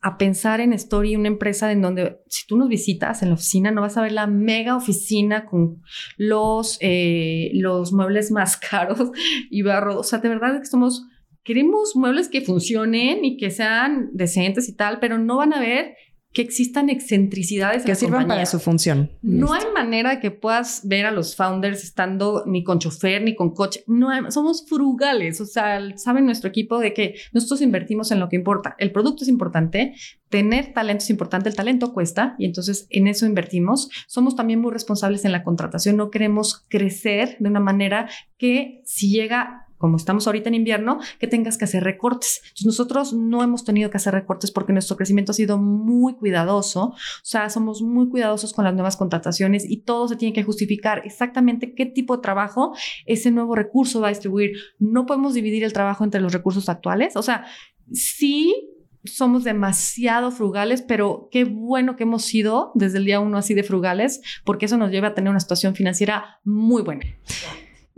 a 0.00 0.16
pensar 0.16 0.60
en 0.60 0.72
Story, 0.72 1.16
una 1.16 1.28
empresa 1.28 1.72
en 1.72 1.82
donde 1.82 2.20
si 2.28 2.46
tú 2.46 2.56
nos 2.56 2.68
visitas 2.68 3.22
en 3.22 3.30
la 3.30 3.34
oficina, 3.34 3.70
no 3.70 3.80
vas 3.80 3.96
a 3.96 4.02
ver 4.02 4.12
la 4.12 4.26
mega 4.26 4.76
oficina 4.76 5.44
con 5.44 5.82
los, 6.16 6.78
eh, 6.80 7.50
los 7.54 7.92
muebles 7.92 8.30
más 8.30 8.56
caros 8.70 9.10
y 9.50 9.62
barro. 9.62 9.98
O 9.98 10.04
sea, 10.04 10.20
de 10.20 10.28
verdad 10.28 10.60
que 10.60 10.66
somos, 10.66 11.04
queremos 11.42 11.96
muebles 11.96 12.28
que 12.28 12.42
funcionen 12.42 13.24
y 13.24 13.36
que 13.36 13.50
sean 13.50 14.10
decentes 14.12 14.68
y 14.68 14.76
tal, 14.76 15.00
pero 15.00 15.18
no 15.18 15.38
van 15.38 15.52
a 15.52 15.60
ver 15.60 15.96
que 16.32 16.42
existan 16.42 16.90
excentricidades 16.90 17.84
que 17.84 17.94
sirvan 17.94 18.20
compañía. 18.20 18.36
para 18.36 18.46
su 18.46 18.60
función. 18.60 19.10
No 19.22 19.54
hay 19.54 19.64
manera 19.74 20.20
que 20.20 20.30
puedas 20.30 20.82
ver 20.86 21.06
a 21.06 21.10
los 21.10 21.34
founders 21.36 21.82
estando 21.82 22.44
ni 22.46 22.64
con 22.64 22.78
chofer 22.78 23.22
ni 23.22 23.34
con 23.34 23.54
coche. 23.54 23.82
No 23.86 24.10
hay, 24.10 24.22
somos 24.30 24.66
frugales, 24.68 25.40
o 25.40 25.46
sea, 25.46 25.80
saben 25.96 26.26
nuestro 26.26 26.48
equipo 26.48 26.78
de 26.78 26.92
que 26.92 27.14
nosotros 27.32 27.62
invertimos 27.62 28.10
en 28.10 28.20
lo 28.20 28.28
que 28.28 28.36
importa. 28.36 28.76
El 28.78 28.92
producto 28.92 29.24
es 29.24 29.28
importante, 29.28 29.94
tener 30.28 30.74
talento 30.74 31.02
es 31.04 31.10
importante, 31.10 31.48
el 31.48 31.56
talento 31.56 31.94
cuesta 31.94 32.36
y 32.38 32.44
entonces 32.44 32.86
en 32.90 33.06
eso 33.06 33.24
invertimos. 33.24 33.88
Somos 34.06 34.36
también 34.36 34.60
muy 34.60 34.70
responsables 34.70 35.24
en 35.24 35.32
la 35.32 35.42
contratación, 35.42 35.96
no 35.96 36.10
queremos 36.10 36.66
crecer 36.68 37.36
de 37.40 37.48
una 37.48 37.60
manera 37.60 38.08
que 38.36 38.82
si 38.84 39.10
llega 39.10 39.67
como 39.78 39.96
estamos 39.96 40.26
ahorita 40.26 40.48
en 40.48 40.56
invierno, 40.56 40.98
que 41.18 41.26
tengas 41.26 41.56
que 41.56 41.64
hacer 41.64 41.84
recortes. 41.84 42.42
Nosotros 42.64 43.12
no 43.12 43.42
hemos 43.42 43.64
tenido 43.64 43.90
que 43.90 43.96
hacer 43.96 44.12
recortes 44.12 44.50
porque 44.50 44.72
nuestro 44.72 44.96
crecimiento 44.96 45.32
ha 45.32 45.34
sido 45.34 45.58
muy 45.58 46.14
cuidadoso. 46.14 46.88
O 46.88 46.96
sea, 47.22 47.48
somos 47.48 47.80
muy 47.82 48.08
cuidadosos 48.08 48.52
con 48.52 48.64
las 48.64 48.74
nuevas 48.74 48.96
contrataciones 48.96 49.64
y 49.68 49.78
todo 49.78 50.08
se 50.08 50.16
tiene 50.16 50.34
que 50.34 50.42
justificar 50.42 51.02
exactamente 51.04 51.74
qué 51.74 51.86
tipo 51.86 52.16
de 52.16 52.22
trabajo 52.22 52.74
ese 53.06 53.30
nuevo 53.30 53.54
recurso 53.54 54.00
va 54.00 54.08
a 54.08 54.10
distribuir. 54.10 54.52
No 54.78 55.06
podemos 55.06 55.34
dividir 55.34 55.64
el 55.64 55.72
trabajo 55.72 56.04
entre 56.04 56.20
los 56.20 56.32
recursos 56.32 56.68
actuales. 56.68 57.16
O 57.16 57.22
sea, 57.22 57.46
sí 57.92 58.74
somos 59.04 59.44
demasiado 59.44 60.30
frugales, 60.30 60.82
pero 60.82 61.28
qué 61.30 61.44
bueno 61.44 61.96
que 61.96 62.02
hemos 62.02 62.24
sido 62.24 62.72
desde 62.74 62.98
el 62.98 63.04
día 63.04 63.20
uno 63.20 63.38
así 63.38 63.54
de 63.54 63.62
frugales, 63.62 64.20
porque 64.44 64.66
eso 64.66 64.76
nos 64.76 64.90
lleva 64.90 65.08
a 65.08 65.14
tener 65.14 65.30
una 65.30 65.40
situación 65.40 65.74
financiera 65.74 66.40
muy 66.44 66.82
buena. 66.82 67.04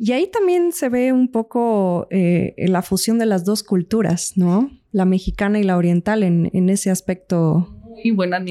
Y 0.02 0.12
ahí 0.12 0.28
también 0.28 0.72
se 0.72 0.88
ve 0.88 1.12
un 1.12 1.30
poco 1.30 2.06
eh, 2.08 2.54
la 2.56 2.80
fusión 2.80 3.18
de 3.18 3.26
las 3.26 3.44
dos 3.44 3.62
culturas, 3.62 4.32
¿no? 4.34 4.70
La 4.92 5.04
mexicana 5.04 5.58
y 5.58 5.62
la 5.62 5.76
oriental 5.76 6.22
en, 6.22 6.70
ese 6.70 6.90
aspecto. 6.90 7.68
Muy 8.02 8.10
buena 8.12 8.42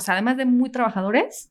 sea, 0.00 0.12
además 0.12 0.36
de 0.36 0.44
muy 0.44 0.68
trabajadores, 0.68 1.50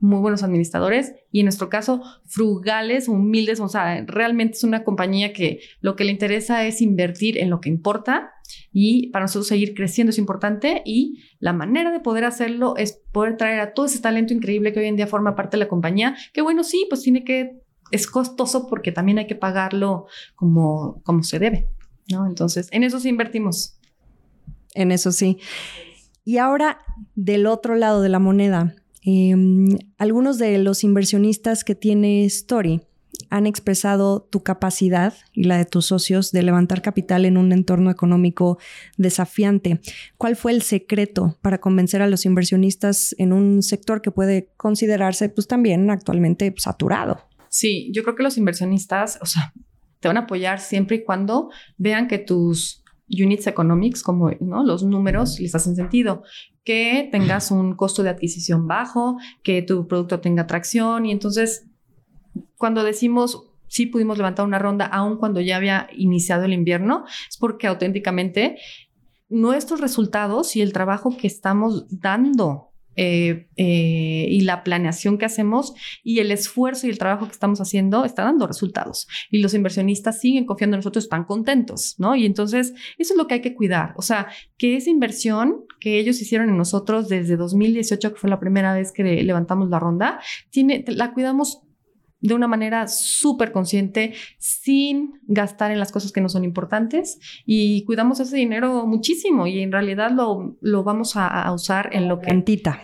muy 0.00 0.18
buenos 0.18 0.42
administradores 0.42 1.14
y 1.30 1.38
en 1.38 1.44
nuestro 1.44 1.68
caso 1.68 2.02
frugales, 2.24 3.06
humildes, 3.06 3.60
o 3.60 3.68
sea, 3.68 4.04
realmente 4.08 4.56
es 4.56 4.64
una 4.64 4.82
compañía 4.82 5.32
que 5.32 5.60
lo 5.80 5.94
que 5.94 6.02
le 6.02 6.10
interesa 6.10 6.66
es 6.66 6.82
invertir 6.82 7.38
en 7.38 7.48
lo 7.48 7.60
que 7.60 7.68
importa 7.68 8.32
y 8.72 9.10
para 9.10 9.26
nosotros 9.26 9.46
seguir 9.46 9.72
creciendo 9.72 10.10
es 10.10 10.18
importante 10.18 10.82
y 10.84 11.22
la 11.38 11.52
manera 11.52 11.92
de 11.92 12.00
poder 12.00 12.24
hacerlo 12.24 12.76
es 12.76 13.00
poder 13.12 13.36
traer 13.36 13.60
a 13.60 13.72
todo 13.72 13.86
ese 13.86 14.00
talento 14.00 14.34
increíble 14.34 14.72
que 14.72 14.80
hoy 14.80 14.86
en 14.86 14.96
día 14.96 15.06
forma 15.06 15.36
parte 15.36 15.56
de 15.56 15.62
la 15.62 15.68
compañía, 15.68 16.16
que 16.32 16.42
bueno, 16.42 16.64
sí, 16.64 16.86
pues 16.90 17.02
tiene 17.02 17.22
que 17.22 17.64
es 17.90 18.06
costoso 18.06 18.68
porque 18.68 18.92
también 18.92 19.18
hay 19.18 19.26
que 19.26 19.34
pagarlo 19.34 20.06
como, 20.34 21.00
como 21.02 21.22
se 21.22 21.38
debe, 21.38 21.68
¿no? 22.10 22.26
Entonces, 22.26 22.68
en 22.72 22.84
eso 22.84 23.00
sí 23.00 23.08
invertimos. 23.08 23.78
En 24.74 24.92
eso 24.92 25.12
sí. 25.12 25.38
Y 26.24 26.38
ahora, 26.38 26.78
del 27.14 27.46
otro 27.46 27.76
lado 27.76 28.02
de 28.02 28.08
la 28.08 28.18
moneda, 28.18 28.74
em, 29.02 29.78
algunos 29.98 30.38
de 30.38 30.58
los 30.58 30.82
inversionistas 30.84 31.62
que 31.62 31.74
tiene 31.74 32.24
Story 32.24 32.82
han 33.30 33.46
expresado 33.46 34.22
tu 34.30 34.42
capacidad 34.42 35.14
y 35.32 35.44
la 35.44 35.56
de 35.56 35.64
tus 35.64 35.86
socios 35.86 36.32
de 36.32 36.42
levantar 36.42 36.82
capital 36.82 37.24
en 37.24 37.36
un 37.36 37.52
entorno 37.52 37.90
económico 37.90 38.58
desafiante. 38.96 39.80
¿Cuál 40.18 40.36
fue 40.36 40.52
el 40.52 40.62
secreto 40.62 41.36
para 41.42 41.58
convencer 41.58 42.02
a 42.02 42.08
los 42.08 42.24
inversionistas 42.26 43.14
en 43.18 43.32
un 43.32 43.62
sector 43.62 44.02
que 44.02 44.10
puede 44.10 44.50
considerarse 44.56 45.28
pues 45.28 45.46
también 45.46 45.90
actualmente 45.90 46.52
saturado? 46.58 47.20
Sí, 47.56 47.90
yo 47.90 48.02
creo 48.02 48.14
que 48.14 48.22
los 48.22 48.36
inversionistas, 48.36 49.18
o 49.22 49.24
sea, 49.24 49.54
te 50.00 50.08
van 50.08 50.18
a 50.18 50.24
apoyar 50.24 50.60
siempre 50.60 50.96
y 50.96 51.04
cuando 51.04 51.48
vean 51.78 52.06
que 52.06 52.18
tus 52.18 52.84
units 53.08 53.46
economics, 53.46 54.02
como 54.02 54.30
¿no? 54.40 54.62
los 54.62 54.82
números, 54.82 55.40
les 55.40 55.54
hacen 55.54 55.74
sentido. 55.74 56.22
Que 56.64 57.08
tengas 57.10 57.50
un 57.50 57.74
costo 57.74 58.02
de 58.02 58.10
adquisición 58.10 58.66
bajo, 58.68 59.16
que 59.42 59.62
tu 59.62 59.88
producto 59.88 60.20
tenga 60.20 60.42
atracción 60.42 61.06
y 61.06 61.12
entonces 61.12 61.66
cuando 62.58 62.84
decimos 62.84 63.44
sí 63.68 63.86
pudimos 63.86 64.18
levantar 64.18 64.44
una 64.44 64.58
ronda 64.58 64.84
aun 64.84 65.16
cuando 65.16 65.40
ya 65.40 65.56
había 65.56 65.88
iniciado 65.96 66.44
el 66.44 66.52
invierno, 66.52 67.06
es 67.26 67.38
porque 67.38 67.68
auténticamente 67.68 68.58
nuestros 69.30 69.80
resultados 69.80 70.56
y 70.56 70.60
el 70.60 70.74
trabajo 70.74 71.16
que 71.16 71.26
estamos 71.26 71.86
dando 71.88 72.74
eh, 72.96 73.48
eh, 73.56 74.26
y 74.30 74.40
la 74.40 74.64
planeación 74.64 75.18
que 75.18 75.26
hacemos 75.26 75.74
y 76.02 76.20
el 76.20 76.30
esfuerzo 76.30 76.86
y 76.86 76.90
el 76.90 76.98
trabajo 76.98 77.26
que 77.26 77.32
estamos 77.32 77.60
haciendo 77.60 78.04
está 78.04 78.24
dando 78.24 78.46
resultados. 78.46 79.06
Y 79.30 79.40
los 79.40 79.54
inversionistas 79.54 80.20
siguen 80.20 80.46
confiando 80.46 80.76
en 80.76 80.78
nosotros, 80.78 81.04
están 81.04 81.24
contentos, 81.24 81.94
¿no? 81.98 82.16
Y 82.16 82.26
entonces 82.26 82.72
eso 82.98 83.12
es 83.12 83.16
lo 83.16 83.26
que 83.26 83.34
hay 83.34 83.40
que 83.42 83.54
cuidar. 83.54 83.94
O 83.96 84.02
sea, 84.02 84.28
que 84.56 84.76
esa 84.76 84.90
inversión 84.90 85.64
que 85.80 85.98
ellos 85.98 86.20
hicieron 86.20 86.48
en 86.48 86.56
nosotros 86.56 87.08
desde 87.08 87.36
2018, 87.36 88.14
que 88.14 88.20
fue 88.20 88.30
la 88.30 88.40
primera 88.40 88.74
vez 88.74 88.92
que 88.92 89.02
levantamos 89.02 89.68
la 89.68 89.78
ronda, 89.78 90.20
tiene, 90.50 90.84
la 90.88 91.12
cuidamos 91.12 91.65
de 92.26 92.34
una 92.34 92.48
manera 92.48 92.88
súper 92.88 93.52
consciente, 93.52 94.14
sin 94.38 95.20
gastar 95.26 95.70
en 95.70 95.78
las 95.78 95.92
cosas 95.92 96.12
que 96.12 96.20
no 96.20 96.28
son 96.28 96.44
importantes 96.44 97.18
y 97.44 97.84
cuidamos 97.84 98.20
ese 98.20 98.36
dinero 98.36 98.86
muchísimo 98.86 99.46
y 99.46 99.60
en 99.60 99.72
realidad 99.72 100.10
lo, 100.10 100.56
lo 100.60 100.84
vamos 100.84 101.14
a, 101.16 101.50
usar 101.52 101.90
en 101.92 102.08
lo 102.08 102.20
que... 102.20 102.26
Cantita. 102.26 102.82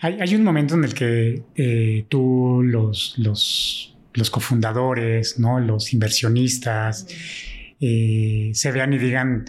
Hay, 0.00 0.20
hay, 0.20 0.34
un 0.34 0.42
momento 0.42 0.74
en 0.74 0.84
el 0.84 0.94
que 0.94 1.42
eh, 1.54 2.06
tú, 2.08 2.62
los, 2.64 3.14
los, 3.18 3.96
los, 4.14 4.30
cofundadores, 4.30 5.38
¿no? 5.38 5.60
los 5.60 5.92
inversionistas, 5.92 7.06
eh, 7.80 8.50
se 8.54 8.72
vean 8.72 8.92
y 8.94 8.98
digan, 8.98 9.44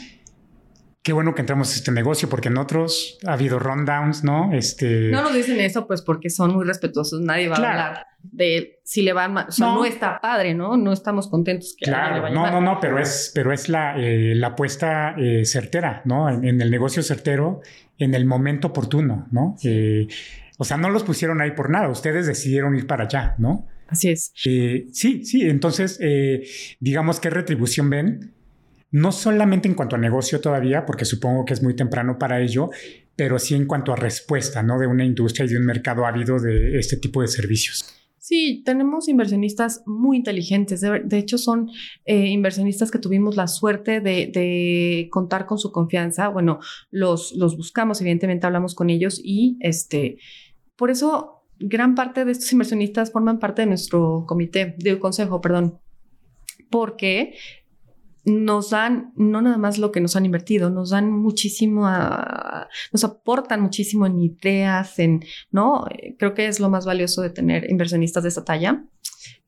qué 1.04 1.14
bueno 1.14 1.34
que 1.34 1.42
entramos 1.42 1.72
a 1.72 1.76
este 1.76 1.92
negocio, 1.92 2.30
porque 2.30 2.50
en 2.50 2.58
otros 2.58 3.18
ha 3.26 3.34
habido 3.34 3.60
rundowns, 3.60 4.24
¿no? 4.24 4.54
Este... 4.54 5.10
No 5.10 5.24
nos 5.24 5.34
dicen 5.34 5.60
eso, 5.60 5.88
pues 5.88 6.02
porque 6.02 6.30
son 6.30 6.54
muy 6.54 6.66
respetuosos. 6.66 7.22
Nadie 7.22 7.50
va 7.50 7.56
a 7.56 7.58
hablar 7.58 8.08
de 8.24 8.80
si 8.84 9.02
le 9.02 9.14
va 9.14 9.28
mal. 9.28 9.48
O 9.50 9.52
sea, 9.52 9.68
no. 9.68 9.86
está 9.86 10.20
padre, 10.22 10.54
¿no? 10.54 10.78
No 10.78 10.94
estamos 10.94 11.28
contentos 11.28 11.76
que 11.78 11.86
claro, 11.86 12.30
no, 12.30 12.52
no, 12.52 12.62
no, 12.62 12.80
pero 12.80 13.00
es, 13.00 13.32
pero 13.34 13.52
es 13.52 13.68
la, 13.68 13.98
eh, 13.98 14.36
la 14.36 14.48
apuesta 14.48 15.16
eh, 15.18 15.44
certera, 15.46 16.02
¿no? 16.06 16.30
En, 16.30 16.62
el 16.62 16.70
negocio 16.70 17.02
certero, 17.02 17.62
en 17.98 18.14
el 18.14 18.26
momento 18.26 18.68
oportuno, 18.68 19.28
¿no? 19.32 19.56
Eh, 19.64 20.08
o 20.58 20.64
sea, 20.64 20.78
no 20.78 20.90
los 20.90 21.04
pusieron 21.04 21.42
ahí 21.42 21.52
por 21.52 21.72
nada. 21.72 21.90
Ustedes 21.90 22.28
decidieron 22.28 22.76
ir 22.76 22.86
para 22.86 23.06
allá, 23.06 23.36
¿no? 23.40 23.68
Así 23.88 24.10
es. 24.10 24.32
sí, 24.36 25.26
sí. 25.26 25.50
Entonces, 25.50 26.00
digamos, 26.80 27.20
¿qué 27.20 27.30
retribución 27.32 27.90
ven? 27.90 28.34
No 28.92 29.12
solamente 29.12 29.68
en 29.68 29.74
cuanto 29.74 29.96
a 29.96 30.00
negocio 30.00 30.42
todavía, 30.42 30.86
porque 30.86 31.06
supongo 31.06 31.46
que 31.46 31.54
es 31.54 31.64
muy 31.64 31.76
temprano 31.76 32.20
para 32.20 32.42
ello, 32.42 32.70
pero 33.16 33.40
sí 33.40 33.56
en 33.56 33.66
cuanto 33.66 33.94
a 33.94 33.96
respuesta, 33.96 34.62
¿no? 34.64 34.78
De 34.80 34.88
una 34.88 35.06
industria 35.06 35.46
y 35.46 35.50
de 35.50 35.58
un 35.58 35.66
mercado 35.66 36.06
ávido 36.06 36.40
de 36.40 36.78
este 36.78 36.98
tipo 36.98 37.22
de 37.22 37.28
servicios. 37.28 37.86
Sí, 38.18 38.62
tenemos 38.64 39.08
inversionistas 39.08 39.82
muy 39.88 40.16
inteligentes. 40.18 40.82
De, 40.82 41.18
hecho, 41.18 41.38
son 41.38 41.72
eh, 42.06 42.28
inversionistas 42.28 42.92
que 42.92 43.00
tuvimos 43.00 43.36
la 43.36 43.48
suerte 43.48 44.00
de, 44.00 45.08
contar 45.12 45.46
con 45.48 45.58
su 45.58 45.72
confianza. 45.72 46.28
Bueno, 46.28 46.60
los, 46.92 47.34
los 47.34 47.58
buscamos, 47.58 48.00
evidentemente 48.00 48.46
hablamos 48.46 48.76
con 48.76 48.90
ellos 48.90 49.20
y 49.24 49.58
este, 49.60 50.18
por 50.76 50.92
eso 50.92 51.44
gran 51.60 51.96
parte 51.96 52.26
de 52.26 52.32
estos 52.32 52.52
inversionistas 52.52 53.12
forman 53.12 53.40
parte 53.40 53.64
de 53.64 53.68
nuestro 53.68 54.26
comité, 54.28 54.76
de 54.78 55.00
consejo, 55.00 55.42
perdón, 55.42 55.80
porque 56.70 57.36
nos 58.24 58.70
dan 58.70 59.14
no 59.16 59.42
nada 59.42 59.58
más 59.58 59.78
lo 59.78 59.92
que 59.92 60.02
nos 60.02 60.16
han 60.16 60.26
invertido, 60.26 60.70
nos 60.70 60.92
dan 60.92 61.12
muchísimo, 61.12 61.88
nos 62.92 63.04
aportan 63.04 63.62
muchísimo 63.62 64.06
en 64.06 64.20
ideas, 64.20 65.00
en, 65.00 65.24
¿no? 65.52 65.86
Creo 66.18 66.34
que 66.34 66.48
es 66.48 66.60
lo 66.60 66.70
más 66.70 66.86
valioso 66.86 67.22
de 67.22 67.30
tener 67.30 67.70
inversionistas 67.70 68.24
de 68.24 68.30
esta 68.30 68.46
talla. 68.46 68.86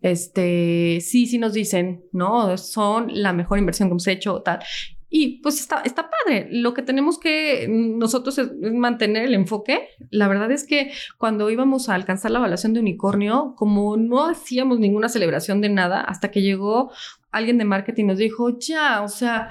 Este, 0.02 1.00
sí, 1.02 1.28
sí 1.28 1.38
nos 1.38 1.54
dicen, 1.54 2.04
¿no? 2.12 2.58
Son 2.58 3.08
la 3.10 3.34
mejor 3.34 3.60
inversión 3.60 3.88
que 3.88 3.92
hemos 3.92 4.08
hecho, 4.08 4.42
tal. 4.42 4.60
Y 5.16 5.42
pues 5.44 5.60
está, 5.60 5.82
está 5.86 6.10
padre. 6.10 6.48
Lo 6.50 6.74
que 6.74 6.82
tenemos 6.82 7.20
que 7.20 7.68
nosotros 7.70 8.40
es, 8.40 8.52
mantener 8.74 9.26
el 9.26 9.36
enfoque. 9.36 9.90
La 10.10 10.28
verdad 10.28 10.52
es 10.52 10.66
que 10.66 10.92
cuando 11.20 11.52
íbamos 11.52 11.88
a 11.88 11.94
alcanzar 11.94 12.32
la 12.32 12.40
evaluación 12.40 12.74
de 12.74 12.80
unicornio, 12.80 13.54
como 13.56 13.96
no 13.96 14.26
hacíamos 14.26 14.80
ninguna 14.80 15.10
celebración 15.10 15.62
de 15.62 15.70
nada, 15.70 16.02
hasta 16.02 16.32
que 16.32 16.42
llegó 16.42 16.92
alguien 17.34 17.58
de 17.58 17.66
marketing 17.66 18.06
nos 18.06 18.20
dijo, 18.20 18.58
ya, 18.60 19.02
o 19.02 19.10
sea, 19.10 19.50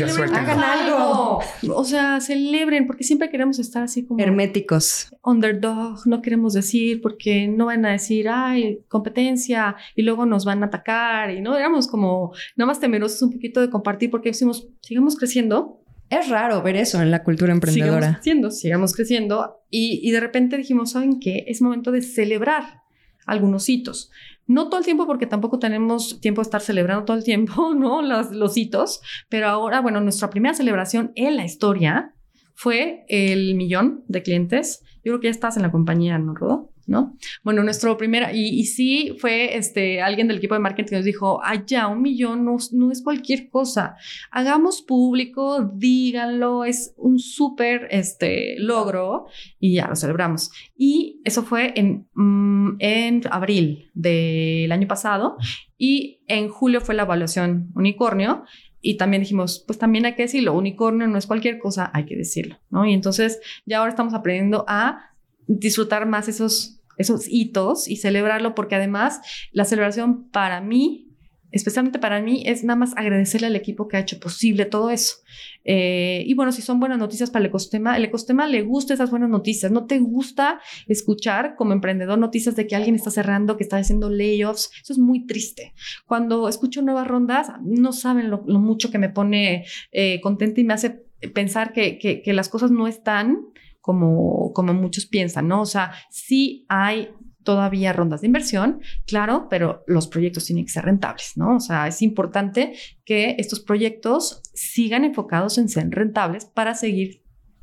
hagan 0.00 0.60
algo. 0.60 1.40
O 1.74 1.84
sea, 1.84 2.20
celebren, 2.20 2.86
porque 2.86 3.04
siempre 3.04 3.30
queremos 3.30 3.58
estar 3.58 3.82
así 3.82 4.04
como 4.04 4.22
herméticos. 4.22 5.14
Underdog, 5.24 6.06
no 6.06 6.22
queremos 6.22 6.52
decir, 6.52 7.00
porque 7.00 7.48
no 7.48 7.66
van 7.66 7.84
a 7.86 7.92
decir, 7.92 8.28
ay, 8.28 8.80
competencia, 8.88 9.76
y 9.94 10.02
luego 10.02 10.26
nos 10.26 10.44
van 10.44 10.62
a 10.62 10.66
atacar, 10.66 11.30
y 11.30 11.40
no 11.40 11.56
éramos 11.56 11.88
como 11.88 12.32
nada 12.56 12.66
más 12.66 12.80
temerosos 12.80 13.22
un 13.22 13.32
poquito 13.32 13.60
de 13.60 13.70
compartir, 13.70 14.10
porque 14.10 14.30
decimos, 14.30 14.68
sigamos 14.80 15.16
creciendo. 15.16 15.78
Es 16.10 16.28
raro 16.28 16.60
ver 16.60 16.76
eso 16.76 17.00
en 17.00 17.10
la 17.10 17.22
cultura 17.22 17.52
emprendedora. 17.52 18.00
Sigamos 18.00 18.16
creciendo, 18.16 18.50
sigamos 18.50 18.92
creciendo. 18.94 19.56
Y, 19.70 20.00
y 20.02 20.10
de 20.10 20.20
repente 20.20 20.58
dijimos, 20.58 20.90
¿saben 20.90 21.20
qué? 21.20 21.44
Es 21.48 21.62
momento 21.62 21.90
de 21.90 22.02
celebrar 22.02 22.81
algunos 23.26 23.68
hitos. 23.68 24.10
No 24.46 24.68
todo 24.68 24.78
el 24.78 24.84
tiempo 24.84 25.06
porque 25.06 25.26
tampoco 25.26 25.58
tenemos 25.58 26.20
tiempo 26.20 26.40
de 26.40 26.44
estar 26.44 26.60
celebrando 26.60 27.04
todo 27.04 27.16
el 27.16 27.24
tiempo, 27.24 27.74
¿no? 27.78 28.02
Los, 28.02 28.32
los 28.32 28.56
hitos, 28.56 29.00
pero 29.28 29.48
ahora, 29.48 29.80
bueno, 29.80 30.00
nuestra 30.00 30.30
primera 30.30 30.54
celebración 30.54 31.12
en 31.14 31.36
la 31.36 31.44
historia 31.44 32.14
fue 32.54 33.04
el 33.08 33.54
millón 33.54 34.04
de 34.08 34.22
clientes. 34.22 34.82
Yo 35.04 35.12
creo 35.12 35.20
que 35.20 35.26
ya 35.28 35.32
estás 35.32 35.56
en 35.56 35.62
la 35.62 35.70
compañía, 35.70 36.18
¿no, 36.18 36.34
Rodo? 36.34 36.71
¿No? 36.86 37.16
Bueno, 37.42 37.62
nuestro 37.62 37.96
primer, 37.96 38.34
y, 38.34 38.64
sí 38.66 39.16
fue 39.18 39.56
este, 39.56 40.02
alguien 40.02 40.28
del 40.28 40.38
equipo 40.38 40.54
de 40.54 40.60
marketing 40.60 40.90
que 40.90 40.96
nos 40.96 41.04
dijo, 41.04 41.42
allá 41.44 41.86
un 41.86 42.02
millón 42.02 42.44
no, 42.44 42.56
no 42.72 42.90
es 42.90 43.02
cualquier 43.02 43.48
cosa, 43.48 43.96
hagamos 44.30 44.82
público, 44.82 45.70
díganlo, 45.74 46.64
es 46.64 46.94
un 46.96 47.18
súper 47.18 47.88
este, 47.90 48.56
logro 48.58 49.26
y 49.58 49.74
ya 49.74 49.88
lo 49.88 49.96
celebramos. 49.96 50.50
Y 50.76 51.20
eso 51.24 51.42
fue 51.42 51.72
en, 51.76 52.08
mm, 52.14 52.76
en 52.78 53.22
abril 53.30 53.90
del 53.94 54.72
año 54.72 54.88
pasado 54.88 55.36
y 55.76 56.20
en 56.28 56.48
julio 56.48 56.80
fue 56.80 56.94
la 56.94 57.02
evaluación 57.02 57.70
unicornio 57.74 58.44
y 58.82 58.96
también 58.96 59.22
dijimos, 59.22 59.62
pues 59.66 59.78
también 59.78 60.04
hay 60.04 60.14
que 60.16 60.22
decirlo, 60.22 60.54
unicornio 60.54 61.06
no 61.06 61.16
es 61.16 61.26
cualquier 61.26 61.58
cosa, 61.60 61.90
hay 61.94 62.04
que 62.04 62.16
decirlo, 62.16 62.58
¿no? 62.68 62.84
Y 62.84 62.92
entonces 62.92 63.40
ya 63.64 63.78
ahora 63.78 63.90
estamos 63.90 64.12
aprendiendo 64.12 64.64
a 64.66 65.11
disfrutar 65.46 66.06
más 66.06 66.28
esos, 66.28 66.80
esos 66.98 67.26
hitos 67.28 67.88
y 67.88 67.96
celebrarlo, 67.96 68.54
porque 68.54 68.74
además 68.74 69.20
la 69.52 69.64
celebración 69.64 70.28
para 70.30 70.60
mí, 70.60 71.08
especialmente 71.50 71.98
para 71.98 72.20
mí, 72.20 72.42
es 72.46 72.64
nada 72.64 72.78
más 72.78 72.94
agradecerle 72.96 73.46
al 73.46 73.56
equipo 73.56 73.88
que 73.88 73.96
ha 73.96 74.00
hecho 74.00 74.18
posible 74.18 74.64
todo 74.64 74.90
eso. 74.90 75.16
Eh, 75.64 76.24
y 76.26 76.34
bueno, 76.34 76.50
si 76.50 76.62
son 76.62 76.80
buenas 76.80 76.98
noticias 76.98 77.30
para 77.30 77.44
el 77.44 77.48
ecosistema, 77.48 77.96
el 77.96 78.04
ecosistema 78.04 78.46
le 78.46 78.62
gusta 78.62 78.94
esas 78.94 79.10
buenas 79.10 79.28
noticias. 79.28 79.70
No 79.70 79.86
te 79.86 79.98
gusta 79.98 80.60
escuchar 80.88 81.54
como 81.56 81.72
emprendedor 81.72 82.18
noticias 82.18 82.56
de 82.56 82.66
que 82.66 82.76
alguien 82.76 82.94
está 82.94 83.10
cerrando, 83.10 83.56
que 83.56 83.64
está 83.64 83.76
haciendo 83.76 84.10
layoffs. 84.10 84.70
Eso 84.82 84.92
es 84.92 84.98
muy 84.98 85.26
triste. 85.26 85.74
Cuando 86.06 86.48
escucho 86.48 86.82
nuevas 86.82 87.06
rondas, 87.06 87.48
no 87.62 87.92
saben 87.92 88.30
lo, 88.30 88.42
mucho 88.42 88.90
que 88.90 88.98
me 88.98 89.08
pone 89.08 89.66
eh, 89.92 90.20
contenta 90.20 90.60
y 90.60 90.64
me 90.64 90.74
hace 90.74 91.02
pensar 91.34 91.72
que, 91.72 91.98
que, 91.98 92.22
que 92.22 92.32
las 92.32 92.48
cosas 92.48 92.70
no 92.70 92.88
están 92.88 93.52
como, 93.82 94.52
como 94.54 94.72
muchos 94.72 95.04
piensan, 95.04 95.48
¿no? 95.48 95.60
O 95.60 95.66
sea, 95.66 95.92
sí 96.08 96.64
hay 96.68 97.10
todavía 97.42 97.92
rondas 97.92 98.20
de 98.20 98.28
inversión, 98.28 98.80
claro, 99.06 99.48
pero 99.50 99.82
los 99.86 100.06
proyectos 100.06 100.46
tienen 100.46 100.64
que 100.64 100.70
ser 100.70 100.84
rentables, 100.84 101.32
¿no? 101.36 101.56
O 101.56 101.60
sea, 101.60 101.88
es 101.88 102.00
importante 102.00 102.72
que 103.04 103.34
estos 103.38 103.60
proyectos 103.60 104.40
sigan 104.54 105.04
enfocados 105.04 105.58
en 105.58 105.68
ser 105.68 105.90
rentables 105.90 106.44
para 106.44 106.74
seguir 106.74 107.22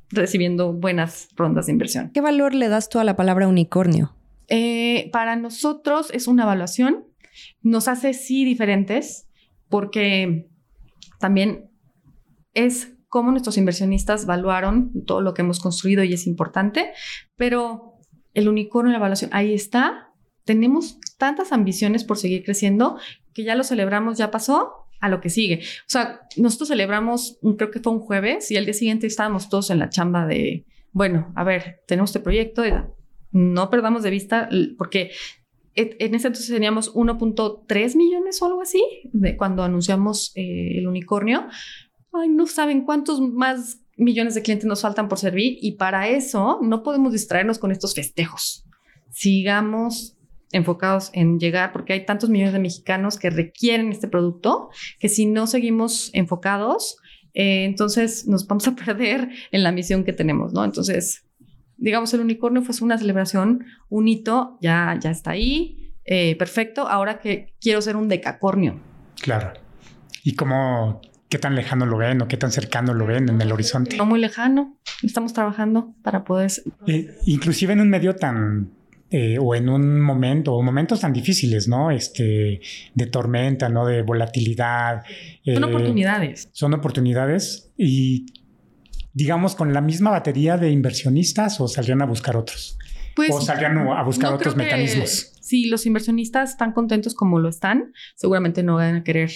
recibiendo 0.10 0.74
buenas 0.74 1.30
rondas 1.36 1.68
de 1.68 1.72
inversión. 1.72 2.12
¿Qué 2.14 2.22
valor 2.22 2.54
le 2.54 2.68
das 2.68 2.90
tú 2.90 3.00
a 3.00 3.04
la 3.04 3.16
palabra 3.16 3.48
unicornio? 3.48 4.14
Eh, 4.50 5.10
para 5.14 5.36
nosotros 5.36 6.12
es 6.12 6.28
una 6.28 6.44
evaluación, 6.44 7.06
nos 7.62 7.88
hace 7.88 8.14
sí 8.14 8.44
diferentes 8.44 9.30
porque 9.70 10.50
también 11.20 11.70
es 12.54 12.94
cómo 13.10 13.32
nuestros 13.32 13.58
inversionistas 13.58 14.26
valuaron 14.26 15.04
todo 15.06 15.22
lo 15.22 15.34
que 15.34 15.42
hemos 15.42 15.60
construido 15.60 16.04
y 16.04 16.14
es 16.14 16.28
importante, 16.28 16.92
pero 17.36 17.96
el 18.34 18.48
unicornio, 18.48 18.92
la 18.92 19.00
evaluación, 19.00 19.32
ahí 19.34 19.54
está. 19.54 20.14
Tenemos 20.46 21.00
tantas 21.18 21.52
ambiciones 21.52 22.04
por 22.04 22.18
seguir 22.18 22.44
creciendo 22.44 22.98
que 23.34 23.44
ya 23.44 23.56
lo 23.56 23.64
celebramos, 23.64 24.18
ya 24.18 24.32
pasó 24.32 24.88
a 25.02 25.10
lo 25.10 25.22
que 25.22 25.30
sigue. 25.30 25.62
O 25.62 25.90
sea, 25.90 26.22
nosotros 26.38 26.70
celebramos, 26.70 27.40
creo 27.58 27.72
que 27.72 27.80
fue 27.80 27.94
un 27.94 28.00
jueves 28.00 28.52
y 28.52 28.58
al 28.58 28.66
día 28.66 28.74
siguiente 28.74 29.08
estábamos 29.08 29.50
todos 29.50 29.70
en 29.70 29.80
la 29.80 29.90
chamba 29.90 30.26
de, 30.26 30.66
bueno, 30.92 31.32
a 31.36 31.44
ver, 31.44 31.82
tenemos 31.88 32.12
este 32.12 32.20
proyecto, 32.20 32.64
no 33.32 33.70
perdamos 33.70 34.04
de 34.04 34.10
vista 34.10 34.50
porque 34.78 35.12
en 35.76 36.16
ese 36.16 36.28
entonces 36.28 36.50
teníamos 36.50 36.94
1.3 36.94 37.96
millones 37.96 38.42
o 38.42 38.46
algo 38.46 38.62
así 38.62 38.84
de 39.14 39.38
cuando 39.38 39.64
anunciamos 39.64 40.34
eh, 40.36 40.78
el 40.78 40.88
unicornio. 40.88 41.48
Ay, 42.14 42.30
no 42.30 42.48
saben 42.48 42.84
cuántos 42.84 43.22
más 43.22 43.80
millones 43.98 44.34
de 44.34 44.42
clientes 44.42 44.66
nos 44.66 44.82
faltan 44.82 45.10
por 45.10 45.20
servir 45.20 45.58
y 45.62 45.74
para 45.74 46.08
eso 46.08 46.60
no 46.62 46.84
podemos 46.84 47.14
distraernos 47.14 47.60
con 47.60 47.72
estos 47.72 47.94
festejos. 47.94 48.66
Sigamos 49.12 50.16
enfocados 50.52 51.12
en 51.14 51.40
llegar, 51.40 51.72
porque 51.72 51.94
hay 51.94 52.06
tantos 52.06 52.30
millones 52.30 52.54
de 52.54 52.60
mexicanos 52.60 53.18
que 53.18 53.30
requieren 53.30 53.92
este 53.92 54.08
producto, 54.08 54.70
que 55.00 55.10
si 55.10 55.26
no 55.26 55.48
seguimos 55.48 56.10
enfocados, 56.14 56.98
eh, 57.34 57.66
entonces 57.66 58.28
nos 58.28 58.48
vamos 58.48 58.68
a 58.68 58.76
perder 58.86 59.30
en 59.52 59.64
la 59.64 59.72
misión 59.72 60.04
que 60.04 60.14
tenemos, 60.14 60.54
¿no? 60.54 60.64
Entonces, 60.64 61.26
digamos, 61.78 62.14
el 62.14 62.22
unicornio 62.22 62.62
fue 62.64 62.76
una 62.84 62.98
celebración, 62.98 63.66
un 63.90 64.08
hito, 64.08 64.58
ya, 64.62 64.98
ya 65.00 65.12
está 65.12 65.32
ahí, 65.32 65.94
eh, 66.06 66.36
perfecto, 66.38 66.88
ahora 66.88 67.20
que 67.20 67.54
quiero 67.62 67.82
ser 67.82 67.96
un 67.96 68.08
decacornio. 68.08 68.80
Claro. 69.22 69.54
¿Y 70.24 70.36
cómo, 70.36 71.02
qué 71.30 71.38
tan 71.38 71.56
lejano 71.56 71.86
lo 71.86 71.98
ven 71.98 72.22
o 72.22 72.28
qué 72.28 72.38
tan 72.38 72.52
cercano 72.52 72.94
lo 72.94 73.06
ven 73.06 73.30
en 73.30 73.42
el 73.42 73.52
horizonte? 73.52 73.96
No 73.98 74.06
muy 74.06 74.20
lejano, 74.20 74.78
estamos 75.04 75.34
trabajando 75.34 75.94
para 76.02 76.24
poder... 76.24 76.52
Eh, 76.88 77.16
inclusive 77.26 77.74
en 77.74 77.82
un 77.82 77.90
medio 77.90 78.16
tan 78.16 78.72
eh, 79.12 79.38
o 79.40 79.56
en 79.56 79.70
un 79.70 80.02
momento, 80.02 80.54
o 80.54 80.62
momentos 80.62 81.02
tan 81.02 81.14
difíciles, 81.14 81.68
¿no? 81.68 81.92
Este, 81.92 82.62
de 82.94 83.06
tormenta, 83.08 83.70
¿no? 83.70 83.86
De 83.86 84.02
volatilidad. 84.02 85.04
Son 85.46 85.64
eh, 85.64 85.66
oportunidades. 85.66 86.50
Son 86.52 86.74
oportunidades 86.74 87.72
y, 87.78 88.26
digamos, 89.14 89.56
con 89.56 89.74
la 89.74 89.82
misma 89.82 90.10
batería 90.12 90.58
de 90.58 90.72
inversionistas 90.72 91.62
o 91.62 91.68
saldrían 91.68 92.02
a 92.02 92.06
buscar 92.06 92.38
otros. 92.38 92.78
Pues, 93.16 93.32
o 93.32 93.42
saldrían 93.42 93.78
a 93.78 94.04
buscar 94.04 94.34
otros 94.34 94.56
mecanismos. 94.56 95.34
Si 95.42 95.66
los 95.66 95.86
inversionistas 95.86 96.52
están 96.52 96.74
contentos 96.74 97.16
como 97.16 97.40
lo 97.40 97.50
están, 97.50 97.94
seguramente 98.16 98.62
no 98.62 98.76
van 98.76 98.98
a 98.98 99.04
querer 99.04 99.32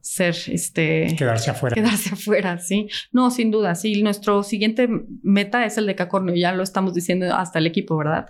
ser 0.00 0.34
este 0.48 1.14
quedarse 1.16 1.50
afuera. 1.50 1.74
Quedarse 1.74 2.10
afuera, 2.14 2.58
sí. 2.58 2.88
No, 3.12 3.30
sin 3.30 3.50
duda, 3.50 3.74
sí, 3.74 4.02
nuestro 4.02 4.42
siguiente 4.42 4.88
meta 5.22 5.64
es 5.64 5.78
el 5.78 5.86
de 5.86 5.94
Cacornio, 5.94 6.34
ya 6.34 6.52
lo 6.52 6.62
estamos 6.62 6.94
diciendo 6.94 7.34
hasta 7.34 7.58
el 7.58 7.66
equipo, 7.66 7.96
¿verdad? 7.96 8.26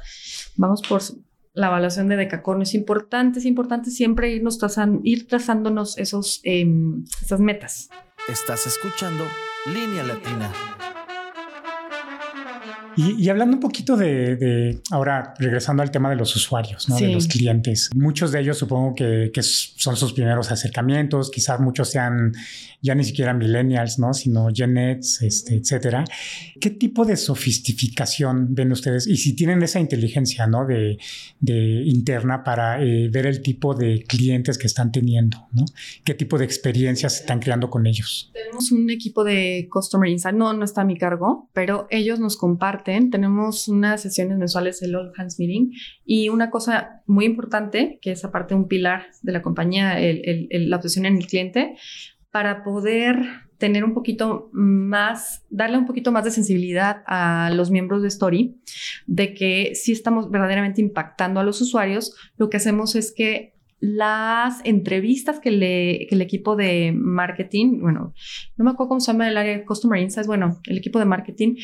Vamos 0.57 0.83
por 0.83 1.03
la 1.53 1.69
evaluación 1.69 2.09
de 2.09 2.17
decacornio. 2.17 2.63
Es 2.63 2.75
importante, 2.75 3.39
es 3.39 3.45
importante 3.45 3.91
siempre 3.91 4.31
irnos 4.33 4.59
trazando, 4.59 5.01
ir 5.05 5.27
trazándonos 5.27 5.99
esos, 5.99 6.41
em, 6.45 7.05
esas 7.23 7.41
metas. 7.41 7.89
Estás 8.29 8.67
escuchando 8.67 9.25
Línea 9.67 10.05
Latina. 10.05 10.53
Y, 12.97 13.29
hablando 13.29 13.57
un 13.57 13.61
poquito 13.61 13.97
de, 13.97 14.81
ahora 14.91 15.35
regresando 15.39 15.83
al 15.83 15.91
tema 15.91 16.11
de 16.11 16.17
los 16.17 16.35
usuarios, 16.37 16.89
¿no? 16.89 16.97
de 16.97 17.13
los 17.13 17.27
clientes, 17.27 17.91
muchos 17.95 18.33
de 18.33 18.41
ellos 18.41 18.59
supongo 18.59 18.95
que, 18.95 19.31
que, 19.33 19.43
son 19.43 19.97
sus 19.97 20.13
primeros 20.13 20.51
acercamientos, 20.51 21.31
quizás 21.31 21.61
muchos 21.61 21.89
sean 21.91 22.33
ya 22.83 22.95
ni 22.95 23.05
siquiera 23.05 23.35
millennials, 23.35 23.99
¿no? 23.99 24.15
sino 24.15 24.49
Gen 24.53 24.77
este, 24.79 25.55
etcétera. 25.55 26.05
¿Qué 26.61 26.71
tipo 26.71 27.05
de 27.05 27.17
sofisticación 27.17 28.55
ven 28.55 28.73
ustedes? 28.73 29.07
Y 29.07 29.17
si 29.17 29.35
tienen 29.35 29.63
esa 29.63 29.81
inteligencia 29.81 30.47
¿no? 30.47 30.67
de, 30.67 30.99
de 31.41 31.83
interna 31.85 32.43
para 32.45 32.83
eh, 32.83 33.09
ver 33.09 33.27
el 33.27 33.43
tipo 33.43 33.75
de 33.75 34.05
clientes 34.05 34.57
que 34.57 34.67
están 34.67 34.93
teniendo, 34.93 35.49
¿no? 35.53 35.65
¿Qué 36.05 36.15
tipo 36.15 36.39
de 36.39 36.45
experiencias 36.45 37.21
están 37.21 37.41
creando 37.41 37.69
con 37.69 37.87
ellos? 37.87 38.31
Tenemos 38.33 38.73
un 38.73 38.89
equipo 38.91 39.25
de 39.25 39.69
Customer 39.71 40.09
Insight, 40.09 40.37
no, 40.37 40.53
no 40.53 40.65
está 40.65 40.83
a 40.83 40.85
mi 40.85 40.97
cargo, 40.97 41.49
pero 41.53 41.87
ellos 41.91 42.19
nos 42.21 42.37
comparten 42.37 42.80
tenemos 42.83 43.69
unas 43.69 44.03
sesiones 44.03 44.39
mensuales, 44.39 44.83
el 44.83 44.95
All 44.95 45.13
Hands 45.17 45.39
Meeting, 45.39 45.73
y 46.05 46.29
una 46.29 46.51
cosa 46.51 47.03
muy 47.07 47.25
importante, 47.25 47.99
que 48.03 48.13
es 48.13 48.25
aparte 48.25 48.55
un 48.55 48.69
pilar 48.69 49.07
de 49.23 49.33
la 49.33 49.43
compañía, 49.43 49.97
la 49.99 50.77
obsesión 50.77 51.07
en 51.07 51.17
el 51.17 51.27
cliente, 51.27 51.77
para 52.31 52.63
poder 52.63 53.17
tener 53.59 53.85
un 53.85 53.93
poquito 53.93 54.49
más, 54.53 55.45
darle 55.51 55.79
un 55.79 55.87
poquito 55.87 56.13
más 56.13 56.25
de 56.25 56.31
sensibilidad 56.31 57.03
a 57.07 57.51
los 57.55 57.71
miembros 57.71 58.03
de 58.03 58.09
Story, 58.09 58.57
de 59.07 59.35
que 59.35 59.73
si 59.75 59.93
estamos 59.93 60.31
verdaderamente 60.31 60.81
impactando 60.81 61.41
a 61.41 61.45
los 61.45 61.61
usuarios, 61.61 62.17
lo 62.37 62.49
que 62.49 62.57
hacemos 62.57 62.97
es 62.97 63.13
que 63.13 63.55
las 63.81 64.61
entrevistas 64.65 65.41
que, 65.41 65.51
le, 65.51 66.07
que 66.07 66.15
el 66.15 66.23
equipo 66.23 66.55
de 66.55 66.93
marketing, 66.95 67.81
bueno, 67.81 68.15
no 68.57 68.65
me 68.65 68.71
acuerdo 68.71 68.89
cómo 68.89 69.01
se 69.01 69.13
llama 69.13 69.29
el 69.29 69.37
área 69.37 69.57
de 69.57 69.65
Customer 69.65 70.01
Insights, 70.01 70.27
bueno, 70.27 70.61
el 70.65 70.79
equipo 70.79 70.99
de 70.99 71.07
marketing 71.07 71.57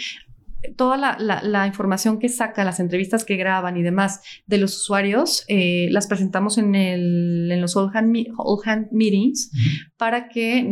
toda 0.77 0.97
la, 0.97 1.67
información 1.67 2.19
que 2.19 2.29
saca, 2.29 2.64
las 2.64 2.81
entrevistas 2.81 3.25
que 3.25 3.37
graban 3.37 3.77
y 3.77 3.83
demás 3.83 4.21
de 4.47 4.59
los 4.59 4.77
usuarios, 4.77 5.45
eh, 5.49 5.89
las 5.91 6.07
presentamos 6.07 6.59
en, 6.59 6.75
el, 6.75 7.51
en 7.53 7.61
los 7.61 7.77
all 7.77 7.91
hand, 7.95 8.89
meetings 8.91 9.51
para 9.97 10.29
que 10.29 10.64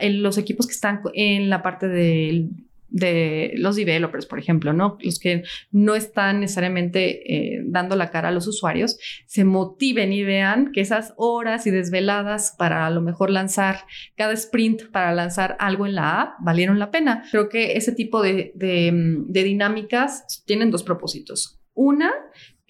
los 0.00 0.38
equipos 0.38 0.66
que 0.66 0.72
están 0.72 1.00
en 1.14 1.50
la 1.50 1.62
parte 1.62 1.88
del 1.88 2.50
de 2.90 3.52
los 3.56 3.76
developers, 3.76 4.26
por 4.26 4.38
ejemplo, 4.38 4.72
¿no? 4.72 4.98
Los 5.00 5.18
que 5.18 5.44
no 5.70 5.94
están 5.94 6.40
necesariamente 6.40 7.34
eh, 7.34 7.62
dando 7.64 7.96
la 7.96 8.10
cara 8.10 8.28
a 8.28 8.32
los 8.32 8.46
usuarios, 8.46 8.98
se 9.26 9.44
motiven 9.44 10.12
y 10.12 10.22
vean 10.22 10.72
que 10.72 10.80
esas 10.80 11.14
horas 11.16 11.66
y 11.66 11.70
desveladas 11.70 12.54
para 12.58 12.86
a 12.86 12.90
lo 12.90 13.00
mejor 13.00 13.30
lanzar 13.30 13.84
cada 14.16 14.32
sprint, 14.32 14.90
para 14.90 15.14
lanzar 15.14 15.56
algo 15.58 15.86
en 15.86 15.94
la 15.94 16.20
app, 16.20 16.34
valieron 16.40 16.78
la 16.78 16.90
pena. 16.90 17.24
Creo 17.30 17.48
que 17.48 17.76
ese 17.76 17.92
tipo 17.92 18.22
de, 18.22 18.52
de 18.54 19.44
dinámicas 19.44 20.44
tienen 20.46 20.70
dos 20.70 20.82
propósitos. 20.82 21.60
Una, 21.72 22.12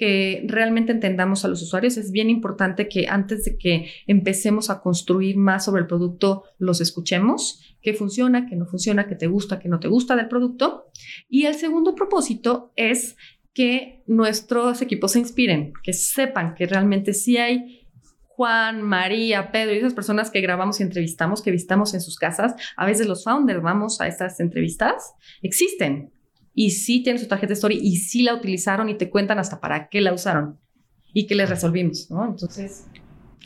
que 0.01 0.45
realmente 0.47 0.93
entendamos 0.93 1.45
a 1.45 1.49
los 1.49 1.61
usuarios. 1.61 1.99
Es 1.99 2.11
bien 2.11 2.31
importante 2.31 2.89
que 2.89 3.07
antes 3.07 3.45
de 3.45 3.59
que 3.59 3.91
empecemos 4.07 4.71
a 4.71 4.81
construir 4.81 5.37
más 5.37 5.66
sobre 5.66 5.83
el 5.83 5.87
producto, 5.87 6.45
los 6.57 6.81
escuchemos, 6.81 7.70
qué 7.83 7.95
funciona, 7.95 8.47
qué 8.47 8.57
no 8.57 8.66
funciona, 8.66 9.07
qué 9.07 9.14
te 9.14 9.26
gusta, 9.26 9.59
qué 9.59 9.68
no 9.68 9.81
te 9.81 9.89
gusta 9.89 10.16
del 10.16 10.28
producto. 10.28 10.91
Y 11.28 11.47
el 11.47 11.55
segundo 11.55 11.95
propósito 11.95 12.72
es 12.76 13.16
que 13.53 14.03
nuestros 14.07 14.81
equipos 14.83 15.12
se 15.12 15.18
inspiren, 15.18 15.72
que 15.83 15.93
sepan 15.93 16.55
que 16.55 16.66
realmente 16.66 17.14
sí 17.14 17.37
hay 17.37 17.89
Juan, 18.41 18.81
María, 18.81 19.53
Pedro 19.53 19.74
y 19.74 19.78
esas 19.78 19.93
personas 19.93 20.31
que 20.31 20.41
grabamos 20.41 20.81
y 20.81 20.83
entrevistamos, 20.83 21.43
que 21.43 21.51
visitamos 21.51 21.93
en 21.93 22.01
sus 22.01 22.16
casas, 22.16 22.55
a 22.76 22.87
veces 22.87 23.07
los 23.07 23.24
founders 23.24 23.61
vamos 23.61 24.01
a 24.01 24.07
estas 24.07 24.41
entrevistas, 24.41 25.12
existen 25.43 26.11
y 26.55 26.70
sí 26.70 27.03
tienen 27.03 27.20
su 27.20 27.28
tarjeta 27.28 27.53
story 27.53 27.78
y 27.83 27.97
sí 27.97 28.22
la 28.22 28.35
utilizaron 28.35 28.89
y 28.89 28.97
te 28.97 29.11
cuentan 29.11 29.39
hasta 29.39 29.61
para 29.61 29.89
qué 29.89 30.01
la 30.01 30.14
usaron 30.14 30.59
y 31.12 31.26
qué 31.26 31.35
les 31.35 31.51
resolvimos, 31.51 32.11
¿no? 32.11 32.24
Entonces... 32.24 32.87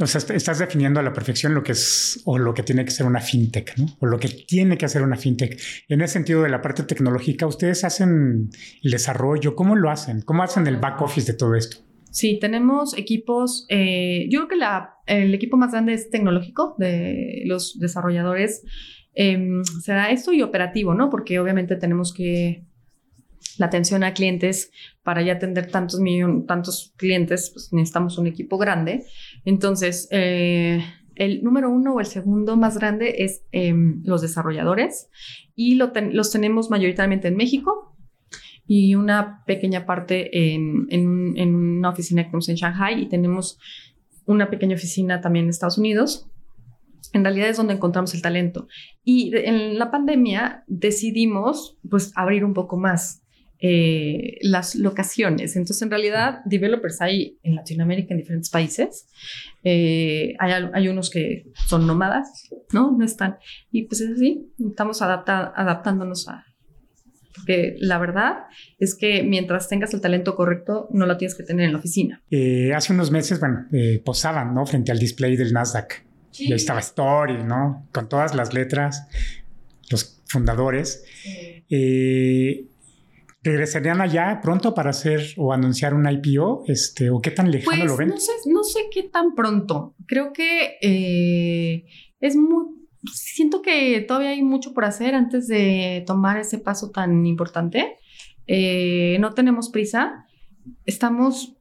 O 0.01 0.07
sea, 0.07 0.21
estás 0.35 0.59
definiendo 0.59 0.99
a 0.99 1.03
la 1.03 1.13
perfección 1.13 1.55
lo 1.55 1.63
que 1.63 1.73
es 1.73 2.21
o 2.25 2.37
lo 2.39 2.53
que 2.53 2.65
tiene 2.65 2.85
que 2.85 2.91
ser 2.91 3.07
una 3.07 3.21
fintech, 3.21 3.77
¿no? 3.79 3.87
O 4.01 4.07
lo 4.07 4.19
que 4.19 4.29
tiene 4.29 4.77
que 4.77 4.87
hacer 4.87 5.03
una 5.03 5.17
fintech. 5.17 5.61
En 5.89 6.01
ese 6.01 6.15
sentido 6.15 6.43
de 6.43 6.49
la 6.49 6.63
parte 6.63 6.83
tecnológica, 6.83 7.47
¿ustedes 7.47 7.85
hacen 7.85 8.51
el 8.83 8.91
desarrollo? 8.91 9.55
¿Cómo 9.55 9.77
lo 9.77 9.91
hacen? 9.91 10.23
¿Cómo 10.23 10.43
hacen 10.43 10.67
el 10.67 10.79
back 10.79 11.01
office 11.01 11.31
de 11.31 11.39
todo 11.39 11.55
esto? 11.55 11.79
Sí, 12.11 12.39
tenemos 12.41 12.97
equipos, 12.97 13.67
eh, 13.69 14.29
yo 14.31 14.41
creo 14.41 14.49
que 14.49 14.57
la, 14.57 14.95
el 15.07 15.35
equipo 15.35 15.57
más 15.57 15.73
grande 15.73 15.95
es 15.95 16.11
tecnológico 16.11 16.75
de 16.79 17.43
los 17.47 17.79
desarrolladores. 17.79 18.63
Em, 19.15 19.63
será 19.83 20.11
esto 20.11 20.33
y 20.33 20.43
operativo, 20.43 20.95
¿no? 20.95 21.11
Porque 21.11 21.39
obviamente 21.39 21.77
tenemos 21.77 22.13
que 22.13 22.65
la 23.59 23.67
atención 23.67 24.05
a 24.05 24.15
clientes, 24.15 24.71
para 25.03 25.23
ya 25.23 25.35
atender 25.35 25.71
tantos, 25.71 26.01
tantos 26.47 26.95
clientes, 26.97 27.51
pues 27.53 27.73
necesitamos 27.73 28.19
un 28.19 28.27
equipo 28.27 28.59
grande. 28.59 29.05
Entonces, 29.45 30.09
eh, 30.11 30.85
el 31.15 31.43
número 31.43 31.71
uno 31.71 31.95
o 31.95 32.01
el 32.01 32.07
segundo 32.07 32.57
más 32.57 32.79
grande 32.79 33.17
es 33.19 33.43
em, 33.53 34.03
los 34.05 34.23
desarrolladores 34.23 35.09
y 35.55 35.77
los 35.77 36.31
tenemos 36.31 36.71
mayoritariamente 36.71 37.29
en 37.29 37.37
México 37.37 37.97
y 38.67 38.95
una 38.95 39.45
pequeña 39.47 39.87
parte 39.87 40.55
en, 40.55 40.89
una 40.97 41.91
oficina 41.91 42.23
que 42.23 42.29
tenemos 42.29 42.49
en 42.49 42.57
Shanghai 42.57 43.03
y 43.03 43.09
tenemos 43.09 43.59
una 44.27 44.49
pequeña 44.51 44.75
oficina 44.75 45.21
también 45.21 45.45
en 45.45 45.51
Estados 45.51 45.79
Unidos. 45.79 46.31
En 47.13 47.23
realidad 47.23 47.49
es 47.49 47.59
donde 47.59 47.75
encontramos 47.75 48.15
el 48.15 48.23
talento. 48.23 48.67
Y 49.05 49.37
en 49.37 49.79
la 49.79 49.91
pandemia 49.91 50.65
decidimos 50.67 51.79
pues 51.89 52.13
abrir 52.17 52.45
un 52.45 52.55
poco 52.55 52.77
más 52.77 53.24
eh, 53.67 54.37
las 54.43 54.75
locaciones. 54.75 55.57
Entonces, 55.57 55.81
en 55.81 55.89
realidad, 55.89 56.41
developers 56.45 57.01
hay 57.01 57.39
en 57.43 57.55
Latinoamérica, 57.55 58.13
en 58.13 58.19
diferentes 58.19 58.51
países. 58.51 59.09
Eh, 59.63 60.35
hay, 60.39 60.53
hay, 60.75 60.89
unos 60.89 61.09
que 61.09 61.47
son 61.67 61.87
nómadas, 61.87 62.47
¿no? 62.75 62.95
No 62.95 63.03
están. 63.03 63.39
Y 63.71 63.85
pues 63.85 64.03
es 64.03 64.11
así, 64.11 64.53
estamos 64.69 65.01
adapta, 65.01 65.51
adaptándonos 65.57 66.29
a... 66.29 66.45
Porque 67.35 67.75
la 67.79 67.97
verdad 67.97 68.35
es 68.79 68.95
que 68.95 69.23
mientras 69.23 69.67
tengas 69.67 69.95
el 69.95 70.03
talento 70.03 70.37
correcto, 70.37 70.87
no 70.91 71.07
lo 71.07 71.17
tienes 71.17 71.35
que 71.35 71.43
tener 71.43 71.65
en 71.65 71.73
la 71.73 71.79
oficina. 71.79 72.23
Eh, 72.31 72.75
hace 72.75 72.93
unos 72.93 73.11
meses, 73.11 73.41
bueno, 73.41 73.67
posaban, 74.05 74.55
¿no? 74.55 74.67
Frente 74.67 74.93
al 74.93 74.99
display 74.99 75.37
del 75.37 75.55
Nasdaq. 75.55 76.05
Y 76.35 76.53
ahí 76.53 76.57
estaba 76.57 76.81
Story, 76.81 77.43
¿no? 77.45 77.89
Con 77.93 78.11
todas 78.11 78.35
las 78.35 78.53
letras, 78.53 79.09
los 79.91 80.23
fundadores. 80.27 81.03
Sí. 81.67 82.69
¿Regresarían 83.45 84.01
allá 84.01 84.41
pronto 84.43 84.73
para 84.73 84.89
hacer 84.89 85.21
o 85.37 85.53
anunciar 85.53 85.93
un 85.93 86.09
IPO? 86.09 86.65
Este, 86.67 87.11
¿O 87.11 87.21
qué 87.21 87.31
tan 87.31 87.51
lejano 87.51 87.77
pues, 87.77 87.91
lo 87.91 87.97
ven? 87.99 88.09
No 88.09 88.17
sé, 88.17 88.33
no 88.47 88.65
sé 88.65 88.87
qué 88.91 89.03
tan 89.03 89.35
pronto. 89.35 89.95
Creo 90.07 90.33
que 90.33 90.79
eh, 90.81 91.85
es 92.21 92.37
muy... 92.37 92.65
Siento 93.13 93.61
que 93.61 94.01
todavía 94.01 94.31
hay 94.31 94.43
mucho 94.43 94.73
por 94.73 94.87
hacer 94.87 95.15
antes 95.15 95.47
de 95.47 96.05
tomar 96.07 96.39
ese 96.39 96.57
paso 96.57 96.91
tan 96.91 97.27
importante. 97.27 97.99
Eh, 98.47 99.19
no 99.21 99.35
tenemos 99.35 99.69
prisa. 99.69 100.25
Estamos 100.87 101.55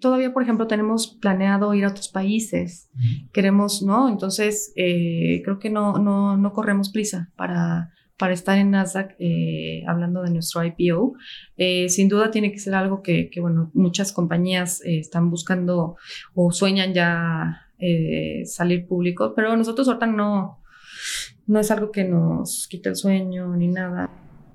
todavía, 0.00 0.34
por 0.34 0.42
ejemplo, 0.42 0.66
tenemos 0.66 1.16
planeado 1.22 1.72
ir 1.72 1.86
a 1.86 1.88
otros 1.88 2.10
países. 2.10 2.90
Queremos, 3.32 3.80
¿no? 3.80 4.10
Entonces, 4.10 4.74
eh, 4.76 5.40
creo 5.42 5.58
que 5.58 5.70
no, 5.70 5.94
no, 5.94 6.36
no 6.36 6.52
corremos 6.52 6.90
prisa 6.90 7.32
para, 7.34 7.94
para 8.18 8.34
estar 8.34 8.58
en 8.58 8.72
Nasdaq 8.72 9.14
eh, 9.18 9.84
hablando 9.86 10.22
de 10.22 10.30
nuestro 10.30 10.62
IPO. 10.64 11.14
Eh, 11.56 11.88
sin 11.88 12.08
duda 12.08 12.30
tiene 12.30 12.50
que 12.52 12.58
ser 12.58 12.74
algo 12.74 13.02
que, 13.02 13.30
bueno, 13.40 13.70
muchas 13.74 14.12
compañías 14.12 14.82
eh, 14.84 14.98
están 14.98 15.30
buscando 15.30 15.96
o 16.34 16.52
sueñan 16.52 16.92
ya 16.92 17.64
salir 18.44 18.88
público, 18.88 19.34
pero 19.36 19.56
nosotros 19.56 19.86
ahorita 19.86 20.06
no, 20.08 20.60
no 21.46 21.60
es 21.60 21.70
algo 21.70 21.92
que 21.92 22.02
nos 22.02 22.66
quite 22.68 22.88
el 22.88 22.96
sueño 22.96 23.54
ni 23.54 23.68
nada. 23.68 24.10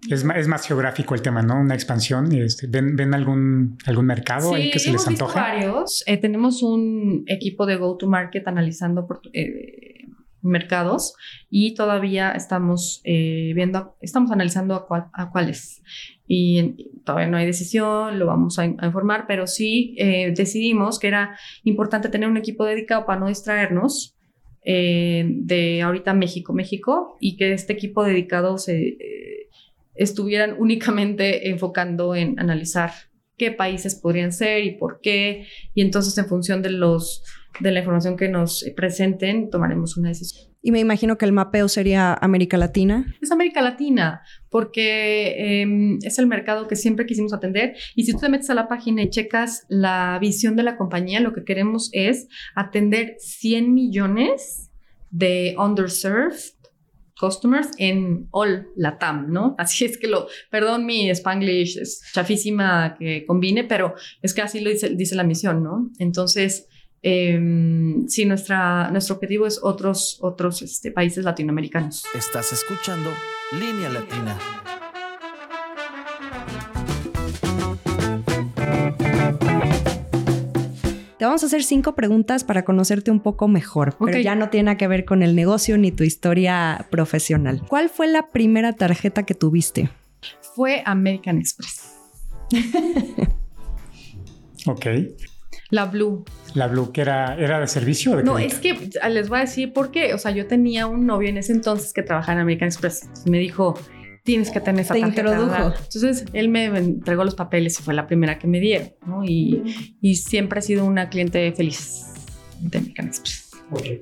Es 0.10 0.26
más, 0.26 0.36
es 0.36 0.50
más 0.50 0.68
geográfico 0.68 1.16
el 1.16 1.22
tema, 1.22 1.42
¿no? 1.42 1.62
Una 1.62 1.74
expansión. 1.74 2.30
Este, 2.34 2.68
¿ven, 2.68 2.98
¿Ven 2.98 3.14
algún, 3.14 3.78
algún 3.86 4.08
mercado 4.08 4.54
ahí 4.54 4.72
que 4.72 4.80
se 4.80 4.92
les 4.92 5.08
antoje? 5.08 5.40
varios. 5.40 6.04
tenemos 6.22 6.62
un 6.64 7.24
equipo 7.28 7.66
de 7.66 7.78
go-to-market 7.78 8.46
analizando 8.46 9.08
por, 9.08 9.22
mercados 10.44 11.16
y 11.50 11.74
todavía 11.74 12.32
estamos 12.32 13.02
eh, 13.04 13.54
viendo, 13.56 13.96
estamos 14.02 14.32
analizando 14.32 14.76
a, 14.76 15.12
a, 15.14 15.32
cuáles. 15.32 15.82
Y 16.28 17.02
todavía 17.06 17.28
no 17.28 17.38
hay 17.38 17.46
decisión, 17.46 18.20
lo 18.20 18.28
vamos 18.28 18.60
a, 18.60 18.66
informar, 18.66 19.26
pero 19.28 19.48
sí 19.48 19.96
eh, 19.98 20.34
decidimos 20.36 21.00
que 21.00 21.08
era 21.08 21.38
importante 21.64 22.10
tener 22.10 22.30
un 22.30 22.38
equipo 22.38 22.66
dedicado 22.66 23.06
para 23.06 23.20
no 23.20 23.28
distraernos 23.28 24.16
eh, 24.64 25.26
de 25.28 25.82
ahorita 25.82 26.14
México, 26.14 26.54
México, 26.54 27.18
y 27.20 27.38
que 27.38 27.54
este 27.54 27.74
equipo 27.74 28.04
dedicado 28.04 28.58
se 28.58 28.98
estuvieran 29.96 30.56
únicamente 30.60 31.50
enfocando 31.50 32.16
en 32.16 32.40
analizar 32.40 32.92
qué 33.38 33.52
países 33.52 33.96
podrían 33.96 34.32
ser 34.32 34.64
y 34.64 34.72
por 34.72 35.00
qué, 35.02 35.48
y 35.74 35.82
entonces 35.82 36.18
en 36.18 36.28
función 36.28 36.62
de 36.62 36.70
los 36.70 37.24
de 37.60 37.72
la 37.72 37.80
información 37.80 38.18
que 38.18 38.30
nos 38.30 38.66
presenten, 38.76 39.50
tomaremos 39.50 39.98
una 39.98 40.10
decisión. 40.10 40.54
Y 40.62 40.72
me 40.72 40.80
imagino 40.80 41.18
que 41.18 41.26
el 41.26 41.34
mapeo 41.34 41.68
sería 41.68 42.14
América 42.14 42.58
Latina. 42.58 43.06
Es 43.22 43.32
América 43.32 43.62
Latina, 43.62 44.22
porque 44.50 45.62
em, 45.62 46.00
es 46.04 46.18
el 46.20 46.28
mercado 46.28 46.68
que 46.68 46.78
siempre 46.78 47.06
quisimos 47.06 47.34
atender. 47.34 47.76
Y 47.96 48.06
si 48.06 48.14
tú 48.14 48.20
te 48.20 48.30
metes 48.30 48.50
a 48.50 48.54
la 48.54 48.70
página 48.70 49.04
y 49.04 49.10
checas 49.10 49.66
la 49.68 50.18
visión 50.22 50.56
de 50.56 50.64
la 50.64 50.78
compañía, 50.78 51.20
lo 51.20 51.34
que 51.34 51.44
queremos 51.44 51.90
es 51.92 52.28
atender 52.56 53.16
100 53.20 53.74
millones 53.74 54.72
de 55.10 55.54
underserved 55.58 56.38
customers 57.20 57.70
en 57.78 58.28
all 58.32 58.68
Latam, 58.76 59.32
¿no? 59.32 59.56
Así 59.60 59.86
es 59.86 59.98
que 59.98 60.08
lo, 60.08 60.28
perdón 60.50 60.86
mi 60.86 61.10
spanglish 61.10 61.78
es 61.78 62.02
chafísima 62.14 62.96
que 62.98 63.26
combine, 63.26 63.64
pero 63.66 63.96
es 64.22 64.34
que 64.34 64.42
así 64.42 64.60
lo 64.60 64.70
dice, 64.70 64.90
dice 64.90 65.16
la 65.16 65.24
misión, 65.24 65.64
¿no? 65.64 65.92
Entonces, 66.00 66.68
eh, 67.04 67.38
sí, 68.08 68.26
nuestra, 68.26 68.90
nuestro 68.90 69.16
objetivo 69.16 69.46
es 69.46 69.60
otros, 69.62 70.18
otros 70.22 70.62
este, 70.62 70.90
países 70.90 71.26
latinoamericanos. 71.26 72.06
Estás 72.16 72.54
escuchando 72.54 73.12
Línea 73.52 73.90
Latina. 73.90 74.40
Te 81.18 81.26
vamos 81.26 81.44
a 81.44 81.46
hacer 81.46 81.64
cinco 81.64 81.94
preguntas 81.94 82.44
para 82.46 82.64
conocerte 82.64 83.12
un 83.12 83.20
poco 83.20 83.48
mejor, 83.50 83.96
pero 84.00 84.20
ya 84.20 84.36
no 84.36 84.50
tiene 84.50 84.76
que 84.78 84.88
ver 84.88 85.06
con 85.06 85.24
el 85.24 85.36
negocio 85.36 85.78
ni 85.78 85.92
tu 85.92 86.04
historia 86.04 86.88
profesional. 86.90 87.62
¿Cuál 87.68 87.90
fue 87.90 88.08
la 88.08 88.32
primera 88.32 88.74
tarjeta 88.74 89.24
que 89.24 89.34
tuviste? 89.34 89.90
Fue 90.56 90.84
American 90.86 91.40
Express. 91.40 91.96
ok. 94.68 94.86
La 95.74 95.86
Blue. 95.86 96.24
La 96.54 96.68
Blue, 96.68 96.92
que 96.92 97.02
era, 97.02 97.36
era 97.36 97.60
de 97.60 97.66
servicio. 97.68 98.22
no, 98.22 98.38
es 98.38 98.60
que 98.60 98.92
les 99.10 99.28
voy 99.28 99.40
a 99.40 99.42
decir 99.42 99.74
por 99.74 99.90
qué. 99.90 100.14
O 100.14 100.20
sea, 100.20 100.30
yo 100.30 100.46
tenía 100.46 100.86
un 100.86 101.08
novio 101.08 101.30
en 101.30 101.38
ese 101.38 101.52
entonces 101.52 101.94
que 101.94 102.04
trabajaba 102.04 102.34
en 102.34 102.42
American 102.42 102.68
Express. 102.68 103.10
Me 103.26 103.40
dijo, 103.40 103.74
tienes 104.24 104.52
que 104.52 104.62
tener 104.62 104.82
esa 104.82 104.94
Te 104.94 105.00
introdujo. 105.00 105.74
Entonces, 105.76 106.26
él 106.34 106.50
me 106.50 106.66
entregó 106.66 107.24
los 107.24 107.34
papeles 107.34 107.80
y 107.80 107.82
fue 107.82 107.96
la 107.96 108.06
primera 108.06 108.38
que 108.38 108.46
me 108.46 108.60
dieron, 108.60 108.94
¿no? 109.08 109.24
Y, 109.24 109.98
y 110.00 110.14
siempre 110.18 110.60
ha 110.60 110.62
sido 110.62 110.86
una 110.86 111.10
cliente 111.10 111.52
feliz 111.54 112.06
de 112.60 112.78
American 112.78 113.08
Express. 113.08 113.50
Okay. 113.72 114.00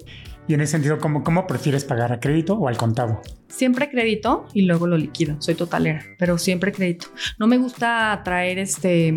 Y 0.52 0.54
en 0.54 0.60
ese 0.60 0.72
sentido, 0.72 0.98
¿cómo, 1.00 1.24
¿cómo 1.24 1.48
prefieres 1.48 1.86
pagar 1.86 2.12
a 2.12 2.20
crédito 2.20 2.56
o 2.56 2.68
al 2.68 2.76
contado? 2.76 3.22
Siempre 3.48 3.90
crédito 3.90 4.48
y 4.54 4.64
luego 4.64 4.86
lo 4.86 4.98
liquido. 4.98 5.42
Soy 5.42 5.56
totalera, 5.56 6.04
pero 6.20 6.38
siempre 6.38 6.74
crédito. 6.74 7.08
No 7.40 7.48
me 7.48 7.58
gusta 7.58 8.20
traer 8.26 8.60
este, 8.60 9.14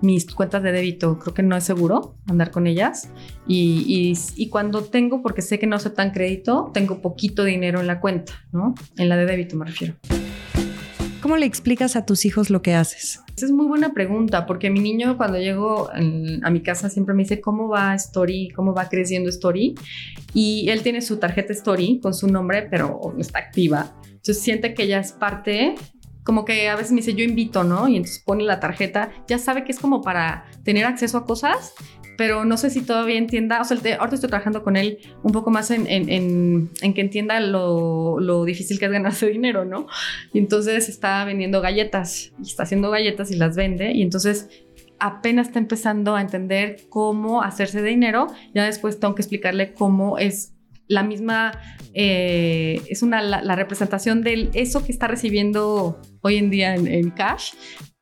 mis 0.00 0.26
cuentas 0.32 0.62
de 0.62 0.70
débito. 0.70 1.18
Creo 1.18 1.34
que 1.34 1.42
no 1.42 1.56
es 1.56 1.64
seguro 1.64 2.14
andar 2.28 2.52
con 2.52 2.68
ellas. 2.68 3.10
Y, 3.48 4.14
y, 4.36 4.48
cuando 4.48 4.84
tengo, 4.84 5.22
porque 5.22 5.42
sé 5.42 5.58
que 5.58 5.66
no 5.66 5.76
tan 5.80 6.12
crédito, 6.12 6.70
tengo 6.72 7.02
poquito 7.02 7.42
dinero 7.42 7.80
en 7.80 7.88
la 7.88 7.98
cuenta, 7.98 8.32
¿no? 8.52 8.76
En 8.96 9.08
la 9.08 9.16
de 9.16 9.26
débito 9.26 9.56
me 9.56 9.64
refiero. 9.64 9.96
¿Cómo 11.24 11.38
le 11.38 11.46
explicas 11.46 11.96
a 11.96 12.04
tus 12.04 12.26
hijos 12.26 12.50
lo 12.50 12.60
que 12.60 12.74
haces? 12.74 13.22
Esa 13.34 13.46
es 13.46 13.50
muy 13.50 13.64
buena 13.64 13.94
pregunta, 13.94 14.44
porque 14.44 14.68
mi 14.68 14.80
niño 14.80 15.16
cuando 15.16 15.38
llego 15.38 15.88
a 15.90 16.50
mi 16.50 16.60
casa 16.60 16.90
siempre 16.90 17.14
me 17.14 17.22
dice 17.22 17.40
cómo 17.40 17.66
va 17.66 17.94
Story, 17.94 18.50
cómo 18.54 18.74
va 18.74 18.90
creciendo 18.90 19.30
Story. 19.30 19.74
Y 20.34 20.68
él 20.68 20.82
tiene 20.82 21.00
su 21.00 21.16
tarjeta 21.16 21.54
Story 21.54 21.98
con 22.02 22.12
su 22.12 22.28
nombre, 22.28 22.68
pero 22.70 23.00
no 23.14 23.18
está 23.18 23.38
activa. 23.38 23.94
Entonces 24.04 24.40
siente 24.40 24.74
que 24.74 24.82
ella 24.82 24.98
es 24.98 25.12
parte 25.12 25.76
como 26.24 26.44
que 26.44 26.68
a 26.68 26.76
veces 26.76 26.92
me 26.92 26.98
dice 26.98 27.14
yo 27.14 27.24
invito, 27.24 27.64
¿no? 27.64 27.88
Y 27.88 27.96
entonces 27.96 28.22
pone 28.22 28.44
la 28.44 28.60
tarjeta, 28.60 29.10
ya 29.26 29.38
sabe 29.38 29.64
que 29.64 29.72
es 29.72 29.78
como 29.78 30.02
para 30.02 30.44
tener 30.62 30.84
acceso 30.84 31.16
a 31.16 31.24
cosas 31.24 31.72
pero 32.16 32.44
no 32.44 32.56
sé 32.56 32.70
si 32.70 32.82
todavía 32.82 33.18
entienda, 33.18 33.60
o 33.60 33.64
sea, 33.64 33.76
ahorita 33.76 34.14
estoy 34.14 34.28
trabajando 34.28 34.62
con 34.62 34.76
él 34.76 34.98
un 35.22 35.32
poco 35.32 35.50
más 35.50 35.70
en, 35.70 35.86
en, 35.88 36.70
en, 36.80 36.94
que 36.94 37.00
entienda 37.00 37.40
lo, 37.40 38.20
lo, 38.20 38.44
difícil 38.44 38.78
que 38.78 38.86
es 38.86 38.90
ganarse 38.90 39.26
dinero, 39.26 39.64
¿no? 39.64 39.86
Y 40.32 40.38
entonces 40.38 40.88
está 40.88 41.24
vendiendo 41.24 41.60
galletas, 41.60 42.32
está 42.42 42.64
haciendo 42.64 42.90
galletas 42.90 43.30
y 43.30 43.36
las 43.36 43.56
vende, 43.56 43.92
y 43.92 44.02
entonces 44.02 44.48
apenas 44.98 45.48
está 45.48 45.58
empezando 45.58 46.14
a 46.16 46.20
entender 46.20 46.82
cómo 46.88 47.42
hacerse 47.42 47.82
dinero, 47.82 48.28
ya 48.54 48.64
después 48.64 48.98
tengo 48.98 49.14
que 49.14 49.22
explicarle 49.22 49.72
cómo 49.74 50.18
es 50.18 50.54
la 50.86 51.02
misma, 51.02 51.52
eh, 51.94 52.80
es 52.88 53.02
una, 53.02 53.22
la, 53.22 53.56
representación 53.56 54.22
de 54.22 54.50
eso 54.54 54.84
que 54.84 54.92
está 54.92 55.06
recibiendo 55.06 56.00
hoy 56.20 56.36
en 56.36 56.50
día 56.50 56.74
en, 56.74 57.10
cash, 57.10 57.52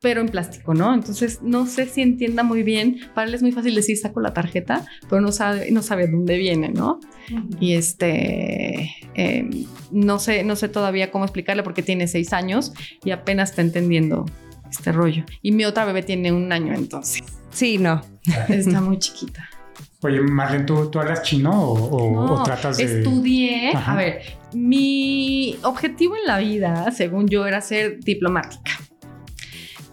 pero 0.03 0.19
en 0.19 0.27
plástico, 0.27 0.73
¿no? 0.73 0.93
Entonces, 0.93 1.39
no 1.41 1.65
sé 1.65 1.85
si 1.85 2.01
entienda 2.01 2.43
muy 2.43 2.61
bien. 2.61 2.99
Para 3.15 3.29
él 3.29 3.33
es 3.33 3.41
muy 3.41 3.53
fácil 3.53 3.73
decir, 3.73 3.97
saco 3.97 4.19
la 4.19 4.33
tarjeta, 4.33 4.85
pero 5.09 5.21
no 5.21 5.31
sabe, 5.31 5.71
no 5.71 5.81
sabe 5.81 6.07
dónde 6.07 6.37
viene, 6.37 6.67
¿no? 6.67 6.99
Y 7.61 7.75
este, 7.75 8.91
em, 9.13 9.65
no, 9.91 10.19
sé, 10.19 10.43
no 10.43 10.57
sé 10.57 10.67
todavía 10.67 11.09
cómo 11.09 11.23
explicarle 11.23 11.63
porque 11.63 11.83
tiene 11.83 12.09
seis 12.09 12.33
años 12.33 12.73
y 13.05 13.11
apenas 13.11 13.51
está 13.51 13.61
entendiendo 13.61 14.25
este 14.69 14.91
rollo. 14.91 15.23
Y 15.41 15.53
mi 15.53 15.63
otra 15.63 15.85
bebé 15.85 16.03
tiene 16.03 16.33
un 16.33 16.51
año 16.51 16.73
entonces. 16.73 17.23
Sí, 17.51 17.77
no. 17.77 18.01
Está 18.49 18.81
muy 18.81 18.99
chiquita. 18.99 19.49
Oye, 20.01 20.19
Marlene, 20.19 20.65
¿tú, 20.65 20.91
¿tú 20.91 20.99
hablas 20.99 21.23
chino 21.23 21.49
o, 21.53 22.43
tratas 22.43 22.75
de...? 22.75 22.99
Estudié, 22.99 23.71
a 23.73 23.95
ver, 23.95 24.21
mi 24.53 25.57
objetivo 25.63 26.17
en 26.17 26.25
la 26.27 26.39
vida, 26.39 26.91
según 26.91 27.29
yo, 27.29 27.47
era 27.47 27.61
ser 27.61 28.01
diplomática. 28.01 28.71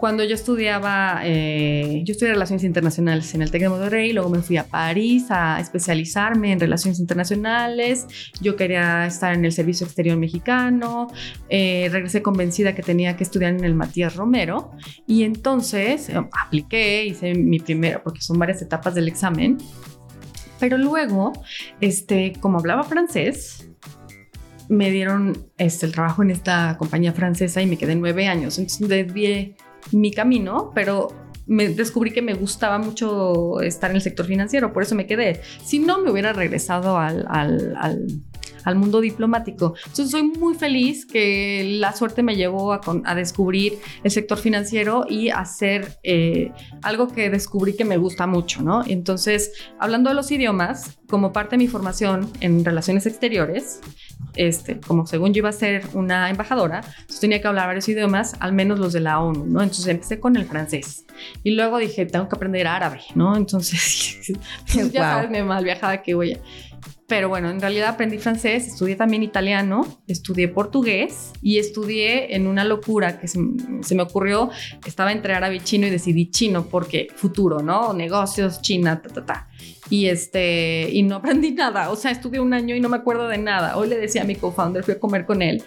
Cuando 0.00 0.24
yo 0.24 0.34
estudiaba, 0.34 1.20
eh, 1.24 2.02
yo 2.04 2.12
estudié 2.12 2.32
Relaciones 2.32 2.64
Internacionales 2.64 3.34
en 3.34 3.42
el 3.42 3.50
TEC 3.50 3.62
de 3.62 3.68
Monterrey, 3.68 4.14
luego 4.14 4.30
me 4.30 4.40
fui 4.40 4.56
a 4.56 4.64
París 4.64 5.26
a 5.28 5.60
especializarme 5.60 6.52
en 6.52 6.58
Relaciones 6.58 6.98
Internacionales, 6.98 8.06
yo 8.40 8.56
quería 8.56 9.06
estar 9.06 9.34
en 9.34 9.44
el 9.44 9.52
Servicio 9.52 9.84
Exterior 9.84 10.16
Mexicano, 10.16 11.08
eh, 11.50 11.90
regresé 11.92 12.22
convencida 12.22 12.74
que 12.74 12.82
tenía 12.82 13.14
que 13.14 13.24
estudiar 13.24 13.52
en 13.52 13.62
el 13.62 13.74
Matías 13.74 14.16
Romero. 14.16 14.72
Y 15.06 15.24
entonces 15.24 16.08
eh, 16.08 16.16
apliqué, 16.16 17.04
hice 17.04 17.34
mi 17.34 17.58
primera, 17.60 18.02
porque 18.02 18.22
son 18.22 18.38
varias 18.38 18.62
etapas 18.62 18.94
del 18.94 19.06
examen, 19.06 19.58
pero 20.58 20.78
luego, 20.78 21.34
este, 21.82 22.32
como 22.40 22.58
hablaba 22.58 22.84
francés, 22.84 23.68
me 24.70 24.90
dieron 24.90 25.46
este, 25.58 25.84
el 25.84 25.92
trabajo 25.92 26.22
en 26.22 26.30
esta 26.30 26.76
compañía 26.78 27.12
francesa 27.12 27.60
y 27.60 27.66
me 27.66 27.76
quedé 27.76 27.96
nueve 27.96 28.28
años. 28.28 28.58
Entonces 28.58 28.88
desvié 28.88 29.56
mi 29.92 30.12
camino, 30.12 30.70
pero 30.74 31.08
me 31.50 31.68
descubrí 31.68 32.12
que 32.12 32.22
me 32.22 32.34
gustaba 32.34 32.78
mucho 32.78 33.60
estar 33.60 33.90
en 33.90 33.96
el 33.96 34.02
sector 34.02 34.24
financiero, 34.24 34.72
por 34.72 34.84
eso 34.84 34.94
me 34.94 35.06
quedé. 35.06 35.40
Si 35.64 35.80
no, 35.80 35.98
me 35.98 36.10
hubiera 36.10 36.32
regresado 36.32 36.96
al, 36.96 37.26
mundo 38.76 39.00
diplomático. 39.00 39.74
Entonces 39.86 40.12
soy 40.12 40.22
muy 40.22 40.54
feliz 40.54 41.04
que 41.04 41.78
la 41.80 41.92
suerte 41.92 42.22
me 42.22 42.36
llevó 42.36 42.72
a, 42.72 42.80
a 43.04 43.14
descubrir 43.16 43.78
el 44.04 44.12
sector 44.12 44.38
financiero 44.38 45.06
y 45.08 45.30
hacer 45.30 45.98
eh, 46.04 46.52
algo 46.82 47.08
que 47.08 47.30
descubrí 47.30 47.74
que 47.74 47.84
me 47.84 47.96
gusta 47.96 48.28
mucho, 48.28 48.62
¿no? 48.62 48.84
Entonces, 48.86 49.50
hablando 49.80 50.10
de 50.10 50.14
los 50.14 50.30
idiomas, 50.30 51.00
como 51.08 51.32
parte 51.32 51.56
de 51.56 51.58
mi 51.58 51.66
formación 51.66 52.30
en 52.40 52.64
relaciones 52.64 53.06
exteriores, 53.06 53.80
este, 54.36 54.80
como 54.80 55.06
según 55.06 55.32
yo 55.32 55.38
iba 55.38 55.48
a 55.48 55.52
ser 55.52 55.84
una 55.94 56.30
embajadora, 56.30 56.82
tenía 57.20 57.40
que 57.40 57.48
hablar 57.48 57.66
varios 57.66 57.88
idiomas, 57.88 58.36
al 58.40 58.52
menos 58.52 58.78
los 58.78 58.92
de 58.92 59.00
la 59.00 59.20
ONU, 59.20 59.46
¿no? 59.46 59.62
Entonces 59.62 59.86
empecé 59.88 60.20
con 60.20 60.36
el 60.36 60.44
francés 60.44 61.04
y 61.42 61.52
luego 61.52 61.78
dije, 61.78 62.06
tengo 62.06 62.28
que 62.28 62.36
aprender 62.36 62.66
árabe, 62.66 63.00
¿no? 63.14 63.36
Entonces, 63.36 64.32
ya 64.92 65.00
sabes, 65.00 65.30
me 65.30 65.42
mal 65.42 65.64
viajada 65.64 66.02
que 66.02 66.14
voy 66.14 66.32
a 66.32 66.38
pero 67.10 67.28
bueno, 67.28 67.50
en 67.50 67.60
realidad 67.60 67.88
aprendí 67.88 68.18
francés, 68.18 68.68
estudié 68.68 68.94
también 68.94 69.24
italiano, 69.24 69.84
estudié 70.06 70.46
portugués 70.46 71.32
y 71.42 71.58
estudié 71.58 72.36
en 72.36 72.46
una 72.46 72.64
locura 72.64 73.18
que 73.18 73.26
se, 73.26 73.40
me 73.40 74.02
ocurrió. 74.02 74.48
Estaba 74.86 75.10
entre 75.10 75.34
árabe 75.34 75.56
y 75.56 75.60
chino 75.60 75.88
y 75.88 75.90
decidí 75.90 76.30
chino 76.30 76.66
porque 76.66 77.08
futuro, 77.16 77.62
¿no? 77.62 77.92
Negocios, 77.94 78.62
China, 78.62 79.02
ta, 79.02 79.08
ta, 79.08 79.26
ta. 79.26 79.48
Y 79.90 80.06
este, 80.06 80.88
y 80.92 81.02
no 81.02 81.16
aprendí 81.16 81.50
nada. 81.50 81.90
O 81.90 81.96
sea, 81.96 82.12
estudié 82.12 82.38
un 82.38 82.54
año 82.54 82.76
y 82.76 82.80
no 82.80 82.88
me 82.88 82.98
acuerdo 82.98 83.26
de 83.26 83.38
nada. 83.38 83.76
Hoy 83.76 83.88
le 83.88 83.98
decía 83.98 84.22
a 84.22 84.24
mi 84.24 84.36
co-founder, 84.36 84.84
fui 84.84 84.94
a 84.94 85.00
comer 85.00 85.26
con 85.26 85.42
él 85.42 85.64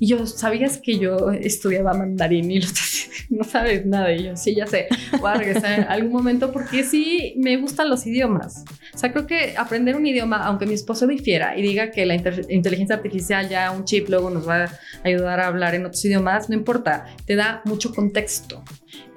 y 0.00 0.08
yo, 0.08 0.26
¿sabías 0.26 0.78
que 0.78 0.98
yo 0.98 1.30
estudiaba 1.30 1.94
mandarín 1.94 2.50
y 2.50 2.60
no 3.30 3.44
sabes 3.44 3.86
nada? 3.86 4.12
Y 4.12 4.24
yo, 4.24 4.36
sí, 4.36 4.54
ya 4.54 4.66
sé, 4.66 4.88
voy 5.20 5.30
a 5.30 5.34
regresar 5.34 5.80
en 5.80 5.84
algún 5.84 6.12
momento 6.12 6.52
porque 6.52 6.82
sí 6.82 7.34
me 7.38 7.56
gustan 7.56 7.88
los 7.88 8.06
idiomas. 8.06 8.64
O 8.92 8.98
sea, 8.98 9.12
creo 9.12 9.26
que 9.26 9.54
aprender 9.56 9.96
un 9.96 10.06
idioma, 10.06 10.38
aunque 10.44 10.66
mi 10.66 10.74
esposo 10.74 11.06
difiera 11.06 11.56
y 11.56 11.62
diga 11.62 11.90
que 11.90 12.06
la 12.06 12.14
inteligencia 12.14 12.96
artificial 12.96 13.48
ya 13.48 13.70
un 13.70 13.84
chip 13.84 14.08
luego 14.08 14.30
nos 14.30 14.48
va 14.48 14.64
a 14.64 14.70
ayudar 15.04 15.40
a 15.40 15.46
hablar 15.46 15.74
en 15.74 15.86
otros 15.86 16.04
idiomas, 16.04 16.48
no 16.48 16.56
importa, 16.56 17.06
te 17.26 17.36
da 17.36 17.62
mucho 17.64 17.92
contexto 17.94 18.62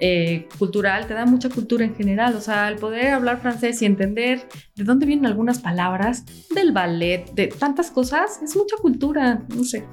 eh, 0.00 0.46
cultural, 0.58 1.06
te 1.06 1.14
da 1.14 1.26
mucha 1.26 1.48
cultura 1.48 1.84
en 1.84 1.94
general. 1.94 2.36
O 2.36 2.40
sea, 2.40 2.68
el 2.68 2.76
poder 2.76 3.08
hablar 3.08 3.40
francés 3.40 3.82
y 3.82 3.86
entender 3.86 4.46
de 4.76 4.84
dónde 4.84 5.06
vienen 5.06 5.26
algunas 5.26 5.58
palabras, 5.58 6.24
del 6.54 6.72
ballet, 6.72 7.30
de 7.32 7.48
tantas 7.48 7.90
cosas, 7.90 8.40
es 8.42 8.54
mucha 8.56 8.76
cultura, 8.80 9.42
no 9.54 9.64
sé. 9.64 9.84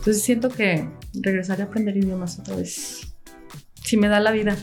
Entonces 0.00 0.22
siento 0.22 0.48
que 0.48 0.88
regresaré 1.12 1.62
a 1.62 1.66
aprender 1.66 1.94
idiomas 1.94 2.38
otra 2.38 2.56
vez. 2.56 3.12
Si 3.84 3.98
me 3.98 4.08
da 4.08 4.18
la 4.18 4.30
vida. 4.30 4.56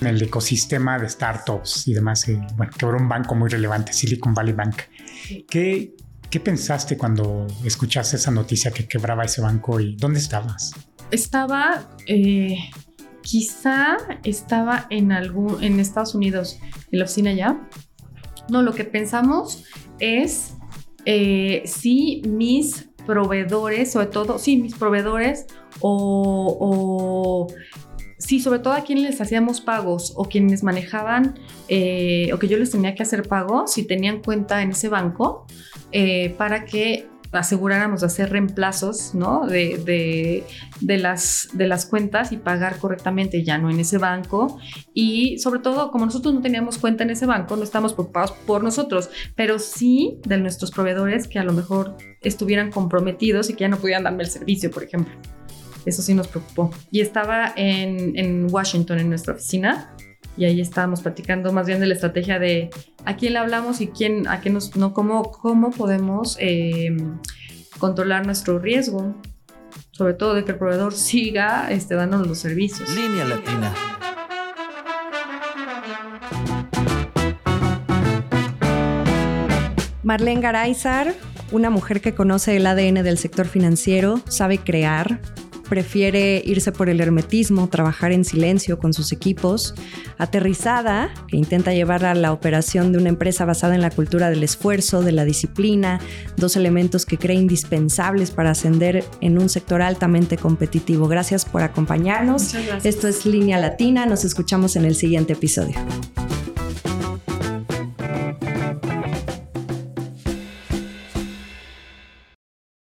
En 0.00 0.06
el 0.06 0.22
ecosistema 0.22 0.96
de 0.96 1.08
startups 1.08 1.88
y 1.88 1.94
demás, 1.94 2.28
eh, 2.28 2.40
bueno, 2.56 2.72
quebró 2.78 2.98
un 2.98 3.08
banco 3.08 3.34
muy 3.34 3.50
relevante, 3.50 3.92
Silicon 3.92 4.32
Valley 4.32 4.52
Bank. 4.52 4.82
¿Qué, 5.50 5.96
¿Qué 6.30 6.38
pensaste 6.38 6.96
cuando 6.96 7.48
escuchaste 7.64 8.14
esa 8.14 8.30
noticia 8.30 8.70
que 8.70 8.86
quebraba 8.86 9.24
ese 9.24 9.40
banco 9.40 9.80
y 9.80 9.96
dónde 9.96 10.20
estabas? 10.20 10.70
Estaba, 11.10 11.90
eh, 12.06 12.58
quizá 13.22 13.96
estaba 14.22 14.86
en 14.90 15.10
algún, 15.10 15.64
en 15.64 15.80
Estados 15.80 16.14
Unidos, 16.14 16.60
en 16.92 17.00
la 17.00 17.06
oficina 17.06 17.32
ya. 17.32 17.68
No, 18.48 18.62
lo 18.62 18.72
que 18.72 18.84
pensamos 18.84 19.64
es 19.98 20.54
eh, 21.06 21.64
si 21.66 22.22
mis 22.24 22.91
proveedores, 23.06 23.92
sobre 23.92 24.06
todo, 24.06 24.38
sí, 24.38 24.56
mis 24.56 24.74
proveedores 24.74 25.46
o, 25.80 27.46
sí, 28.18 28.40
sobre 28.40 28.58
todo 28.60 28.74
a 28.74 28.82
quienes 28.82 29.04
les 29.04 29.20
hacíamos 29.20 29.60
pagos 29.60 30.12
o 30.16 30.24
quienes 30.24 30.62
manejaban 30.62 31.38
eh, 31.68 32.30
o 32.32 32.38
que 32.38 32.48
yo 32.48 32.58
les 32.58 32.70
tenía 32.70 32.94
que 32.94 33.02
hacer 33.02 33.22
pago, 33.28 33.66
si 33.66 33.84
tenían 33.86 34.22
cuenta 34.22 34.62
en 34.62 34.70
ese 34.70 34.88
banco, 34.88 35.46
eh, 35.92 36.34
para 36.38 36.64
que 36.64 37.08
aseguráramos 37.32 38.00
de 38.00 38.06
hacer 38.06 38.30
reemplazos 38.30 39.14
¿no? 39.14 39.46
de, 39.46 40.44
de, 40.80 40.98
las, 40.98 41.48
de 41.52 41.66
las 41.66 41.86
cuentas 41.86 42.30
y 42.32 42.36
pagar 42.36 42.78
correctamente 42.78 43.42
ya 43.42 43.58
no 43.58 43.70
en 43.70 43.80
ese 43.80 43.98
banco. 43.98 44.58
Y 44.94 45.38
sobre 45.38 45.60
todo, 45.60 45.90
como 45.90 46.04
nosotros 46.04 46.34
no 46.34 46.42
teníamos 46.42 46.78
cuenta 46.78 47.04
en 47.04 47.10
ese 47.10 47.26
banco, 47.26 47.56
no 47.56 47.64
estamos 47.64 47.94
preocupados 47.94 48.32
por 48.46 48.62
nosotros, 48.62 49.10
pero 49.34 49.58
sí 49.58 50.18
de 50.24 50.38
nuestros 50.38 50.70
proveedores 50.70 51.26
que 51.26 51.38
a 51.38 51.44
lo 51.44 51.52
mejor 51.52 51.96
estuvieran 52.20 52.70
comprometidos 52.70 53.48
y 53.50 53.54
que 53.54 53.60
ya 53.60 53.68
no 53.68 53.78
pudieran 53.78 54.04
darme 54.04 54.24
el 54.24 54.30
servicio, 54.30 54.70
por 54.70 54.84
ejemplo. 54.84 55.14
Eso 55.84 56.02
sí 56.02 56.14
nos 56.14 56.28
preocupó. 56.28 56.70
Y 56.90 57.00
estaba 57.00 57.52
en, 57.56 58.16
en 58.16 58.46
Washington, 58.52 59.00
en 59.00 59.08
nuestra 59.08 59.34
oficina, 59.34 59.94
y 60.36 60.44
ahí 60.44 60.60
estábamos 60.60 61.02
platicando 61.02 61.52
más 61.52 61.66
bien 61.66 61.80
de 61.80 61.86
la 61.86 61.94
estrategia 61.94 62.38
de 62.38 62.70
a 63.04 63.16
quién 63.16 63.34
le 63.34 63.38
hablamos 63.38 63.80
y 63.80 63.88
quién, 63.88 64.26
a 64.28 64.40
qué 64.40 64.50
nos, 64.50 64.76
no, 64.76 64.94
cómo, 64.94 65.30
cómo 65.30 65.70
podemos 65.70 66.36
em, 66.40 67.18
controlar 67.78 68.24
nuestro 68.24 68.58
riesgo, 68.58 69.14
sobre 69.90 70.14
todo 70.14 70.34
de 70.34 70.44
que 70.44 70.52
el 70.52 70.58
proveedor 70.58 70.94
siga 70.94 71.70
este, 71.70 71.94
dándonos 71.94 72.26
los 72.26 72.38
servicios. 72.38 72.88
Línea 72.94 73.24
Latina. 73.24 73.74
Marlene 80.02 80.40
Garaizar, 80.40 81.14
una 81.52 81.70
mujer 81.70 82.00
que 82.00 82.14
conoce 82.14 82.56
el 82.56 82.66
ADN 82.66 83.04
del 83.04 83.18
sector 83.18 83.46
financiero, 83.46 84.20
sabe 84.28 84.58
crear, 84.58 85.20
prefiere 85.72 86.42
irse 86.44 86.70
por 86.70 86.90
el 86.90 87.00
hermetismo, 87.00 87.66
trabajar 87.70 88.12
en 88.12 88.26
silencio 88.26 88.78
con 88.78 88.92
sus 88.92 89.10
equipos, 89.10 89.74
aterrizada, 90.18 91.14
que 91.28 91.38
intenta 91.38 91.72
llevar 91.72 92.04
a 92.04 92.14
la 92.14 92.34
operación 92.34 92.92
de 92.92 92.98
una 92.98 93.08
empresa 93.08 93.46
basada 93.46 93.74
en 93.74 93.80
la 93.80 93.88
cultura 93.88 94.28
del 94.28 94.42
esfuerzo, 94.42 95.00
de 95.00 95.12
la 95.12 95.24
disciplina, 95.24 95.98
dos 96.36 96.56
elementos 96.56 97.06
que 97.06 97.16
cree 97.16 97.38
indispensables 97.38 98.32
para 98.32 98.50
ascender 98.50 99.02
en 99.22 99.38
un 99.38 99.48
sector 99.48 99.80
altamente 99.80 100.36
competitivo. 100.36 101.08
Gracias 101.08 101.46
por 101.46 101.62
acompañarnos. 101.62 102.54
Esto 102.84 103.08
es 103.08 103.24
Línea 103.24 103.58
Latina, 103.58 104.04
nos 104.04 104.26
escuchamos 104.26 104.76
en 104.76 104.84
el 104.84 104.94
siguiente 104.94 105.32
episodio. 105.32 105.76